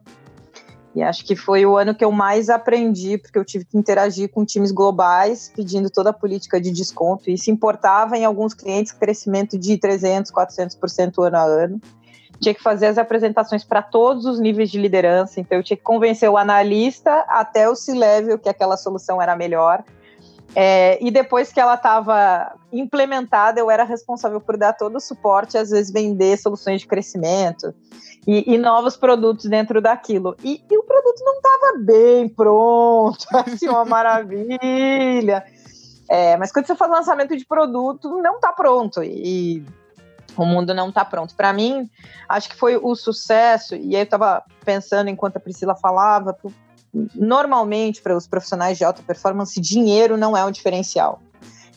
E 0.95 1.03
acho 1.03 1.25
que 1.25 1.37
foi 1.37 1.65
o 1.65 1.77
ano 1.77 1.95
que 1.95 2.05
eu 2.05 2.11
mais 2.11 2.51
aprendi, 2.51 3.17
porque 3.17 3.39
eu 3.39 3.45
tive 3.45 3.65
que 3.65 3.79
interagir 3.79 4.29
com 4.29 4.45
times 4.45 4.73
globais, 4.73 5.53
pedindo 5.55 5.89
toda 5.89 6.11
a 6.11 6.13
política 6.13 6.61
de 6.61 6.73
desconto. 6.73 7.31
E 7.31 7.35
isso 7.35 7.51
importava 7.51 8.19
em 8.19 8.25
alguns 8.25 8.55
clientes 8.55 8.91
crescimento 8.91 9.57
de 9.57 9.79
300%, 9.79 10.33
400% 10.33 11.25
ano 11.25 11.37
a 11.37 11.43
ano. 11.43 11.81
Tinha 12.41 12.55
que 12.55 12.63
fazer 12.63 12.87
as 12.87 12.99
apresentações 12.99 13.63
para 13.63 13.83
todos 13.83 14.25
os 14.25 14.41
níveis 14.41 14.71
de 14.71 14.81
liderança. 14.81 15.39
Então, 15.41 15.59
eu 15.59 15.63
tinha 15.63 15.77
que 15.77 15.83
convencer 15.83 16.29
o 16.29 16.37
analista 16.37 17.25
até 17.29 17.69
o 17.69 17.77
C-level 17.77 18.39
que 18.39 18.49
aquela 18.49 18.77
solução 18.77 19.23
era 19.23 19.37
melhor. 19.37 19.85
É, 20.57 20.99
e 21.01 21.13
depois 21.13 21.53
que 21.53 21.61
ela 21.61 21.75
estava 21.75 22.53
implementada, 22.73 23.61
eu 23.61 23.71
era 23.71 23.85
responsável 23.85 24.41
por 24.41 24.57
dar 24.57 24.73
todo 24.73 24.97
o 24.97 25.01
suporte, 25.01 25.57
às 25.57 25.71
vezes 25.71 25.93
vender 25.93 26.37
soluções 26.39 26.81
de 26.81 26.89
crescimento 26.89 27.73
e, 28.27 28.55
e 28.55 28.59
novos 28.59 28.97
produtos 28.97 29.47
dentro 29.47 29.81
daquilo. 29.81 30.37
E, 30.43 30.63
e 30.71 30.79
o 30.79 30.83
produto 30.83 31.23
não 31.25 31.37
estava 31.37 31.79
bem 31.79 32.29
pronto, 32.29 33.27
assim, 33.35 33.69
uma 33.69 33.85
maravilha. 33.85 35.45
É, 36.09 36.37
mas 36.37 36.53
quando 36.53 36.67
você 36.67 36.75
faz 36.75 36.91
lançamento 36.91 37.37
de 37.37 37.47
produto, 37.47 38.21
não 38.21 38.37
está 38.37 38.53
pronto. 38.53 39.03
E 39.03 39.65
o 40.37 40.45
mundo 40.45 40.75
não 40.75 40.89
está 40.89 41.05
pronto. 41.05 41.35
Para 41.35 41.53
mim, 41.53 41.89
acho 42.29 42.49
que 42.49 42.57
foi 42.57 42.77
o 42.77 42.95
sucesso, 42.95 43.75
e 43.75 43.95
aí 43.95 44.03
eu 44.03 44.05
estava 44.05 44.43
pensando 44.65 45.09
enquanto 45.09 45.37
a 45.37 45.41
Priscila 45.41 45.75
falava, 45.75 46.37
normalmente 47.15 48.03
para 48.03 48.17
os 48.17 48.27
profissionais 48.27 48.79
de 48.79 48.85
alta 48.85 49.03
performance, 49.03 49.61
dinheiro 49.61 50.17
não 50.17 50.37
é 50.37 50.45
um 50.45 50.51
diferencial. 50.51 51.21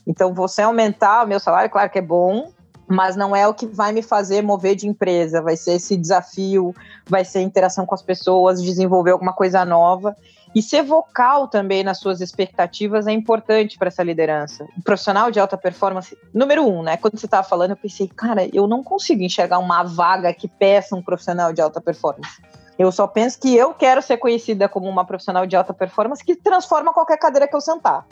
Então, 0.06 0.34
você 0.34 0.62
aumentar 0.62 1.24
o 1.24 1.28
meu 1.28 1.40
salário, 1.40 1.70
claro 1.70 1.90
que 1.90 2.00
é 2.00 2.02
bom, 2.02 2.52
mas 2.88 3.16
não 3.16 3.36
é 3.36 3.48
o 3.48 3.54
que 3.54 3.66
vai 3.66 3.92
me 3.92 4.02
fazer 4.02 4.42
mover 4.42 4.76
de 4.76 4.88
empresa. 4.88 5.42
Vai 5.42 5.56
ser 5.56 5.74
esse 5.74 5.96
desafio, 5.96 6.76
vai 7.06 7.26
ser 7.26 7.42
interação 7.42 7.86
com 7.86 7.96
as 7.96 8.02
pessoas, 8.02 8.62
desenvolver 8.62 9.12
alguma 9.12 9.34
coisa 9.34 9.64
nova. 9.66 10.16
E 10.56 10.62
ser 10.62 10.84
vocal 10.84 11.48
também 11.48 11.84
nas 11.84 11.98
suas 11.98 12.22
expectativas 12.22 13.08
é 13.08 13.12
importante 13.12 13.78
para 13.78 13.88
essa 13.88 14.04
liderança. 14.04 14.66
O 14.78 14.84
profissional 14.84 15.32
de 15.32 15.40
alta 15.40 15.58
performance, 15.58 16.16
número 16.32 16.68
um, 16.68 16.84
né? 16.84 16.96
Quando 16.96 17.18
você 17.18 17.26
estava 17.26 17.48
falando, 17.48 17.72
eu 17.72 17.78
pensei, 17.78 18.08
cara, 18.08 18.48
eu 18.54 18.68
não 18.68 18.84
consigo 18.84 19.24
enxergar 19.24 19.58
uma 19.58 19.82
vaga 19.82 20.32
que 20.32 20.48
peça 20.48 20.96
um 20.96 21.02
profissional 21.02 21.52
de 21.52 21.62
alta 21.62 21.82
performance. 21.82 22.40
Eu 22.78 22.92
só 22.92 23.08
penso 23.08 23.40
que 23.40 23.56
eu 23.56 23.74
quero 23.74 24.02
ser 24.02 24.18
conhecida 24.18 24.70
como 24.70 24.88
uma 24.88 25.06
profissional 25.06 25.46
de 25.48 25.56
alta 25.56 25.74
performance 25.74 26.24
que 26.24 26.36
transforma 26.36 26.94
qualquer 26.94 27.18
cadeira 27.18 27.48
que 27.48 27.56
eu 27.56 27.62
sentar. 27.62 28.06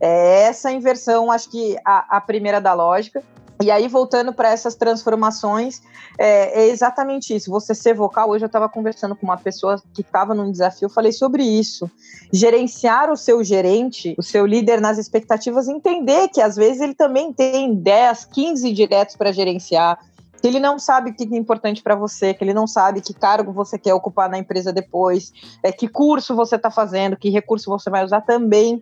É 0.00 0.42
essa 0.42 0.70
inversão, 0.70 1.30
acho 1.30 1.50
que 1.50 1.76
a, 1.84 2.16
a 2.16 2.20
primeira 2.20 2.60
da 2.60 2.74
lógica. 2.74 3.22
E 3.60 3.72
aí, 3.72 3.88
voltando 3.88 4.32
para 4.32 4.50
essas 4.50 4.76
transformações, 4.76 5.82
é, 6.16 6.62
é, 6.62 6.68
exatamente 6.68 7.34
isso. 7.34 7.50
Você 7.50 7.74
ser 7.74 7.92
vocal. 7.92 8.30
Hoje 8.30 8.44
eu 8.44 8.46
estava 8.46 8.68
conversando 8.68 9.16
com 9.16 9.26
uma 9.26 9.36
pessoa 9.36 9.82
que 9.92 10.00
estava 10.00 10.32
num 10.32 10.50
desafio, 10.50 10.88
falei 10.88 11.10
sobre 11.10 11.42
isso. 11.42 11.90
Gerenciar 12.32 13.10
o 13.10 13.16
seu 13.16 13.42
gerente, 13.42 14.14
o 14.16 14.22
seu 14.22 14.46
líder 14.46 14.80
nas 14.80 14.96
expectativas, 14.96 15.66
entender 15.66 16.28
que 16.28 16.40
às 16.40 16.54
vezes 16.54 16.80
ele 16.80 16.94
também 16.94 17.32
tem 17.32 17.74
10, 17.74 18.26
15 18.26 18.72
diretos 18.72 19.16
para 19.16 19.32
gerenciar, 19.32 19.98
que 20.40 20.46
ele 20.46 20.60
não 20.60 20.78
sabe 20.78 21.10
o 21.10 21.14
que 21.14 21.24
é 21.24 21.36
importante 21.36 21.82
para 21.82 21.96
você, 21.96 22.32
que 22.32 22.44
ele 22.44 22.54
não 22.54 22.68
sabe 22.68 23.00
que 23.00 23.12
cargo 23.12 23.52
você 23.52 23.76
quer 23.76 23.92
ocupar 23.92 24.30
na 24.30 24.38
empresa 24.38 24.72
depois, 24.72 25.32
é, 25.64 25.72
que 25.72 25.88
curso 25.88 26.36
você 26.36 26.54
está 26.54 26.70
fazendo, 26.70 27.16
que 27.16 27.28
recurso 27.28 27.68
você 27.68 27.90
vai 27.90 28.04
usar 28.04 28.20
também 28.20 28.80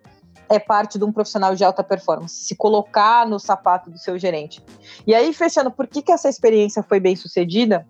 é 0.49 0.59
parte 0.59 0.97
de 0.97 1.03
um 1.03 1.11
profissional 1.11 1.55
de 1.55 1.63
alta 1.63 1.83
performance, 1.83 2.45
se 2.45 2.55
colocar 2.55 3.27
no 3.27 3.39
sapato 3.39 3.89
do 3.89 3.97
seu 3.97 4.17
gerente. 4.17 4.63
E 5.05 5.13
aí, 5.13 5.33
fechando, 5.33 5.71
por 5.71 5.87
que, 5.87 6.01
que 6.01 6.11
essa 6.11 6.29
experiência 6.29 6.83
foi 6.83 6.99
bem 6.99 7.15
sucedida? 7.15 7.85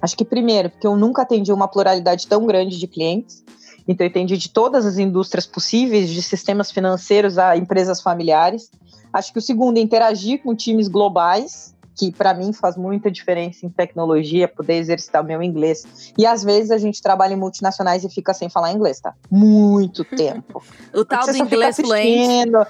Acho 0.00 0.16
que 0.16 0.24
primeiro, 0.24 0.70
porque 0.70 0.86
eu 0.86 0.96
nunca 0.96 1.22
atendi 1.22 1.52
uma 1.52 1.68
pluralidade 1.68 2.26
tão 2.26 2.46
grande 2.46 2.78
de 2.78 2.86
clientes. 2.86 3.44
Então, 3.86 4.06
eu 4.06 4.10
atendi 4.10 4.36
de 4.36 4.48
todas 4.50 4.86
as 4.86 4.98
indústrias 4.98 5.46
possíveis, 5.46 6.10
de 6.10 6.22
sistemas 6.22 6.70
financeiros 6.70 7.38
a 7.38 7.56
empresas 7.56 8.00
familiares. 8.00 8.70
Acho 9.12 9.32
que 9.32 9.38
o 9.38 9.42
segundo, 9.42 9.78
interagir 9.78 10.42
com 10.42 10.54
times 10.54 10.88
globais, 10.88 11.73
que 11.94 12.12
para 12.12 12.34
mim 12.34 12.52
faz 12.52 12.76
muita 12.76 13.10
diferença 13.10 13.64
em 13.64 13.68
tecnologia, 13.68 14.48
poder 14.48 14.74
exercitar 14.74 15.22
o 15.22 15.24
meu 15.24 15.42
inglês. 15.42 16.12
E 16.18 16.26
às 16.26 16.42
vezes 16.42 16.70
a 16.70 16.78
gente 16.78 17.00
trabalha 17.00 17.34
em 17.34 17.36
multinacionais 17.36 18.04
e 18.04 18.08
fica 18.08 18.34
sem 18.34 18.48
falar 18.48 18.72
inglês, 18.72 19.00
tá? 19.00 19.14
Muito 19.30 20.04
tempo. 20.16 20.62
o 20.92 21.04
tal 21.04 21.26
do 21.26 21.36
inglês 21.36 21.76
fluente. 21.76 22.50
Não, 22.50 22.66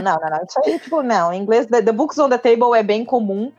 não, 0.00 0.02
não, 0.02 0.30
não. 0.30 0.44
Isso 0.48 0.60
aí, 0.64 0.78
tipo, 0.78 1.02
não. 1.02 1.32
Inglês, 1.32 1.66
the, 1.66 1.92
books 1.92 2.18
on 2.18 2.28
the 2.28 2.38
table 2.38 2.74
é 2.74 2.82
bem 2.82 3.04
comum. 3.04 3.52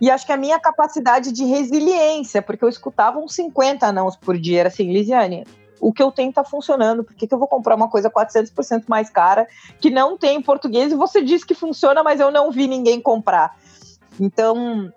E 0.00 0.10
acho 0.10 0.26
que 0.26 0.32
a 0.32 0.36
minha 0.36 0.58
capacidade 0.58 1.32
de 1.32 1.44
resiliência, 1.44 2.42
porque 2.42 2.64
eu 2.64 2.68
escutava 2.68 3.18
uns 3.18 3.34
50 3.34 3.86
anãos 3.86 4.16
por 4.16 4.36
dia, 4.36 4.60
era 4.60 4.68
assim, 4.68 4.92
Lisiane, 4.92 5.44
o 5.80 5.92
que 5.92 6.02
eu 6.02 6.10
tenho 6.10 6.32
tá 6.32 6.42
funcionando, 6.42 7.04
por 7.04 7.14
que, 7.14 7.26
que 7.26 7.34
eu 7.34 7.38
vou 7.38 7.46
comprar 7.46 7.74
uma 7.74 7.88
coisa 7.88 8.10
400% 8.10 8.84
mais 8.88 9.08
cara, 9.08 9.46
que 9.80 9.90
não 9.90 10.16
tem 10.16 10.36
em 10.36 10.42
português, 10.42 10.92
e 10.92 10.96
você 10.96 11.22
diz 11.22 11.44
que 11.44 11.54
funciona, 11.54 12.02
mas 12.02 12.20
eu 12.20 12.30
não 12.30 12.50
vi 12.50 12.66
ninguém 12.66 13.00
comprar. 13.00 13.56
Então, 14.20 14.92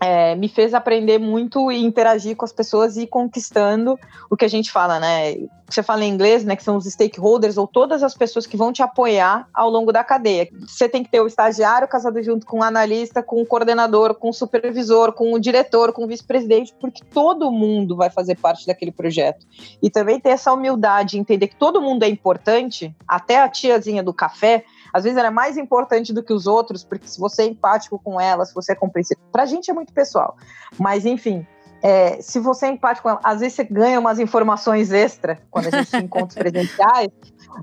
é, 0.00 0.34
me 0.36 0.48
fez 0.48 0.74
aprender 0.74 1.18
muito 1.18 1.72
e 1.72 1.84
interagir 1.84 2.36
com 2.36 2.44
as 2.44 2.52
pessoas 2.52 2.96
e 2.96 3.02
ir 3.02 3.06
conquistando 3.08 3.98
o 4.30 4.36
que 4.36 4.44
a 4.44 4.48
gente 4.48 4.70
fala, 4.70 5.00
né? 5.00 5.36
Você 5.68 5.82
fala 5.82 6.04
em 6.04 6.08
inglês, 6.08 6.44
né? 6.44 6.56
Que 6.56 6.62
são 6.62 6.76
os 6.76 6.84
stakeholders 6.84 7.58
ou 7.58 7.66
todas 7.66 8.02
as 8.02 8.14
pessoas 8.14 8.46
que 8.46 8.56
vão 8.56 8.72
te 8.72 8.82
apoiar 8.82 9.48
ao 9.52 9.68
longo 9.68 9.92
da 9.92 10.04
cadeia. 10.04 10.48
Você 10.66 10.88
tem 10.88 11.02
que 11.02 11.10
ter 11.10 11.20
o 11.20 11.26
estagiário 11.26 11.88
casado 11.88 12.22
junto 12.22 12.46
com 12.46 12.60
o 12.60 12.62
analista, 12.62 13.22
com 13.22 13.42
o 13.42 13.46
coordenador, 13.46 14.14
com 14.14 14.30
o 14.30 14.32
supervisor, 14.32 15.12
com 15.12 15.32
o 15.32 15.38
diretor, 15.38 15.92
com 15.92 16.04
o 16.04 16.06
vice-presidente, 16.06 16.74
porque 16.80 17.04
todo 17.04 17.50
mundo 17.50 17.96
vai 17.96 18.08
fazer 18.08 18.36
parte 18.36 18.66
daquele 18.66 18.92
projeto. 18.92 19.46
E 19.82 19.90
também 19.90 20.20
ter 20.20 20.30
essa 20.30 20.52
humildade, 20.52 21.18
entender 21.18 21.48
que 21.48 21.56
todo 21.56 21.82
mundo 21.82 22.04
é 22.04 22.08
importante, 22.08 22.94
até 23.06 23.40
a 23.40 23.48
tiazinha 23.48 24.02
do 24.02 24.14
café 24.14 24.64
às 24.92 25.04
vezes 25.04 25.18
ela 25.18 25.28
é 25.28 25.30
mais 25.30 25.56
importante 25.56 26.12
do 26.12 26.22
que 26.22 26.32
os 26.32 26.46
outros, 26.46 26.84
porque 26.84 27.06
se 27.06 27.18
você 27.18 27.42
é 27.42 27.46
empático 27.46 27.98
com 27.98 28.20
ela, 28.20 28.44
se 28.44 28.54
você 28.54 28.72
é 28.72 28.74
compreensível, 28.74 29.22
pra 29.30 29.46
gente 29.46 29.70
é 29.70 29.74
muito 29.74 29.92
pessoal. 29.92 30.36
Mas, 30.78 31.04
enfim, 31.04 31.46
é, 31.82 32.20
se 32.20 32.40
você 32.40 32.66
é 32.66 32.70
empático 32.70 33.04
com 33.04 33.10
ela, 33.10 33.20
às 33.22 33.40
vezes 33.40 33.54
você 33.54 33.64
ganha 33.64 34.00
umas 34.00 34.18
informações 34.18 34.92
extra 34.92 35.38
quando 35.50 35.68
a 35.68 35.70
gente 35.70 35.90
tem 35.90 36.04
encontros 36.04 36.34
presenciais. 36.34 37.08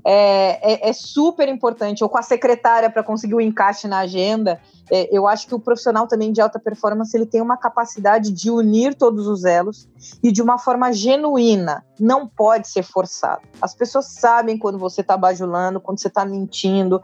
É, 0.04 0.88
é, 0.88 0.90
é, 0.90 0.92
super 0.92 1.48
importante, 1.48 2.02
ou 2.02 2.10
com 2.10 2.18
a 2.18 2.22
secretária 2.22 2.90
para 2.90 3.02
conseguir 3.02 3.34
o 3.34 3.40
encaixe 3.40 3.88
na 3.88 4.00
agenda. 4.00 4.60
É, 4.90 5.08
eu 5.10 5.26
acho 5.26 5.46
que 5.46 5.54
o 5.54 5.58
profissional 5.58 6.06
também 6.06 6.32
de 6.32 6.40
alta 6.40 6.58
performance 6.58 7.16
ele 7.16 7.26
tem 7.26 7.40
uma 7.40 7.56
capacidade 7.56 8.30
de 8.30 8.50
unir 8.50 8.94
todos 8.94 9.26
os 9.26 9.44
elos 9.44 9.88
e 10.22 10.30
de 10.30 10.42
uma 10.42 10.58
forma 10.58 10.92
genuína. 10.92 11.84
Não 11.98 12.26
pode 12.26 12.68
ser 12.68 12.82
forçado. 12.82 13.42
As 13.60 13.74
pessoas 13.74 14.06
sabem 14.06 14.58
quando 14.58 14.78
você 14.78 15.00
está 15.00 15.16
bajulando, 15.16 15.80
quando 15.80 15.98
você 15.98 16.08
está 16.08 16.24
mentindo, 16.24 17.00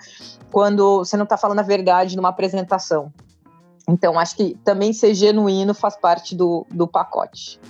quando 0.50 0.98
você 0.98 1.16
não 1.16 1.24
está 1.24 1.36
falando 1.36 1.60
a 1.60 1.64
verdade 1.64 2.16
numa 2.16 2.28
apresentação. 2.28 3.12
Então, 3.88 4.18
acho 4.18 4.36
que 4.36 4.56
também 4.64 4.92
ser 4.92 5.14
genuíno 5.14 5.74
faz 5.74 5.96
parte 5.96 6.34
do, 6.34 6.66
do 6.70 6.86
pacote 6.86 7.60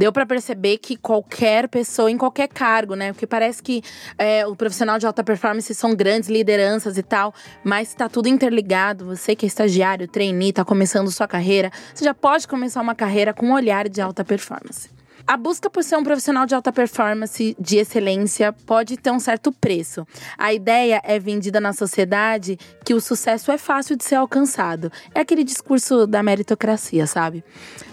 deu 0.00 0.10
para 0.10 0.24
perceber 0.24 0.78
que 0.78 0.96
qualquer 0.96 1.68
pessoa, 1.68 2.10
em 2.10 2.16
qualquer 2.16 2.48
cargo, 2.48 2.94
né? 2.94 3.12
Porque 3.12 3.26
parece 3.26 3.62
que 3.62 3.82
é, 4.16 4.46
o 4.46 4.56
profissional 4.56 4.98
de 4.98 5.06
alta 5.06 5.22
performance 5.22 5.74
são 5.74 5.94
grandes 5.94 6.30
lideranças 6.30 6.96
e 6.96 7.02
tal, 7.02 7.34
mas 7.62 7.92
tá 7.92 8.08
tudo 8.08 8.26
interligado. 8.26 9.04
Você 9.04 9.36
que 9.36 9.44
é 9.44 9.46
estagiário, 9.46 10.08
trainee, 10.08 10.54
tá 10.54 10.64
começando 10.64 11.10
sua 11.10 11.28
carreira, 11.28 11.70
você 11.94 12.02
já 12.02 12.14
pode 12.14 12.48
começar 12.48 12.80
uma 12.80 12.94
carreira 12.94 13.34
com 13.34 13.48
um 13.48 13.52
olhar 13.52 13.90
de 13.90 14.00
alta 14.00 14.24
performance. 14.24 14.88
A 15.26 15.36
busca 15.36 15.70
por 15.70 15.84
ser 15.84 15.96
um 15.96 16.02
profissional 16.02 16.46
de 16.46 16.54
alta 16.54 16.72
performance, 16.72 17.56
de 17.58 17.76
excelência, 17.76 18.52
pode 18.52 18.96
ter 18.96 19.10
um 19.10 19.20
certo 19.20 19.52
preço. 19.52 20.06
A 20.36 20.52
ideia 20.52 21.00
é 21.04 21.18
vendida 21.18 21.60
na 21.60 21.72
sociedade 21.72 22.58
que 22.84 22.94
o 22.94 23.00
sucesso 23.00 23.52
é 23.52 23.58
fácil 23.58 23.96
de 23.96 24.04
ser 24.04 24.16
alcançado. 24.16 24.90
É 25.14 25.20
aquele 25.20 25.44
discurso 25.44 26.06
da 26.06 26.22
meritocracia, 26.22 27.06
sabe? 27.06 27.44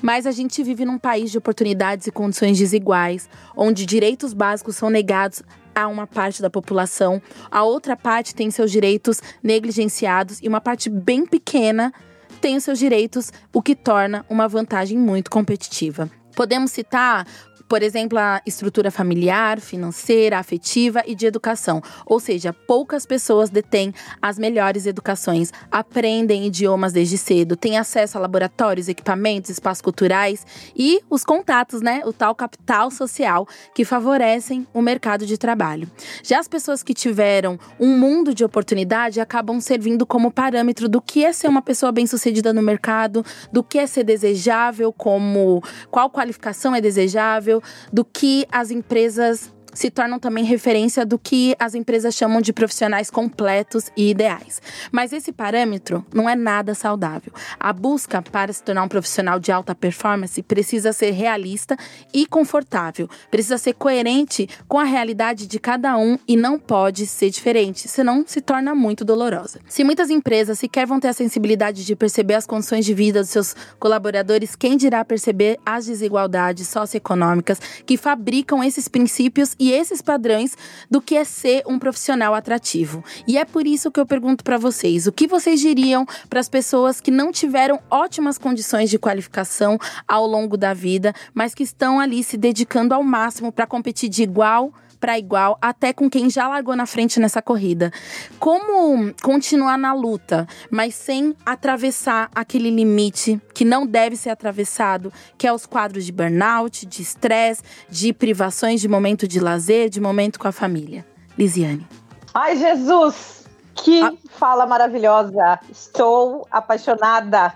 Mas 0.02 0.26
a 0.26 0.32
gente 0.32 0.64
vive 0.64 0.86
num 0.86 0.97
país 0.97 1.32
de 1.32 1.38
oportunidades 1.38 2.08
e 2.08 2.12
condições 2.12 2.58
desiguais, 2.58 3.30
onde 3.56 3.86
direitos 3.86 4.34
básicos 4.34 4.76
são 4.76 4.89
negados 4.89 5.43
a 5.76 5.88
uma 5.88 6.08
parte 6.08 6.41
da 6.41 6.49
população, 6.49 7.22
a 7.52 7.64
outra 7.64 7.95
parte 7.95 8.34
tem 8.34 8.49
seus 8.49 8.72
direitos 8.72 9.22
negligenciados 9.43 10.39
e 10.41 10.47
uma 10.47 10.60
parte 10.60 10.89
bem 10.89 11.24
pequena 11.24 11.93
tem 12.41 12.56
os 12.58 12.64
seus 12.64 12.80
direitos, 12.80 13.32
o 13.54 13.62
que 13.62 13.76
torna 13.76 14.26
uma 14.28 14.47
vantagem 14.47 14.97
muito 14.97 15.30
competitiva. 15.30 16.10
Podemos 16.38 16.70
citar 16.70 17.26
Por 17.68 17.84
exemplo, 17.84 18.18
a 18.18 18.41
estrutura 18.45 18.89
familiar, 18.89 19.59
financeira, 19.59 20.39
afetiva 20.39 21.03
e 21.05 21.13
de 21.13 21.26
educação. 21.26 21.82
Ou 22.05 22.20
seja, 22.20 22.53
poucas 22.53 23.05
pessoas 23.05 23.49
detêm 23.49 23.93
as 24.22 24.39
melhores 24.39 24.86
educações, 24.86 25.51
aprendem 25.70 26.45
idiomas 26.45 26.93
desde 26.93 27.18
cedo, 27.18 27.57
têm 27.57 27.78
acesso 27.78 28.18
a 28.18 28.22
laboratórios, 28.22 28.88
equipamentos, 28.88 29.49
espaços 29.49 29.82
culturais 29.82 30.45
e 30.76 31.01
os 31.09 31.26
contatos, 31.26 31.82
né? 31.82 32.01
O 32.05 32.13
tal 32.13 32.34
capital 32.34 32.89
social 32.89 33.47
que 33.76 33.84
favorecem 33.84 34.65
o 34.74 34.82
mercado 34.82 35.26
de 35.26 35.38
trabalho. 35.38 35.89
Já 36.24 36.39
as 36.39 36.47
pessoas 36.47 36.82
que 36.82 36.93
tiveram 36.93 37.59
um 37.80 37.97
mundo 37.97 38.34
de 38.34 38.45
oportunidade 38.45 39.20
acabam 39.20 39.59
servindo 39.59 40.05
como 40.05 40.32
parâmetro 40.32 40.88
do 40.88 41.01
que 41.01 41.26
é 41.26 41.34
ser 41.34 41.47
uma 41.47 41.61
pessoa 41.61 41.91
bem-sucedida 41.91 42.53
no 42.53 42.61
mercado, 42.61 43.26
do 43.51 43.61
que 43.61 43.78
é 43.78 43.86
ser 43.86 44.03
desejável, 44.03 44.93
como 44.93 45.61
qual 45.91 46.09
qualificação 46.09 46.74
é 46.74 46.80
desejável, 46.80 47.57
do 47.91 48.03
que 48.03 48.45
as 48.51 48.72
empresas 48.72 49.51
se 49.78 49.92
tornam 49.92 50.18
também 50.18 50.44
referência 50.44 51.06
do 51.06 51.20
que 51.20 51.56
as 51.60 51.76
empresas 51.76 52.16
chamam 52.16 52.42
de 52.42 52.52
profissionais 52.52 53.12
completos 53.12 53.92
e 53.96 54.10
ideais. 54.10 54.60
Mas 54.92 55.14
esse 55.14 55.32
parâmetro 55.32 56.04
não 56.12 56.28
é 56.28 56.36
nada 56.36 56.74
saudável. 56.74 57.32
A 57.60 57.72
busca 57.72 58.20
para 58.20 58.52
se 58.52 58.64
tornar 58.64 58.82
um 58.82 58.88
profissional 58.88 59.40
de 59.40 59.52
alta 59.52 59.76
performance 59.76 60.42
precisa 60.42 60.92
ser 60.92 61.12
realista 61.12 61.78
e 62.12 62.26
confortável, 62.26 63.08
precisa 63.30 63.60
ser 63.60 63.74
coerente 63.74 64.50
com 64.68 64.80
a 64.80 64.84
realidade 64.84 65.46
de 65.46 65.60
cada 65.60 65.96
um 65.96 66.18
e 66.28 66.36
não 66.36 66.58
pode 66.58 67.06
ser 67.06 67.30
diferente, 67.30 67.88
senão 67.88 68.24
se 68.26 68.42
torna 68.42 68.74
muito 68.74 69.06
dolorosa. 69.06 69.60
Se 69.68 69.84
muitas 69.84 70.10
empresas 70.10 70.58
sequer 70.58 70.88
vão 70.88 71.00
ter 71.00 71.10
a 71.10 71.14
sensibilidade 71.14 71.86
de 71.86 71.96
perceber 71.96 72.34
as 72.34 72.48
condições 72.48 72.84
de 72.84 72.96
vida 72.96 73.20
dos 73.20 73.30
seus 73.30 73.56
colaboradores, 73.78 74.56
quem 74.56 74.76
dirá 74.76 75.06
perceber 75.06 75.60
as 75.64 75.86
desigualdades 75.86 76.68
socioeconômicas 76.68 77.60
que 77.86 77.96
fabricam 77.96 78.64
esses 78.64 78.88
princípios 78.88 79.56
e 79.60 79.66
esses 79.72 80.01
padrões 80.01 80.55
do 80.89 81.01
que 81.01 81.15
é 81.15 81.24
ser 81.24 81.63
um 81.68 81.80
profissional 81.80 82.34
atrativo. 82.34 83.03
E 83.28 83.38
é 83.38 83.45
por 83.45 83.65
isso 83.65 83.91
que 83.91 83.99
eu 83.99 84.05
pergunto 84.05 84.43
para 84.43 84.57
vocês: 84.57 85.07
o 85.07 85.11
que 85.11 85.28
vocês 85.28 85.59
diriam 85.59 86.05
para 86.30 86.39
as 86.39 86.49
pessoas 86.49 86.99
que 87.01 87.11
não 87.11 87.32
tiveram 87.32 87.80
ótimas 87.89 88.38
condições 88.38 88.89
de 88.89 88.99
qualificação 88.99 89.78
ao 90.07 90.26
longo 90.26 90.57
da 90.57 90.74
vida, 90.74 91.13
mas 91.34 91.53
que 91.53 91.63
estão 91.63 91.99
ali 91.99 92.24
se 92.24 92.38
dedicando 92.38 92.93
ao 92.93 93.03
máximo 93.03 93.51
para 93.51 93.68
competir 93.68 94.09
de 94.09 94.24
igual 94.24 94.74
para 95.00 95.18
igual, 95.18 95.58
até 95.62 95.93
com 95.93 96.10
quem 96.10 96.30
já 96.30 96.48
largou 96.48 96.76
na 96.76 96.86
frente 96.86 97.20
nessa 97.20 97.41
corrida. 97.41 97.91
Como 98.39 99.14
continuar 99.22 99.78
na 99.78 99.93
luta, 99.93 100.48
mas 100.70 100.95
sem 100.95 101.36
atravessar 101.45 102.30
aquele 102.34 102.70
limite 102.70 103.41
que 103.54 103.64
não 103.66 103.86
deve 103.86 104.16
ser 104.16 104.30
atravessado, 104.30 105.12
que 105.38 105.48
é 105.48 105.54
os 105.54 105.66
quadros 105.66 106.06
de 106.06 106.12
burnout, 106.12 106.86
de 106.86 107.02
estresse, 107.02 107.62
de 107.89 108.14
privações 108.14 108.82
de 108.82 108.88
momento 108.88 109.28
de 109.28 109.39
lazer, 109.39 109.89
de 109.89 110.00
momento 110.00 110.39
com 110.39 110.48
a 110.48 110.52
família. 110.52 111.06
Lisiane. 111.38 111.88
Ai, 112.34 112.58
Jesus! 112.58 113.45
Que 113.76 114.02
ah. 114.02 114.14
fala 114.32 114.66
maravilhosa! 114.66 115.60
Estou 115.70 116.48
apaixonada 116.52 117.54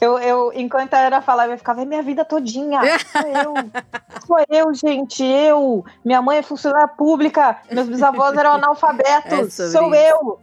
eu, 0.00 0.18
eu, 0.18 0.52
enquanto 0.54 0.94
a 0.94 1.06
Ana 1.06 1.20
falava, 1.20 1.52
eu 1.52 1.58
ficava, 1.58 1.82
é 1.82 1.84
minha 1.84 2.02
vida 2.02 2.24
todinha. 2.24 2.80
Sou 3.10 3.26
eu. 3.26 3.54
Sou 4.26 4.44
eu, 4.48 4.74
gente. 4.74 5.24
Eu. 5.24 5.84
Minha 6.04 6.22
mãe 6.22 6.38
é 6.38 6.42
funcionária 6.42 6.88
pública. 6.88 7.58
Meus 7.70 7.88
bisavós 7.88 8.36
eram 8.36 8.52
analfabetos. 8.52 9.58
É 9.58 9.68
Sou 9.70 9.94
isso. 9.94 9.94
eu. 9.94 10.40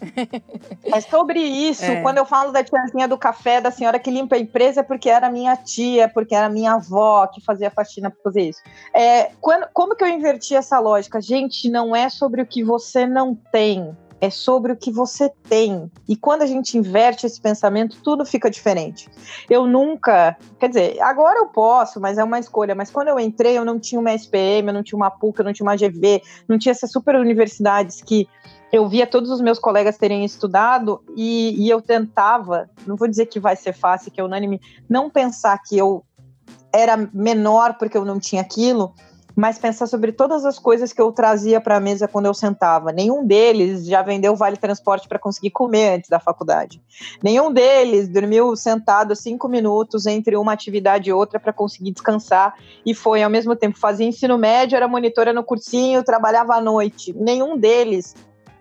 É 0.86 1.02
sobre 1.02 1.40
isso. 1.40 1.86
É. 1.86 2.02
Quando 2.02 2.18
eu 2.18 2.26
falo 2.26 2.52
da 2.52 2.64
tiazinha 2.64 3.08
do 3.08 3.18
café, 3.18 3.62
da 3.62 3.72
senhora 3.72 4.00
que 4.00 4.12
limpa 4.12 4.36
a 4.36 4.40
empresa, 4.40 4.82
é 4.82 4.84
porque 4.84 5.10
era 5.10 5.30
minha 5.30 5.56
tia, 5.56 6.10
porque 6.10 6.36
era 6.36 6.50
minha 6.50 6.74
avó 6.74 7.28
que 7.28 7.42
fazia 7.42 7.72
faxina 7.72 8.10
para 8.10 8.22
fazer 8.24 8.50
isso. 8.50 8.62
É, 8.94 9.32
quando, 9.40 9.68
como 9.74 9.96
que 9.96 10.04
eu 10.04 10.08
inverti 10.08 10.56
essa 10.56 10.80
lógica? 10.80 11.22
Gente, 11.22 11.70
não 11.70 11.96
é 11.96 12.10
sobre 12.10 12.42
o 12.42 12.46
que 12.46 12.64
você 12.64 13.06
não 13.06 13.36
tem 13.52 13.96
é 14.22 14.30
sobre 14.30 14.72
o 14.72 14.76
que 14.76 14.92
você 14.92 15.30
tem. 15.50 15.92
E 16.08 16.16
quando 16.16 16.42
a 16.42 16.46
gente 16.46 16.78
inverte 16.78 17.26
esse 17.26 17.40
pensamento, 17.40 18.02
tudo 18.02 18.26
fica 18.26 18.50
diferente. 18.50 19.10
Eu 19.50 19.68
nunca, 19.68 20.38
quer 20.60 20.70
dizer, 20.70 21.02
agora 21.02 21.40
eu 21.40 21.48
posso, 21.48 22.00
mas 22.00 22.18
é 22.18 22.24
uma 22.24 22.40
escolha. 22.40 22.74
Mas 22.74 22.90
quando 22.90 23.10
eu 23.10 23.20
entrei, 23.20 23.58
eu 23.58 23.66
não 23.66 23.80
tinha 23.80 24.00
uma 24.00 24.14
SPM, 24.14 24.68
eu 24.68 24.74
não 24.74 24.84
tinha 24.84 24.98
uma 24.98 25.12
PUC, 25.12 25.40
eu 25.40 25.46
não 25.46 25.54
tinha 25.54 25.66
uma 25.66 25.76
GV, 25.76 26.22
não 26.48 26.58
tinha 26.58 26.72
essas 26.72 26.92
super 26.92 27.16
universidades 27.16 28.02
que 28.02 28.28
eu 28.72 28.88
via 28.90 29.08
todos 29.08 29.30
os 29.30 29.42
meus 29.42 29.60
colegas 29.60 29.98
terem 29.98 30.26
estudado 30.26 31.02
e, 31.16 31.64
e 31.64 31.70
eu 31.70 31.82
tentava, 31.82 32.70
não 32.86 32.96
vou 32.96 33.08
dizer 33.08 33.28
que 33.28 33.40
vai 33.40 33.56
ser 33.56 33.74
fácil, 33.74 34.12
que 34.12 34.20
é 34.20 34.24
unânime, 34.24 34.60
não 34.90 35.10
pensar 35.10 35.58
que 35.64 35.78
eu 35.78 36.04
era 36.74 36.98
menor 37.14 37.78
porque 37.78 37.98
eu 37.98 38.04
não 38.04 38.20
tinha 38.20 38.42
aquilo, 38.42 38.94
mas 39.36 39.60
pensar 39.60 39.88
sobre 39.88 40.12
todas 40.12 40.46
as 40.46 40.58
coisas 40.58 40.94
que 40.94 41.02
eu 41.02 41.12
trazia 41.12 41.60
para 41.60 41.78
a 41.78 41.80
mesa 41.80 42.08
quando 42.08 42.28
eu 42.28 42.34
sentava. 42.34 42.92
Nenhum 42.92 43.26
deles 43.26 43.86
já 43.86 44.02
vendeu 44.02 44.36
vale 44.36 44.56
transporte 44.56 45.08
para 45.08 45.20
conseguir 45.20 45.52
comer 45.52 45.98
antes 45.98 46.10
da 46.10 46.20
faculdade. 46.20 46.82
Nenhum 47.22 47.52
deles 47.52 48.08
dormiu 48.08 48.56
sentado 48.56 49.16
cinco 49.16 49.48
minutos 49.48 50.06
entre 50.06 50.38
uma 50.38 50.54
atividade 50.54 51.10
e 51.10 51.14
outra 51.14 51.40
para 51.40 51.52
conseguir 51.52 51.92
descansar 51.92 52.56
e 52.86 52.94
foi 52.94 53.22
ao 53.22 53.30
mesmo 53.30 53.56
tempo 53.56 53.78
fazia 53.78 54.06
ensino 54.06 54.38
médio, 54.38 54.76
era 54.76 54.88
monitora 54.88 55.34
no 55.34 55.44
cursinho, 55.44 56.04
trabalhava 56.04 56.56
à 56.56 56.62
noite. 56.62 57.14
Nenhum 57.14 57.58
deles 57.58 58.16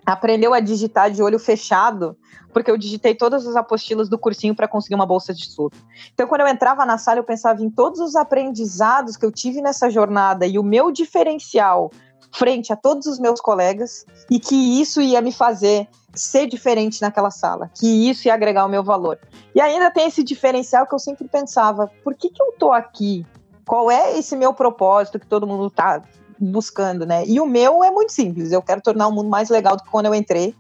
aprendeu 0.05 0.53
a 0.53 0.61
digitar 0.61 1.11
de 1.11 1.23
olho 1.23 1.39
fechado 1.39 2.17
porque 2.55 2.71
eu 2.71 2.79
digitei 2.79 3.15
todas 3.15 3.47
as 3.47 3.57
apostilas 3.57 4.09
do 4.09 4.17
cursinho 4.17 4.55
para 4.55 4.69
conseguir 4.69 4.95
uma 4.95 5.05
bolsa 5.05 5.35
de 5.35 5.43
estudo. 5.43 5.77
Então, 6.15 6.27
quando 6.29 6.43
eu 6.43 6.49
entrava 6.49 6.87
na 6.87 6.97
sala, 6.97 7.19
eu 7.19 7.25
pensava 7.25 7.61
em 7.63 7.69
todos 7.69 7.99
os 7.99 8.15
aprendizados 8.15 9.17
que 9.17 9.27
eu 9.27 9.33
tive 9.33 9.61
nessa 9.61 9.91
jornada 9.91 10.47
e 10.47 10.57
o 10.57 10.63
meu 10.63 10.93
diferencial 10.93 11.91
frente 12.33 12.73
a 12.73 12.77
todos 12.77 13.07
os 13.07 13.19
meus 13.19 13.41
colegas 13.41 14.07
e 14.31 14.39
que 14.39 14.81
isso 14.81 15.01
ia 15.01 15.21
me 15.21 15.33
fazer 15.33 15.89
ser 16.15 16.47
diferente 16.47 17.03
naquela 17.03 17.31
sala, 17.31 17.71
que 17.75 18.09
isso 18.09 18.29
ia 18.29 18.35
agregar 18.35 18.65
o 18.65 18.69
meu 18.69 18.85
valor. 18.85 19.19
E 19.55 19.61
ainda 19.61 19.91
tem 19.91 20.07
esse 20.07 20.23
diferencial 20.23 20.87
que 20.87 20.95
eu 20.95 20.99
sempre 20.99 21.27
pensava, 21.27 21.91
por 22.05 22.15
que, 22.15 22.31
que 22.31 22.41
eu 22.41 22.53
tô 22.53 22.73
aqui? 22.73 23.27
Qual 23.67 23.91
é 23.91 24.17
esse 24.17 24.37
meu 24.37 24.53
propósito 24.53 25.19
que 25.19 25.27
todo 25.27 25.47
mundo 25.47 25.71
tá 25.71 26.03
buscando, 26.39 27.07
né? 27.07 27.25
E 27.27 27.41
o 27.41 27.47
meu 27.47 27.83
é 27.85 27.91
muito 27.91 28.13
simples, 28.13 28.53
eu 28.53 28.63
quero 28.63 28.81
tornar 28.81 29.09
o 29.09 29.13
mundo 29.13 29.29
mais 29.29 29.49
legal 29.49 29.77
do 29.77 29.83
que 29.83 29.91
quando 29.91 30.07
eu 30.07 30.15
entrei. 30.15 30.55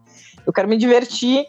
Eu 0.46 0.52
quero 0.52 0.68
me 0.68 0.76
divertir 0.76 1.46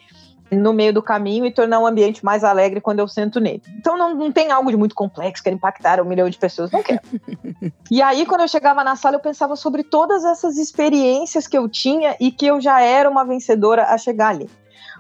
no 0.52 0.74
meio 0.74 0.94
do 0.94 1.02
caminho 1.02 1.46
e 1.46 1.52
tornar 1.52 1.80
o 1.80 1.88
ambiente 1.88 2.24
mais 2.24 2.44
alegre 2.44 2.80
quando 2.80 3.00
eu 3.00 3.08
sento 3.08 3.40
nele. 3.40 3.62
Então 3.78 3.98
não, 3.98 4.14
não 4.14 4.32
tem 4.32 4.52
algo 4.52 4.70
de 4.70 4.78
muito 4.78 4.94
complexo, 4.94 5.44
quero 5.44 5.56
impactar 5.56 6.00
um 6.00 6.06
milhão 6.06 6.30
de 6.30 6.38
pessoas, 6.38 6.72
não 6.72 6.84
quero. 6.84 7.02
e 7.90 8.02
aí, 8.02 8.26
quando 8.26 8.42
eu 8.42 8.48
chegava 8.48 8.84
na 8.84 8.96
sala, 8.96 9.16
eu 9.16 9.22
pensava 9.22 9.56
sobre 9.56 9.84
todas 9.84 10.24
essas 10.24 10.58
experiências 10.58 11.48
que 11.48 11.58
eu 11.58 11.68
tinha 11.68 12.16
e 12.20 12.32
que 12.32 12.46
eu 12.46 12.62
já 12.62 12.82
era 12.82 13.10
uma 13.10 13.26
vencedora 13.26 13.86
a 13.86 13.98
chegar 13.98 14.30
ali. 14.30 14.50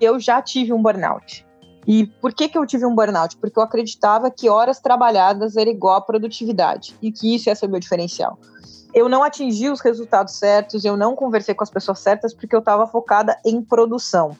Eu 0.01 0.19
já 0.19 0.41
tive 0.41 0.73
um 0.73 0.81
burnout. 0.81 1.45
E 1.87 2.07
por 2.07 2.33
que, 2.33 2.49
que 2.49 2.57
eu 2.57 2.65
tive 2.65 2.85
um 2.85 2.95
burnout? 2.95 3.37
Porque 3.37 3.59
eu 3.59 3.63
acreditava 3.63 4.31
que 4.31 4.49
horas 4.49 4.79
trabalhadas 4.79 5.55
era 5.55 5.69
igual 5.69 5.95
a 5.95 6.01
produtividade 6.01 6.95
e 7.01 7.11
que 7.11 7.35
isso 7.35 7.47
ia 7.47 7.55
ser 7.55 7.67
o 7.67 7.69
meu 7.69 7.79
diferencial. 7.79 8.39
Eu 8.95 9.09
não 9.09 9.21
atingi 9.21 9.69
os 9.69 9.81
resultados 9.81 10.35
certos, 10.35 10.85
eu 10.85 10.95
não 10.95 11.17
conversei 11.17 11.53
com 11.53 11.63
as 11.63 11.69
pessoas 11.69 11.99
certas 11.99 12.33
porque 12.33 12.55
eu 12.55 12.59
estava 12.59 12.87
focada 12.87 13.37
em 13.45 13.61
produção. 13.61 14.37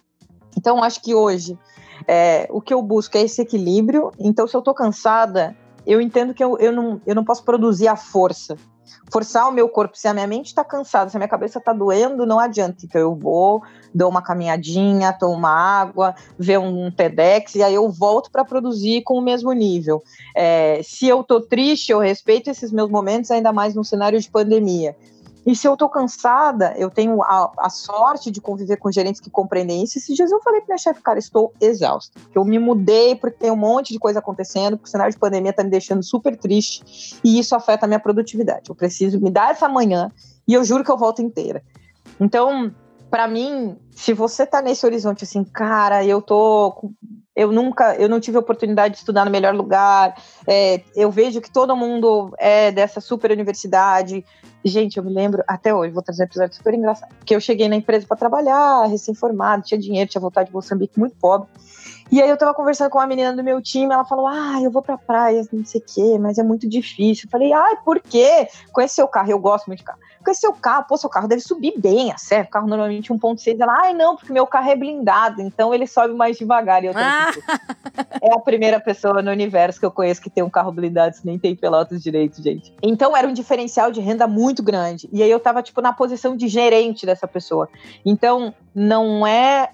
Então, 0.58 0.82
acho 0.82 1.02
que 1.02 1.14
hoje 1.14 1.60
é, 2.08 2.48
o 2.50 2.62
que 2.62 2.74
eu 2.74 2.82
busco 2.82 3.18
é 3.18 3.22
esse 3.22 3.42
equilíbrio. 3.42 4.12
Então, 4.18 4.48
se 4.48 4.56
eu 4.56 4.60
estou 4.60 4.74
cansada, 4.74 5.54
eu 5.86 6.00
entendo 6.00 6.34
que 6.34 6.42
eu, 6.42 6.58
eu, 6.58 6.72
não, 6.72 7.02
eu 7.06 7.14
não 7.14 7.26
posso 7.26 7.44
produzir 7.44 7.90
a 7.90 7.98
força. 7.98 8.56
Forçar 9.12 9.48
o 9.48 9.52
meu 9.52 9.70
corpo, 9.70 9.98
se 9.98 10.08
a 10.08 10.14
minha 10.14 10.28
mente 10.28 10.48
está 10.48 10.64
cansada, 10.64 11.10
se 11.10 11.18
a 11.18 11.20
minha 11.20 11.28
cabeça 11.28 11.60
está 11.60 11.72
doendo, 11.72 12.26
não 12.26 12.40
adianta. 12.40 12.86
Então 12.86 13.00
eu 13.00 13.16
vou, 13.16 13.62
dou 13.94 14.10
uma 14.10 14.22
caminhadinha, 14.22 15.14
tomo 15.14 15.34
uma 15.34 15.50
água, 15.50 16.16
ver 16.38 16.60
um 16.60 16.92
TEDx 16.92 17.56
e 17.56 17.64
aí 17.64 17.76
eu 17.76 17.90
volto 17.90 18.32
para 18.32 18.44
produzir 18.44 19.04
com 19.04 19.16
o 19.16 19.22
mesmo 19.22 19.52
nível. 19.54 20.04
É, 20.36 20.82
se 20.84 21.08
eu 21.08 21.22
estou 21.22 21.40
triste, 21.40 21.92
eu 21.92 22.00
respeito 22.00 22.50
esses 22.50 22.72
meus 22.72 22.90
momentos, 22.90 23.32
ainda 23.32 23.54
mais 23.54 23.76
no 23.76 23.84
cenário 23.84 24.20
de 24.20 24.30
pandemia. 24.30 24.96
E 25.46 25.56
se 25.56 25.68
eu 25.68 25.78
tô 25.78 25.88
cansada, 25.88 26.74
eu 26.76 26.90
tenho 26.90 27.22
a, 27.22 27.52
a, 27.60 27.70
sorte 27.70 28.32
de 28.32 28.42
conviver 28.42 28.78
com 28.78 28.92
gerentes 28.92 29.22
que 29.22 29.30
compreendem 29.30 29.84
isso. 29.84 29.98
Esses 29.98 30.16
dias 30.16 30.32
eu 30.32 30.42
falei 30.42 30.62
pra 30.62 30.70
minha 30.70 30.78
chefe, 30.78 31.02
cara, 31.02 31.20
estou 31.20 31.54
exausta. 31.62 32.20
Eu 32.34 32.44
me 32.44 32.58
mudei 32.58 33.16
porque 33.16 33.38
tem 33.38 33.52
um 33.52 33.56
monte 33.56 33.94
de 33.94 34.00
coisa 34.00 34.20
acontecendo, 34.20 34.76
porque 34.76 34.88
o 34.88 34.92
cenário 34.92 35.14
de 35.14 35.20
pandemia 35.20 35.54
tá 35.54 35.64
me 35.64 35.70
deixando 35.70 36.02
super 36.02 36.36
triste 36.36 37.20
e 37.24 37.38
isso 37.38 37.56
afeta 37.56 37.86
a 37.86 37.88
minha 37.88 38.00
produtividade. 38.00 38.70
Eu 38.70 38.76
preciso 38.76 39.20
me 39.22 39.30
dar 39.30 39.52
essa 39.52 39.70
manhã 39.70 40.10
e 40.48 40.54
eu 40.54 40.64
juro 40.64 40.84
que 40.84 40.92
eu 40.92 40.98
volto 40.98 41.22
inteira. 41.22 41.62
Então, 42.20 42.74
para 43.10 43.28
mim, 43.28 43.78
se 43.92 44.14
você 44.14 44.48
tá 44.48 44.62
nesse 44.62 44.86
horizonte 44.86 45.24
assim, 45.26 45.44
cara, 45.44 46.04
eu 46.04 46.22
tô 46.22 46.92
eu 47.36 47.52
nunca, 47.52 47.96
eu 47.96 48.08
não 48.08 48.20
tive 48.20 48.38
oportunidade 48.38 48.94
de 48.94 49.00
estudar 49.00 49.26
no 49.26 49.32
melhor 49.32 49.54
lugar. 49.54 50.16
É, 50.48 50.82
eu 50.96 51.12
vejo 51.12 51.42
que 51.42 51.52
todo 51.52 51.76
mundo 51.76 52.34
é 52.40 52.72
dessa 52.72 53.02
super 53.02 53.30
universidade. 53.30 54.24
Gente, 54.68 54.98
eu 54.98 55.04
me 55.04 55.14
lembro 55.14 55.44
até 55.48 55.72
hoje, 55.72 55.94
vou 55.94 56.02
trazer 56.02 56.24
um 56.24 56.26
episódio 56.26 56.56
super 56.56 56.74
engraçado. 56.74 57.14
Que 57.24 57.36
eu 57.36 57.40
cheguei 57.40 57.70
na 57.70 57.76
empresa 57.76 58.08
para 58.08 58.18
trabalhar, 58.18 58.88
recém-formado, 58.88 59.62
tinha 59.62 59.80
dinheiro, 59.80 60.10
tinha 60.10 60.20
voltado 60.20 60.48
de 60.48 60.54
Moçambique 60.54 61.00
muito 61.00 61.16
pobre. 61.18 61.48
E 62.12 62.22
aí 62.22 62.30
eu 62.30 62.38
tava 62.38 62.54
conversando 62.54 62.90
com 62.90 63.00
uma 63.00 63.08
menina 63.08 63.36
do 63.36 63.44
meu 63.44 63.62
time, 63.62 63.94
ela 63.94 64.06
falou: 64.06 64.28
Ah, 64.28 64.62
eu 64.62 64.70
vou 64.70 64.82
pra 64.82 64.98
praia, 64.98 65.44
não 65.52 65.66
sei 65.66 65.82
o 65.82 65.84
quê, 65.84 66.18
mas 66.20 66.38
é 66.38 66.44
muito 66.44 66.68
difícil. 66.70 67.26
Eu 67.26 67.32
falei, 67.32 67.52
ai, 67.52 67.78
por 67.84 68.00
quê? 68.00 68.48
Conhecer 68.72 69.02
o 69.04 69.08
carro, 69.08 69.32
eu 69.32 69.40
gosto 69.40 69.68
muito 69.68 69.80
de 69.80 69.86
carro. 69.86 70.00
Conhecer 70.24 70.48
o 70.48 70.54
carro, 70.54 70.86
pô, 70.88 70.98
seu 70.98 71.10
carro 71.10 71.28
deve 71.28 71.42
subir 71.42 71.74
bem, 71.78 72.12
a 72.12 72.18
sério. 72.18 72.46
O 72.46 72.50
carro 72.50 72.68
normalmente 72.68 73.12
1.6. 73.14 73.60
Ela, 73.60 73.76
ai, 73.82 73.94
não, 73.94 74.16
porque 74.16 74.32
meu 74.34 74.48
carro 74.48 74.70
é 74.70 74.76
blindado, 74.76 75.42
então 75.42 75.74
ele 75.74 75.86
sobe 75.86 76.14
mais 76.14 76.38
devagar. 76.38 76.84
E 76.84 76.88
eu 76.88 76.94
Ah. 76.96 77.32
é 78.22 78.34
a 78.34 78.40
primeira 78.40 78.80
pessoa 78.80 79.22
no 79.22 79.32
universo 79.32 79.80
que 79.80 79.86
eu 79.86 79.92
conheço 79.92 80.22
que 80.22 80.30
tem 80.30 80.44
um 80.44 80.50
carro 80.50 80.72
blindado, 80.72 81.16
se 81.16 81.26
nem 81.26 81.38
tem 81.38 81.56
pelotas 81.56 82.02
direito, 82.02 82.42
gente. 82.42 82.74
Então 82.82 83.16
era 83.16 83.28
um 83.28 83.34
diferencial 83.34 83.92
de 83.92 84.00
renda 84.02 84.28
muito 84.28 84.64
grande. 84.64 85.10
E 85.12 85.22
aí 85.22 85.30
eu 85.30 85.40
tava, 85.40 85.62
tipo, 85.62 85.82
na 85.82 85.94
posição 85.94 86.36
de 86.36 86.48
gerente 86.48 87.06
dessa 87.06 87.28
pessoa. 87.28 87.70
Então, 88.04 88.54
não 88.74 89.26
é 89.28 89.70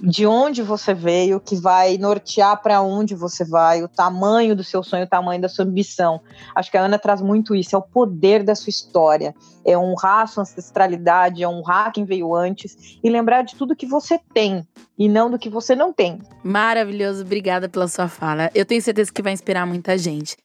de 0.00 0.26
onde 0.26 0.62
você 0.62 0.92
veio 0.92 1.40
que 1.40 1.56
vai 1.56 1.96
nortear 1.98 2.60
para 2.60 2.82
onde 2.82 3.14
você 3.14 3.44
vai, 3.44 3.82
o 3.82 3.88
tamanho 3.88 4.56
do 4.56 4.64
seu 4.64 4.82
sonho, 4.82 5.04
o 5.04 5.08
tamanho 5.08 5.40
da 5.40 5.48
sua 5.48 5.64
ambição. 5.64 6.20
Acho 6.54 6.70
que 6.70 6.76
a 6.76 6.82
Ana 6.82 6.98
traz 6.98 7.20
muito 7.20 7.54
isso, 7.54 7.74
é 7.74 7.78
o 7.78 7.82
poder 7.82 8.42
da 8.42 8.54
sua 8.54 8.70
história, 8.70 9.34
é 9.64 9.76
honrar 9.76 10.22
a 10.22 10.26
sua 10.26 10.42
ancestralidade, 10.42 11.42
é 11.42 11.48
honrar 11.48 11.92
quem 11.92 12.04
veio 12.04 12.34
antes 12.34 12.98
e 13.02 13.08
lembrar 13.08 13.42
de 13.42 13.54
tudo 13.54 13.76
que 13.76 13.86
você 13.86 14.18
tem 14.34 14.66
e 14.98 15.08
não 15.08 15.30
do 15.30 15.38
que 15.38 15.48
você 15.48 15.74
não 15.74 15.92
tem. 15.92 16.20
Maravilhoso, 16.42 17.22
obrigada 17.22 17.68
pela 17.68 17.88
sua 17.88 18.08
fala. 18.08 18.50
Eu 18.54 18.64
tenho 18.64 18.82
certeza 18.82 19.12
que 19.12 19.22
vai 19.22 19.32
inspirar 19.32 19.66
muita 19.66 19.96
gente. 19.96 20.36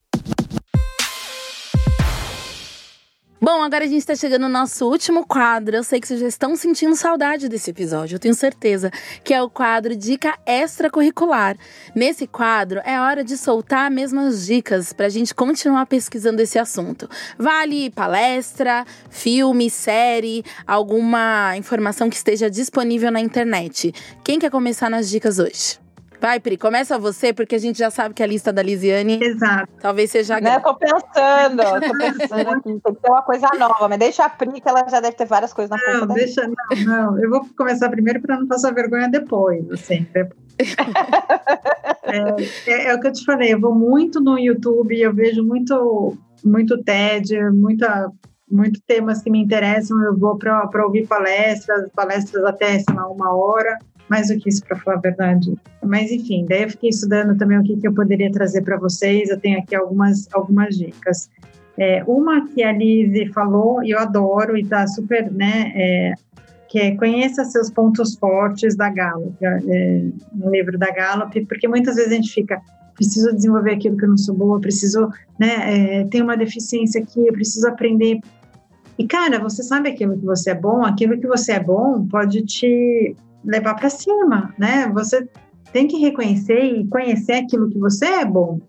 Bom, 3.44 3.64
agora 3.64 3.86
a 3.86 3.88
gente 3.88 4.06
tá 4.06 4.16
chegando 4.16 4.44
no 4.44 4.50
nosso 4.50 4.88
último 4.88 5.26
quadro. 5.26 5.76
Eu 5.76 5.84
sei 5.84 6.00
que 6.00 6.08
vocês 6.08 6.20
já 6.20 6.28
estão 6.28 6.56
sentindo 6.56 6.96
saudade 6.96 7.50
desse 7.50 7.72
episódio, 7.72 8.14
eu 8.14 8.20
tenho 8.20 8.36
certeza, 8.36 8.92
que 9.24 9.34
é 9.34 9.42
o 9.42 9.50
quadro 9.50 9.96
Dica 9.96 10.38
Extracurricular. 10.46 11.58
Nesse 11.96 12.28
quadro 12.28 12.82
é 12.86 13.02
hora 13.02 13.24
de 13.24 13.36
soltar 13.36 13.90
mesmas 13.90 14.46
dicas 14.46 14.94
pra 14.94 15.10
gente 15.10 15.34
continuar 15.34 15.88
pesquisando 15.88 16.40
esse 16.40 16.60
assunto. 16.60 17.10
Vale 17.36 17.90
palestra, 17.90 18.86
filme, 19.10 19.72
série, 19.72 20.46
alguma 20.68 21.58
informação 21.58 22.12
que 22.12 22.18
esteja 22.18 22.48
disponível 22.48 23.12
na 23.12 23.22
internet. 23.22 23.92
Quem 24.24 24.38
quer 24.38 24.52
começar 24.52 24.88
nas 24.88 25.10
dicas 25.10 25.40
hoje? 25.40 25.81
Vai, 26.22 26.40
Pri, 26.40 26.56
começa 26.56 27.00
você, 27.00 27.34
porque 27.34 27.56
a 27.56 27.58
gente 27.58 27.80
já 27.80 27.90
sabe 27.90 28.14
que 28.14 28.22
a 28.22 28.28
lista 28.28 28.54
da 28.54 28.62
Lisiane 28.62 29.20
Exato. 29.20 29.68
talvez 29.82 30.12
seja 30.12 30.36
Né? 30.36 30.42
grande. 30.42 30.64
Tô 30.64 30.76
pensando, 30.76 31.64
tô 31.64 31.98
pensando 31.98 32.50
aqui, 32.52 32.64
tem 32.64 32.94
que 32.94 33.02
ter 33.02 33.10
uma 33.10 33.24
coisa 33.24 33.48
nova, 33.58 33.90
mas 33.90 33.98
deixa 33.98 34.26
a 34.26 34.30
Pri, 34.30 34.62
que 34.62 34.70
ela 34.70 34.88
já 34.88 35.00
deve 35.00 35.16
ter 35.16 35.26
várias 35.26 35.52
coisas 35.52 35.72
na 35.72 35.78
Não, 35.78 35.94
ponta 36.02 36.06
da 36.06 36.14
deixa, 36.14 36.48
não, 36.48 36.84
não. 36.86 37.20
Eu 37.20 37.28
vou 37.28 37.44
começar 37.58 37.90
primeiro 37.90 38.22
para 38.22 38.38
não 38.40 38.46
passar 38.48 38.72
vergonha 38.72 39.10
depois, 39.10 39.70
assim. 39.72 40.06
É, 42.04 42.72
é, 42.72 42.88
é 42.90 42.96
o 42.96 43.00
que 43.00 43.08
eu 43.08 43.14
te 43.14 43.24
falei, 43.24 43.54
eu 43.54 43.60
vou 43.60 43.74
muito 43.74 44.20
no 44.20 44.38
YouTube, 44.38 45.00
eu 45.00 45.14
vejo 45.14 45.44
muito, 45.44 46.18
muito 46.44 46.84
TED, 46.84 47.40
muita, 47.52 48.12
muito 48.50 48.82
temas 48.86 49.22
que 49.22 49.30
me 49.32 49.40
interessam, 49.40 50.04
eu 50.04 50.18
vou 50.18 50.38
para 50.38 50.70
ouvir 50.86 51.08
palestras, 51.08 51.90
palestras 51.96 52.44
até, 52.44 52.80
sei 52.80 52.94
lá, 52.94 53.08
uma 53.08 53.34
hora, 53.34 53.78
mais 54.10 54.28
do 54.28 54.38
que 54.38 54.50
isso, 54.50 54.64
para 54.66 54.78
falar 54.78 54.98
a 54.98 55.02
verdade. 55.02 55.54
Mas, 55.84 56.12
enfim, 56.12 56.46
daí 56.48 56.64
eu 56.64 56.70
fiquei 56.70 56.90
estudando 56.90 57.38
também 57.38 57.58
o 57.58 57.64
que, 57.64 57.78
que 57.78 57.88
eu 57.88 57.94
poderia 57.94 58.32
trazer 58.32 58.62
para 58.62 58.78
vocês, 58.78 59.30
eu 59.30 59.40
tenho 59.40 59.60
aqui 59.60 59.76
algumas, 59.76 60.28
algumas 60.34 60.78
dicas. 60.78 61.30
É, 61.78 62.04
uma 62.06 62.48
que 62.48 62.62
a 62.64 62.72
Lise 62.72 63.28
falou, 63.28 63.84
e 63.84 63.92
eu 63.92 64.00
adoro, 64.00 64.58
e 64.58 64.66
tá 64.66 64.86
super, 64.88 65.32
né, 65.32 65.72
é, 65.76 66.14
que 66.70 66.80
é 66.80 66.96
Conheça 66.96 67.44
seus 67.46 67.70
pontos 67.70 68.16
fortes 68.16 68.76
da 68.76 68.90
Gallup, 68.90 69.36
é, 69.42 70.06
no 70.34 70.52
livro 70.52 70.78
da 70.78 70.92
Gallup, 70.92 71.46
porque 71.46 71.68
muitas 71.68 71.96
vezes 71.96 72.12
a 72.12 72.16
gente 72.16 72.34
fica, 72.34 72.62
preciso 72.96 73.34
desenvolver 73.34 73.74
aquilo 73.74 73.98
que 73.98 74.06
eu 74.06 74.10
não 74.10 74.18
sou 74.18 74.36
boa, 74.36 74.60
preciso, 74.60 75.10
né, 75.40 76.02
é, 76.02 76.04
ter 76.06 76.22
uma 76.22 76.38
deficiência 76.38 77.02
aqui, 77.02 77.26
eu 77.26 77.34
preciso 77.34 77.68
aprender. 77.68 78.20
E, 78.98 79.08
cara, 79.08 79.40
você 79.40 79.64
sabe 79.64 79.90
aquilo 79.90 80.18
que 80.18 80.26
você 80.26 80.52
é 80.52 80.56
bom, 80.56 80.86
aquilo 80.86 81.20
que 81.20 81.28
você 81.28 81.54
é 81.54 81.60
bom 81.60 82.06
pode 82.08 82.44
te 82.44 83.16
levar 83.44 83.76
para 83.76 83.90
cima, 83.90 84.54
né? 84.58 84.88
Você 84.94 85.28
tem 85.72 85.88
que 85.88 85.98
reconhecer 85.98 86.60
e 86.60 86.88
conhecer 86.88 87.34
aquilo 87.34 87.70
que 87.70 87.80
você 87.80 88.06
é 88.06 88.26
bom 88.26 88.60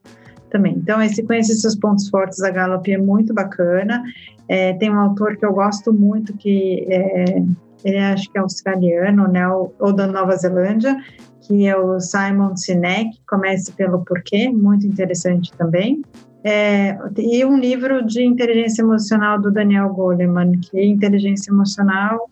também. 0.51 0.75
Então, 0.77 1.01
esse 1.03 1.23
Conhecer 1.23 1.55
Seus 1.55 1.75
Pontos 1.75 2.09
Fortes 2.09 2.39
da 2.39 2.51
Gallup 2.51 2.91
é 2.93 2.99
muito 2.99 3.33
bacana. 3.33 4.03
É, 4.49 4.75
tem 4.75 4.91
um 4.91 5.01
autor 5.01 5.37
que 5.37 5.45
eu 5.45 5.53
gosto 5.53 5.93
muito, 5.93 6.37
que 6.37 6.87
é, 6.89 7.43
ele 7.85 7.99
acho 7.99 8.31
que 8.31 8.39
é 8.39 8.41
australiano, 8.41 9.27
né, 9.29 9.49
ou, 9.49 9.75
ou 9.79 9.93
da 9.93 10.07
Nova 10.07 10.37
Zelândia, 10.37 10.97
que 11.41 11.66
é 11.66 11.77
o 11.77 11.99
Simon 11.99 12.55
Sinek, 12.55 13.18
Comece 13.27 13.73
pelo 13.73 14.05
Porquê, 14.05 14.49
muito 14.51 14.87
interessante 14.87 15.51
também. 15.57 16.03
É, 16.45 16.99
e 17.16 17.45
um 17.45 17.57
livro 17.57 18.05
de 18.05 18.23
inteligência 18.25 18.83
emocional 18.83 19.41
do 19.41 19.51
Daniel 19.51 19.89
Goleman, 19.91 20.53
que 20.61 20.83
inteligência 20.85 21.51
emocional 21.51 22.29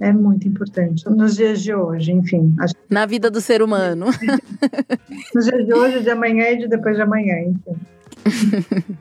é 0.00 0.12
muito 0.12 0.48
importante 0.48 1.08
nos 1.08 1.36
dias 1.36 1.62
de 1.62 1.74
hoje, 1.74 2.12
enfim. 2.12 2.54
Acho, 2.58 2.74
Na 2.88 3.06
vida 3.06 3.30
do 3.30 3.40
ser 3.40 3.62
humano. 3.62 4.06
nos 5.34 5.44
dias 5.44 5.66
de 5.66 5.74
hoje, 5.74 6.00
de 6.00 6.10
amanhã 6.10 6.50
e 6.50 6.58
de 6.58 6.68
depois 6.68 6.96
de 6.96 7.02
amanhã, 7.02 7.36
enfim. 7.40 7.76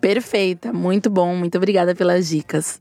Perfeita, 0.00 0.72
muito 0.72 1.08
bom, 1.08 1.36
muito 1.36 1.56
obrigada 1.56 1.94
pelas 1.94 2.28
dicas. 2.28 2.80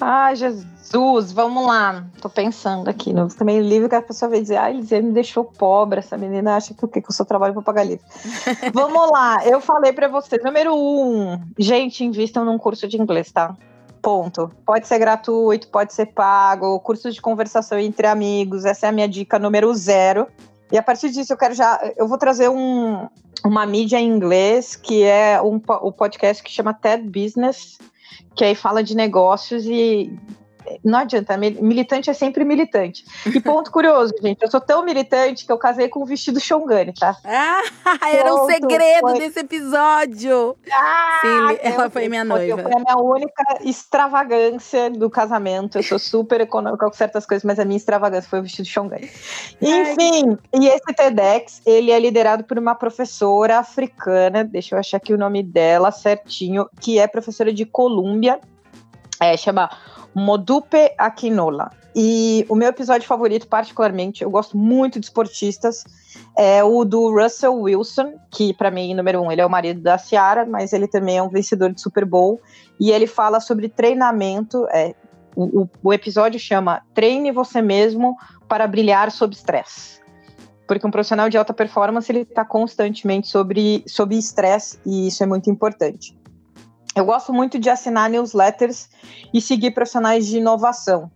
Ai, 0.00 0.36
Jesus, 0.36 1.32
vamos 1.32 1.66
lá. 1.66 2.04
Tô 2.20 2.28
pensando 2.28 2.88
aqui. 2.88 3.12
No 3.12 3.28
também 3.28 3.60
livro 3.60 3.88
que 3.88 3.94
a 3.94 4.02
pessoa 4.02 4.30
vai 4.30 4.40
dizer, 4.40 4.56
ai, 4.56 4.74
Lisiane 4.74 5.08
me 5.08 5.12
deixou 5.12 5.44
pobre. 5.44 5.98
Essa 5.98 6.18
menina 6.18 6.56
acha 6.56 6.74
que 6.74 6.84
o? 6.84 6.88
Que 6.88 6.98
eu 6.98 7.10
só 7.10 7.24
trabalho 7.24 7.54
pra 7.54 7.62
pagar 7.62 7.84
livro. 7.84 8.04
vamos 8.74 9.10
lá, 9.10 9.46
eu 9.46 9.60
falei 9.60 9.92
pra 9.92 10.08
vocês. 10.08 10.42
Número 10.42 10.74
um, 10.74 11.40
gente, 11.58 12.04
invistam 12.04 12.44
num 12.44 12.58
curso 12.58 12.86
de 12.86 13.00
inglês, 13.00 13.32
tá? 13.32 13.56
Ponto. 14.06 14.52
Pode 14.64 14.86
ser 14.86 15.00
gratuito, 15.00 15.66
pode 15.66 15.92
ser 15.92 16.06
pago, 16.06 16.78
cursos 16.78 17.12
de 17.12 17.20
conversação 17.20 17.76
entre 17.76 18.06
amigos. 18.06 18.64
Essa 18.64 18.86
é 18.86 18.88
a 18.88 18.92
minha 18.92 19.08
dica 19.08 19.36
número 19.36 19.74
zero. 19.74 20.28
E 20.70 20.78
a 20.78 20.82
partir 20.82 21.10
disso 21.10 21.32
eu 21.32 21.36
quero 21.36 21.54
já. 21.54 21.80
Eu 21.96 22.06
vou 22.06 22.16
trazer 22.16 22.48
um, 22.48 23.08
uma 23.44 23.66
mídia 23.66 23.98
em 23.98 24.08
inglês 24.08 24.76
que 24.76 25.02
é 25.02 25.42
um, 25.42 25.60
o 25.80 25.90
podcast 25.90 26.40
que 26.40 26.52
chama 26.52 26.72
TED 26.72 27.02
Business, 27.02 27.78
que 28.36 28.44
aí 28.44 28.54
fala 28.54 28.80
de 28.80 28.94
negócios 28.94 29.66
e 29.66 30.16
não 30.84 31.00
adianta, 31.00 31.36
militante 31.36 32.10
é 32.10 32.12
sempre 32.12 32.44
militante. 32.44 33.04
E 33.26 33.40
ponto 33.40 33.70
curioso, 33.70 34.14
gente, 34.22 34.42
eu 34.42 34.50
sou 34.50 34.60
tão 34.60 34.84
militante 34.84 35.46
que 35.46 35.52
eu 35.52 35.58
casei 35.58 35.88
com 35.88 36.02
um 36.02 36.04
vestido 36.04 36.40
Xongani, 36.40 36.92
tá? 36.92 37.16
Ah, 37.24 37.62
era 38.10 38.32
um 38.32 38.46
Pronto, 38.46 38.52
segredo 38.52 39.00
foi. 39.00 39.18
desse 39.18 39.40
episódio. 39.40 40.56
Ah, 40.70 41.18
Sim, 41.20 41.58
ela 41.62 41.90
foi 41.90 42.08
minha 42.08 42.24
noiva. 42.24 42.62
Foi 42.62 42.72
a 42.72 42.78
minha 42.78 42.96
única 42.98 43.58
extravagância 43.62 44.90
do 44.90 45.08
casamento. 45.10 45.78
Eu 45.78 45.82
sou 45.82 45.98
super 45.98 46.40
econômica 46.40 46.86
com 46.86 46.92
certas 46.92 47.26
coisas, 47.26 47.44
mas 47.44 47.58
a 47.58 47.64
minha 47.64 47.76
extravagância 47.76 48.28
foi 48.28 48.40
o 48.40 48.42
vestido 48.42 48.66
Xongani. 48.66 49.10
Enfim, 49.60 50.38
e 50.54 50.68
esse 50.68 50.94
TEDx, 50.94 51.62
ele 51.64 51.90
é 51.90 51.98
liderado 51.98 52.44
por 52.44 52.58
uma 52.58 52.74
professora 52.74 53.58
africana, 53.58 54.44
deixa 54.44 54.74
eu 54.74 54.78
achar 54.78 54.96
aqui 54.96 55.12
o 55.12 55.18
nome 55.18 55.42
dela 55.42 55.90
certinho, 55.90 56.68
que 56.80 56.98
é 56.98 57.06
professora 57.06 57.52
de 57.52 57.64
Colômbia, 57.64 58.40
é, 59.20 59.36
chama 59.36 59.70
Modupe 60.18 60.92
Akinola. 60.96 61.70
E 61.94 62.46
o 62.48 62.54
meu 62.54 62.68
episódio 62.68 63.06
favorito, 63.06 63.46
particularmente, 63.46 64.24
eu 64.24 64.30
gosto 64.30 64.56
muito 64.56 64.98
de 64.98 65.04
esportistas, 65.06 65.84
é 66.34 66.64
o 66.64 66.84
do 66.86 67.10
Russell 67.14 67.54
Wilson, 67.54 68.14
que 68.30 68.54
para 68.54 68.70
mim, 68.70 68.94
número 68.94 69.20
um, 69.20 69.30
ele 69.30 69.42
é 69.42 69.46
o 69.46 69.50
marido 69.50 69.82
da 69.82 69.98
Ciara, 69.98 70.46
mas 70.46 70.72
ele 70.72 70.88
também 70.88 71.18
é 71.18 71.22
um 71.22 71.28
vencedor 71.28 71.70
de 71.70 71.80
Super 71.82 72.06
Bowl. 72.06 72.40
E 72.80 72.90
ele 72.90 73.06
fala 73.06 73.40
sobre 73.40 73.68
treinamento. 73.68 74.66
É, 74.72 74.94
o, 75.34 75.62
o- 75.62 75.70
o 75.82 75.92
episódio 75.92 76.40
chama 76.40 76.80
Treine 76.94 77.30
você 77.30 77.60
mesmo 77.60 78.16
para 78.48 78.66
brilhar 78.66 79.10
sob 79.10 79.34
estresse. 79.34 80.00
Porque 80.66 80.86
um 80.86 80.90
profissional 80.90 81.28
de 81.28 81.36
alta 81.36 81.52
performance 81.52 82.10
ele 82.10 82.20
está 82.22 82.42
constantemente 82.44 83.28
sobre 83.28 83.84
sob 83.86 84.16
estresse 84.16 84.78
e 84.84 85.08
isso 85.08 85.22
é 85.22 85.26
muito 85.26 85.50
importante. 85.50 86.16
Eu 86.96 87.04
gosto 87.04 87.30
muito 87.30 87.58
de 87.58 87.68
assinar 87.68 88.08
newsletters 88.08 88.88
e 89.32 89.38
seguir 89.38 89.72
profissionais 89.72 90.26
de 90.26 90.38
inovação. 90.38 91.10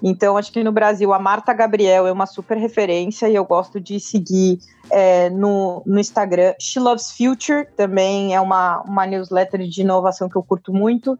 Então, 0.00 0.36
acho 0.36 0.52
que 0.52 0.62
no 0.62 0.70
Brasil 0.70 1.12
a 1.12 1.18
Marta 1.18 1.52
Gabriel 1.52 2.06
é 2.06 2.12
uma 2.12 2.26
super 2.26 2.56
referência 2.56 3.28
e 3.28 3.34
eu 3.34 3.44
gosto 3.44 3.80
de 3.80 3.98
seguir 3.98 4.60
é, 4.90 5.28
no, 5.30 5.82
no 5.84 5.98
Instagram. 5.98 6.54
She 6.60 6.78
Loves 6.78 7.10
Future 7.10 7.66
também 7.76 8.32
é 8.32 8.40
uma, 8.40 8.82
uma 8.82 9.06
newsletter 9.06 9.66
de 9.66 9.80
inovação 9.80 10.28
que 10.28 10.36
eu 10.36 10.42
curto 10.42 10.72
muito. 10.72 11.18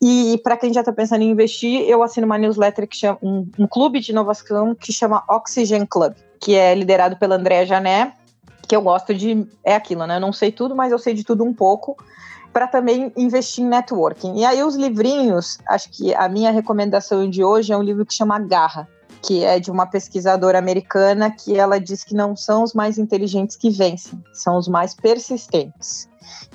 E 0.00 0.40
para 0.42 0.56
quem 0.56 0.72
já 0.72 0.80
está 0.80 0.92
pensando 0.92 1.22
em 1.22 1.30
investir, 1.30 1.82
eu 1.82 2.02
assino 2.02 2.26
uma 2.26 2.38
newsletter 2.38 2.88
que 2.88 2.96
chama 2.96 3.18
um, 3.22 3.46
um 3.56 3.66
clube 3.68 4.00
de 4.00 4.10
inovação 4.10 4.74
que 4.74 4.92
chama 4.92 5.22
Oxygen 5.28 5.86
Club, 5.86 6.14
que 6.40 6.56
é 6.56 6.74
liderado 6.74 7.16
pela 7.16 7.36
Andrea 7.36 7.64
Jané, 7.64 8.12
que 8.66 8.74
eu 8.74 8.82
gosto 8.82 9.14
de. 9.14 9.46
É 9.62 9.76
aquilo, 9.76 10.04
né? 10.04 10.16
Eu 10.16 10.20
não 10.20 10.32
sei 10.32 10.50
tudo, 10.50 10.74
mas 10.74 10.90
eu 10.90 10.98
sei 10.98 11.14
de 11.14 11.22
tudo 11.22 11.44
um 11.44 11.54
pouco 11.54 11.96
para 12.52 12.66
também 12.66 13.12
investir 13.16 13.64
em 13.64 13.68
networking. 13.68 14.36
E 14.36 14.44
aí 14.44 14.62
os 14.62 14.76
livrinhos, 14.76 15.58
acho 15.66 15.90
que 15.90 16.14
a 16.14 16.28
minha 16.28 16.50
recomendação 16.50 17.28
de 17.28 17.42
hoje 17.42 17.72
é 17.72 17.76
um 17.76 17.82
livro 17.82 18.04
que 18.04 18.12
chama 18.12 18.38
Garra, 18.38 18.88
que 19.22 19.44
é 19.44 19.58
de 19.58 19.70
uma 19.70 19.86
pesquisadora 19.86 20.58
americana 20.58 21.30
que 21.30 21.56
ela 21.56 21.78
diz 21.78 22.04
que 22.04 22.14
não 22.14 22.36
são 22.36 22.62
os 22.62 22.74
mais 22.74 22.98
inteligentes 22.98 23.56
que 23.56 23.70
vencem, 23.70 24.22
são 24.32 24.58
os 24.58 24.68
mais 24.68 24.94
persistentes. 24.94 26.08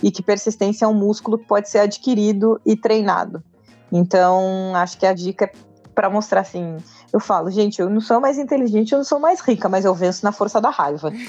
E 0.04 0.12
que 0.12 0.22
persistência 0.22 0.86
é 0.86 0.88
um 0.88 0.94
músculo 0.94 1.38
que 1.38 1.46
pode 1.46 1.70
ser 1.70 1.80
adquirido 1.80 2.60
e 2.66 2.76
treinado. 2.76 3.44
Então, 3.92 4.76
acho 4.76 4.98
que 4.98 5.06
a 5.06 5.14
dica 5.14 5.46
é 5.46 5.52
para 5.96 6.10
mostrar 6.12 6.42
assim, 6.42 6.78
eu 7.12 7.20
falo, 7.20 7.50
gente, 7.50 7.80
eu 7.80 7.90
não 7.90 8.02
sou 8.02 8.20
mais 8.20 8.38
inteligente, 8.38 8.92
eu 8.92 8.98
não 8.98 9.06
sou 9.06 9.20
mais 9.20 9.40
rica, 9.40 9.70
mas 9.70 9.86
eu 9.86 9.96
venço 9.96 10.24
na 10.24 10.32
força 10.32 10.60
da 10.60 10.70
raiva. 10.70 11.12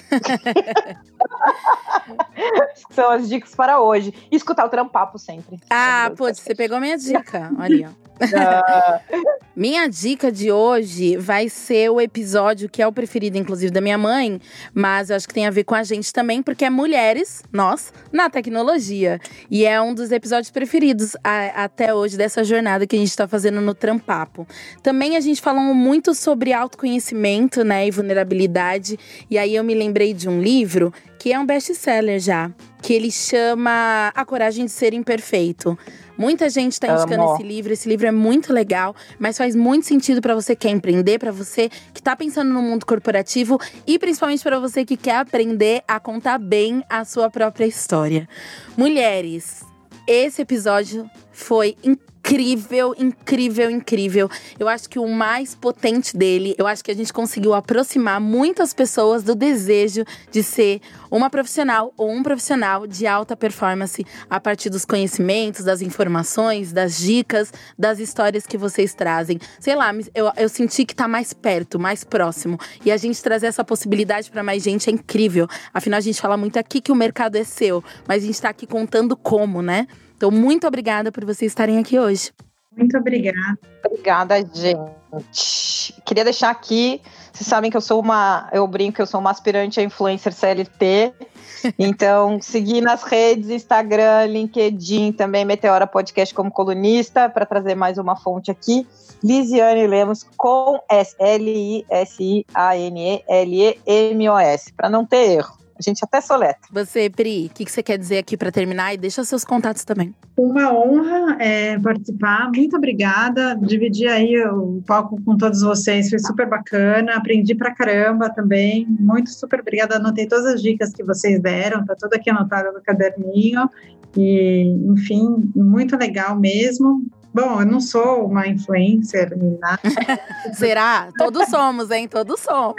São 2.90 3.10
as 3.10 3.28
dicas 3.28 3.54
para 3.54 3.80
hoje. 3.80 4.12
E 4.30 4.36
escutar 4.36 4.64
o 4.64 4.68
trampapo 4.68 5.18
sempre. 5.18 5.58
Ah, 5.70 6.10
putz, 6.16 6.40
você 6.40 6.54
pegou 6.54 6.80
minha 6.80 6.96
dica. 6.96 7.50
Olha, 7.58 7.90
ó. 8.04 8.08
minha 9.54 9.88
dica 9.88 10.30
de 10.30 10.50
hoje 10.50 11.16
vai 11.16 11.48
ser 11.48 11.90
o 11.90 12.00
episódio 12.00 12.68
que 12.68 12.82
é 12.82 12.86
o 12.86 12.92
preferido, 12.92 13.38
inclusive, 13.38 13.72
da 13.72 13.80
minha 13.80 13.98
mãe, 13.98 14.40
mas 14.74 15.10
eu 15.10 15.16
acho 15.16 15.28
que 15.28 15.34
tem 15.34 15.46
a 15.46 15.50
ver 15.50 15.64
com 15.64 15.74
a 15.74 15.82
gente 15.82 16.12
também, 16.12 16.42
porque 16.42 16.64
é 16.64 16.70
mulheres, 16.70 17.42
nós, 17.52 17.92
na 18.12 18.28
tecnologia. 18.28 19.20
E 19.50 19.64
é 19.64 19.80
um 19.80 19.94
dos 19.94 20.10
episódios 20.10 20.50
preferidos 20.50 21.16
a, 21.22 21.64
até 21.64 21.94
hoje 21.94 22.16
dessa 22.16 22.42
jornada 22.42 22.86
que 22.86 22.96
a 22.96 22.98
gente 22.98 23.08
está 23.08 23.28
fazendo 23.28 23.60
no 23.60 23.74
Trampapo. 23.74 24.46
Também 24.82 25.16
a 25.16 25.20
gente 25.20 25.40
muito 25.74 26.14
sobre 26.14 26.52
autoconhecimento, 26.52 27.64
né, 27.64 27.86
e 27.86 27.90
vulnerabilidade. 27.90 28.98
E 29.30 29.38
aí 29.38 29.54
eu 29.54 29.64
me 29.64 29.74
lembrei 29.74 30.12
de 30.14 30.28
um 30.28 30.40
livro 30.40 30.92
que 31.18 31.32
é 31.32 31.38
um 31.38 31.44
best-seller 31.44 32.20
já, 32.20 32.50
que 32.80 32.92
ele 32.92 33.10
chama 33.10 34.12
A 34.14 34.24
Coragem 34.24 34.66
de 34.66 34.70
Ser 34.70 34.94
Imperfeito. 34.94 35.76
Muita 36.16 36.50
gente 36.50 36.72
está 36.72 36.88
indicando 36.88 37.22
Amo. 37.22 37.34
esse 37.34 37.42
livro. 37.44 37.72
Esse 37.72 37.88
livro 37.88 38.06
é 38.06 38.10
muito 38.10 38.52
legal, 38.52 38.94
mas 39.20 39.38
faz 39.38 39.54
muito 39.54 39.86
sentido 39.86 40.20
para 40.20 40.34
você 40.34 40.56
que 40.56 40.66
quer 40.66 40.74
empreender, 40.74 41.18
para 41.18 41.30
você 41.30 41.68
que 41.94 42.00
está 42.00 42.16
pensando 42.16 42.52
no 42.52 42.60
mundo 42.60 42.84
corporativo 42.84 43.58
e 43.86 43.98
principalmente 43.98 44.42
para 44.42 44.58
você 44.58 44.84
que 44.84 44.96
quer 44.96 45.16
aprender 45.16 45.82
a 45.86 46.00
contar 46.00 46.38
bem 46.38 46.82
a 46.90 47.04
sua 47.04 47.30
própria 47.30 47.66
história. 47.66 48.28
Mulheres, 48.76 49.62
esse 50.06 50.42
episódio 50.42 51.08
foi 51.30 51.76
incrível 51.84 52.08
incrível, 52.28 52.94
incrível, 52.98 53.70
incrível. 53.70 54.30
Eu 54.58 54.68
acho 54.68 54.88
que 54.88 54.98
o 54.98 55.08
mais 55.08 55.54
potente 55.54 56.14
dele, 56.14 56.54
eu 56.58 56.66
acho 56.66 56.84
que 56.84 56.90
a 56.90 56.94
gente 56.94 57.10
conseguiu 57.10 57.54
aproximar 57.54 58.20
muitas 58.20 58.74
pessoas 58.74 59.22
do 59.22 59.34
desejo 59.34 60.04
de 60.30 60.42
ser 60.42 60.80
uma 61.10 61.30
profissional 61.30 61.92
ou 61.96 62.10
um 62.10 62.22
profissional 62.22 62.86
de 62.86 63.06
alta 63.06 63.34
performance 63.34 64.04
a 64.28 64.38
partir 64.38 64.68
dos 64.68 64.84
conhecimentos, 64.84 65.64
das 65.64 65.80
informações, 65.80 66.70
das 66.70 66.98
dicas, 66.98 67.50
das 67.78 67.98
histórias 67.98 68.46
que 68.46 68.58
vocês 68.58 68.92
trazem. 68.92 69.40
Sei 69.58 69.74
lá, 69.74 69.90
eu, 70.14 70.30
eu 70.36 70.50
senti 70.50 70.84
que 70.84 70.94
tá 70.94 71.08
mais 71.08 71.32
perto, 71.32 71.78
mais 71.78 72.04
próximo. 72.04 72.58
E 72.84 72.92
a 72.92 72.98
gente 72.98 73.22
trazer 73.22 73.46
essa 73.46 73.64
possibilidade 73.64 74.30
para 74.30 74.42
mais 74.42 74.62
gente 74.62 74.90
é 74.90 74.92
incrível. 74.92 75.48
Afinal, 75.72 75.96
a 75.96 76.02
gente 76.02 76.20
fala 76.20 76.36
muito 76.36 76.58
aqui 76.58 76.82
que 76.82 76.92
o 76.92 76.94
mercado 76.94 77.36
é 77.36 77.44
seu, 77.44 77.82
mas 78.06 78.22
a 78.22 78.26
gente 78.26 78.42
tá 78.42 78.50
aqui 78.50 78.66
contando 78.66 79.16
como, 79.16 79.62
né? 79.62 79.86
Então, 80.18 80.32
muito 80.32 80.66
obrigada 80.66 81.12
por 81.12 81.24
vocês 81.24 81.52
estarem 81.52 81.78
aqui 81.78 81.96
hoje. 81.96 82.32
Muito 82.76 82.98
obrigada. 82.98 83.56
Obrigada, 83.86 84.44
gente. 84.52 85.94
Queria 86.04 86.24
deixar 86.24 86.50
aqui, 86.50 87.00
vocês 87.32 87.46
sabem 87.46 87.70
que 87.70 87.76
eu 87.76 87.80
sou 87.80 88.00
uma, 88.00 88.48
eu 88.52 88.66
brinco 88.66 88.96
que 88.96 89.02
eu 89.02 89.06
sou 89.06 89.20
uma 89.20 89.30
aspirante 89.30 89.78
a 89.78 89.82
influencer 89.82 90.32
CLT. 90.32 91.14
Então, 91.76 92.40
seguir 92.40 92.80
nas 92.80 93.02
redes, 93.02 93.50
Instagram, 93.50 94.26
LinkedIn, 94.26 95.10
também 95.10 95.44
Meteora 95.44 95.88
Podcast 95.88 96.32
como 96.32 96.52
colunista, 96.52 97.28
para 97.28 97.44
trazer 97.44 97.74
mais 97.74 97.98
uma 97.98 98.14
fonte 98.14 98.48
aqui. 98.48 98.86
Lisiane 99.24 99.84
Lemos 99.88 100.24
com 100.36 100.78
S 100.88 101.16
L 101.18 101.50
I 101.50 101.84
S 101.90 102.22
I 102.22 102.46
A 102.54 102.76
N 102.76 103.16
E 103.16 103.24
L 103.26 103.60
E 103.60 103.78
M 103.84 104.28
O 104.28 104.38
S, 104.38 104.72
para 104.72 104.88
não 104.88 105.04
ter 105.04 105.32
erro. 105.32 105.58
A 105.78 105.82
gente 105.82 106.04
até 106.04 106.20
soleta. 106.20 106.58
Você, 106.72 107.08
Pri, 107.08 107.46
o 107.46 107.54
que, 107.54 107.64
que 107.64 107.70
você 107.70 107.82
quer 107.82 107.96
dizer 107.96 108.18
aqui 108.18 108.36
para 108.36 108.50
terminar? 108.50 108.94
E 108.94 108.96
deixa 108.96 109.22
seus 109.22 109.44
contatos 109.44 109.84
também. 109.84 110.12
Uma 110.36 110.72
honra 110.72 111.36
é, 111.40 111.78
participar. 111.78 112.50
Muito 112.54 112.76
obrigada. 112.76 113.54
Dividir 113.54 114.08
aí 114.08 114.36
o 114.44 114.82
palco 114.86 115.22
com 115.24 115.36
todos 115.36 115.62
vocês 115.62 116.10
foi 116.10 116.18
super 116.18 116.48
bacana. 116.48 117.14
Aprendi 117.14 117.54
pra 117.54 117.74
caramba 117.74 118.28
também. 118.30 118.86
Muito 118.88 119.30
super 119.30 119.60
obrigada. 119.60 119.96
Anotei 119.96 120.26
todas 120.26 120.46
as 120.46 120.62
dicas 120.62 120.92
que 120.92 121.04
vocês 121.04 121.40
deram. 121.40 121.84
Tá 121.84 121.94
tudo 121.98 122.14
aqui 122.14 122.30
anotado 122.30 122.72
no 122.72 122.82
caderninho. 122.82 123.70
E, 124.16 124.62
enfim, 124.86 125.50
muito 125.54 125.96
legal 125.96 126.38
mesmo. 126.38 127.04
Bom, 127.32 127.60
eu 127.60 127.66
não 127.66 127.80
sou 127.80 128.26
uma 128.26 128.46
influencer 128.46 129.36
nem 129.36 129.58
nada. 129.58 129.80
Será? 130.54 131.10
Todos 131.16 131.48
somos, 131.48 131.90
hein? 131.90 132.08
Todos 132.08 132.40
somos. 132.40 132.76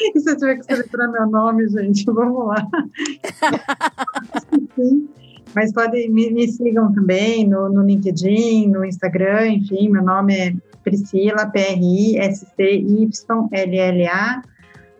E 0.00 0.18
se 0.20 0.30
eu 0.30 0.36
tiver 0.36 0.56
que 0.56 0.72
escrever 0.72 1.10
meu 1.10 1.26
nome, 1.26 1.68
gente, 1.68 2.04
vamos 2.10 2.48
lá. 2.48 2.66
Sim. 4.74 5.08
Mas 5.54 5.72
podem, 5.72 6.10
me, 6.10 6.30
me, 6.30 6.48
sigam 6.48 6.92
também 6.92 7.48
no, 7.48 7.68
no 7.70 7.82
LinkedIn, 7.82 8.68
no 8.68 8.84
Instagram, 8.84 9.46
enfim, 9.48 9.88
meu 9.88 10.02
nome 10.02 10.36
é 10.36 10.54
Priscila, 10.84 11.46
P-R-I-S-C-Y-L-L-A, 11.46 12.22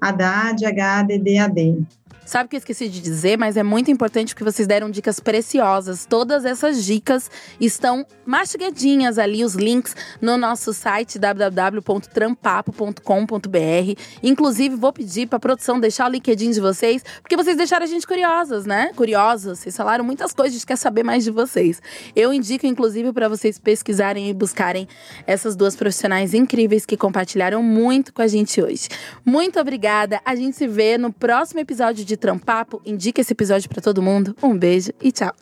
Haddad, 0.01 0.65
H-A-D-D-A-D. 0.65 1.85
Sabe 2.27 2.51
que 2.51 2.57
eu 2.57 2.59
esqueci 2.59 2.89
de 2.89 3.01
dizer, 3.01 3.39
mas 3.39 3.57
é 3.57 3.63
muito 3.63 3.89
importante 3.89 4.35
porque 4.35 4.43
vocês 4.43 4.67
deram 4.67 4.91
dicas 4.91 5.21
preciosas. 5.21 6.05
Todas 6.05 6.45
essas 6.45 6.85
dicas 6.85 7.31
estão 7.61 8.05
mastigadinhas 8.27 9.17
ali, 9.17 9.45
os 9.45 9.55
links 9.55 9.95
no 10.21 10.37
nosso 10.37 10.75
site 10.75 11.21
www.trampapo.com.br. 11.21 14.01
Inclusive, 14.25 14.75
vou 14.75 14.93
pedir 14.93 15.29
para 15.29 15.37
a 15.37 15.41
produção 15.41 15.79
deixar 15.79 16.09
o 16.09 16.11
LinkedIn 16.11 16.51
de 16.51 16.61
vocês, 16.61 17.05
porque 17.23 17.37
vocês 17.37 17.57
deixaram 17.57 17.85
a 17.85 17.89
gente 17.89 18.05
curiosas, 18.05 18.67
né? 18.67 18.91
Curiosos. 18.97 19.61
Vocês 19.61 19.77
falaram 19.77 20.05
muitas 20.05 20.33
coisas, 20.33 20.55
a 20.55 20.57
gente 20.59 20.67
quer 20.67 20.77
saber 20.77 21.05
mais 21.05 21.23
de 21.23 21.31
vocês. 21.31 21.81
Eu 22.17 22.33
indico, 22.33 22.67
inclusive, 22.67 23.13
para 23.13 23.29
vocês 23.29 23.57
pesquisarem 23.57 24.29
e 24.29 24.35
buscarem 24.35 24.89
essas 25.29 25.55
duas 25.55 25.77
profissionais 25.77 26.35
incríveis 26.35 26.85
que 26.85 26.97
compartilharam 26.97 27.63
muito 27.63 28.13
com 28.13 28.21
a 28.21 28.27
gente 28.27 28.61
hoje. 28.61 28.89
Muito 29.25 29.61
obrigada. 29.61 30.21
A 30.25 30.35
gente 30.35 30.57
se 30.57 30.67
vê 30.67 30.99
no 30.99 31.13
próximo 31.13 31.61
episódio 31.61 32.05
de 32.05 32.16
de 32.17 32.21
Trampapo, 32.21 32.81
indica 32.85 33.21
esse 33.21 33.33
episódio 33.33 33.69
para 33.69 33.81
todo 33.81 34.03
mundo. 34.03 34.35
Um 34.43 34.57
beijo 34.59 34.91
e 35.01 35.13
tchau. 35.13 35.33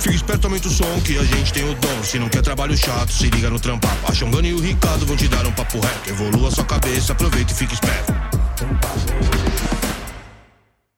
Fica 0.00 0.14
esperto, 0.14 0.46
aumenta 0.46 0.66
o 0.66 0.70
som 0.70 1.00
que 1.04 1.16
a 1.16 1.22
gente 1.22 1.52
tem 1.52 1.62
o 1.62 1.74
dom. 1.74 2.02
Se 2.02 2.18
não 2.18 2.28
quer 2.28 2.42
trabalho 2.42 2.76
chato, 2.76 3.12
se 3.12 3.30
liga 3.30 3.48
no 3.48 3.60
trampapo. 3.60 4.10
A 4.10 4.14
Xongana 4.14 4.48
e 4.48 4.52
o 4.52 4.58
Ricardo 4.58 5.06
vão 5.06 5.16
te 5.16 5.28
dar 5.28 5.46
um 5.46 5.52
papo 5.52 5.78
reto. 5.78 6.10
Evolua 6.10 6.50
sua 6.50 6.64
cabeça, 6.64 7.12
aproveita 7.12 7.52
e 7.52 7.54
fica 7.54 7.74
esperto. 7.74 8.12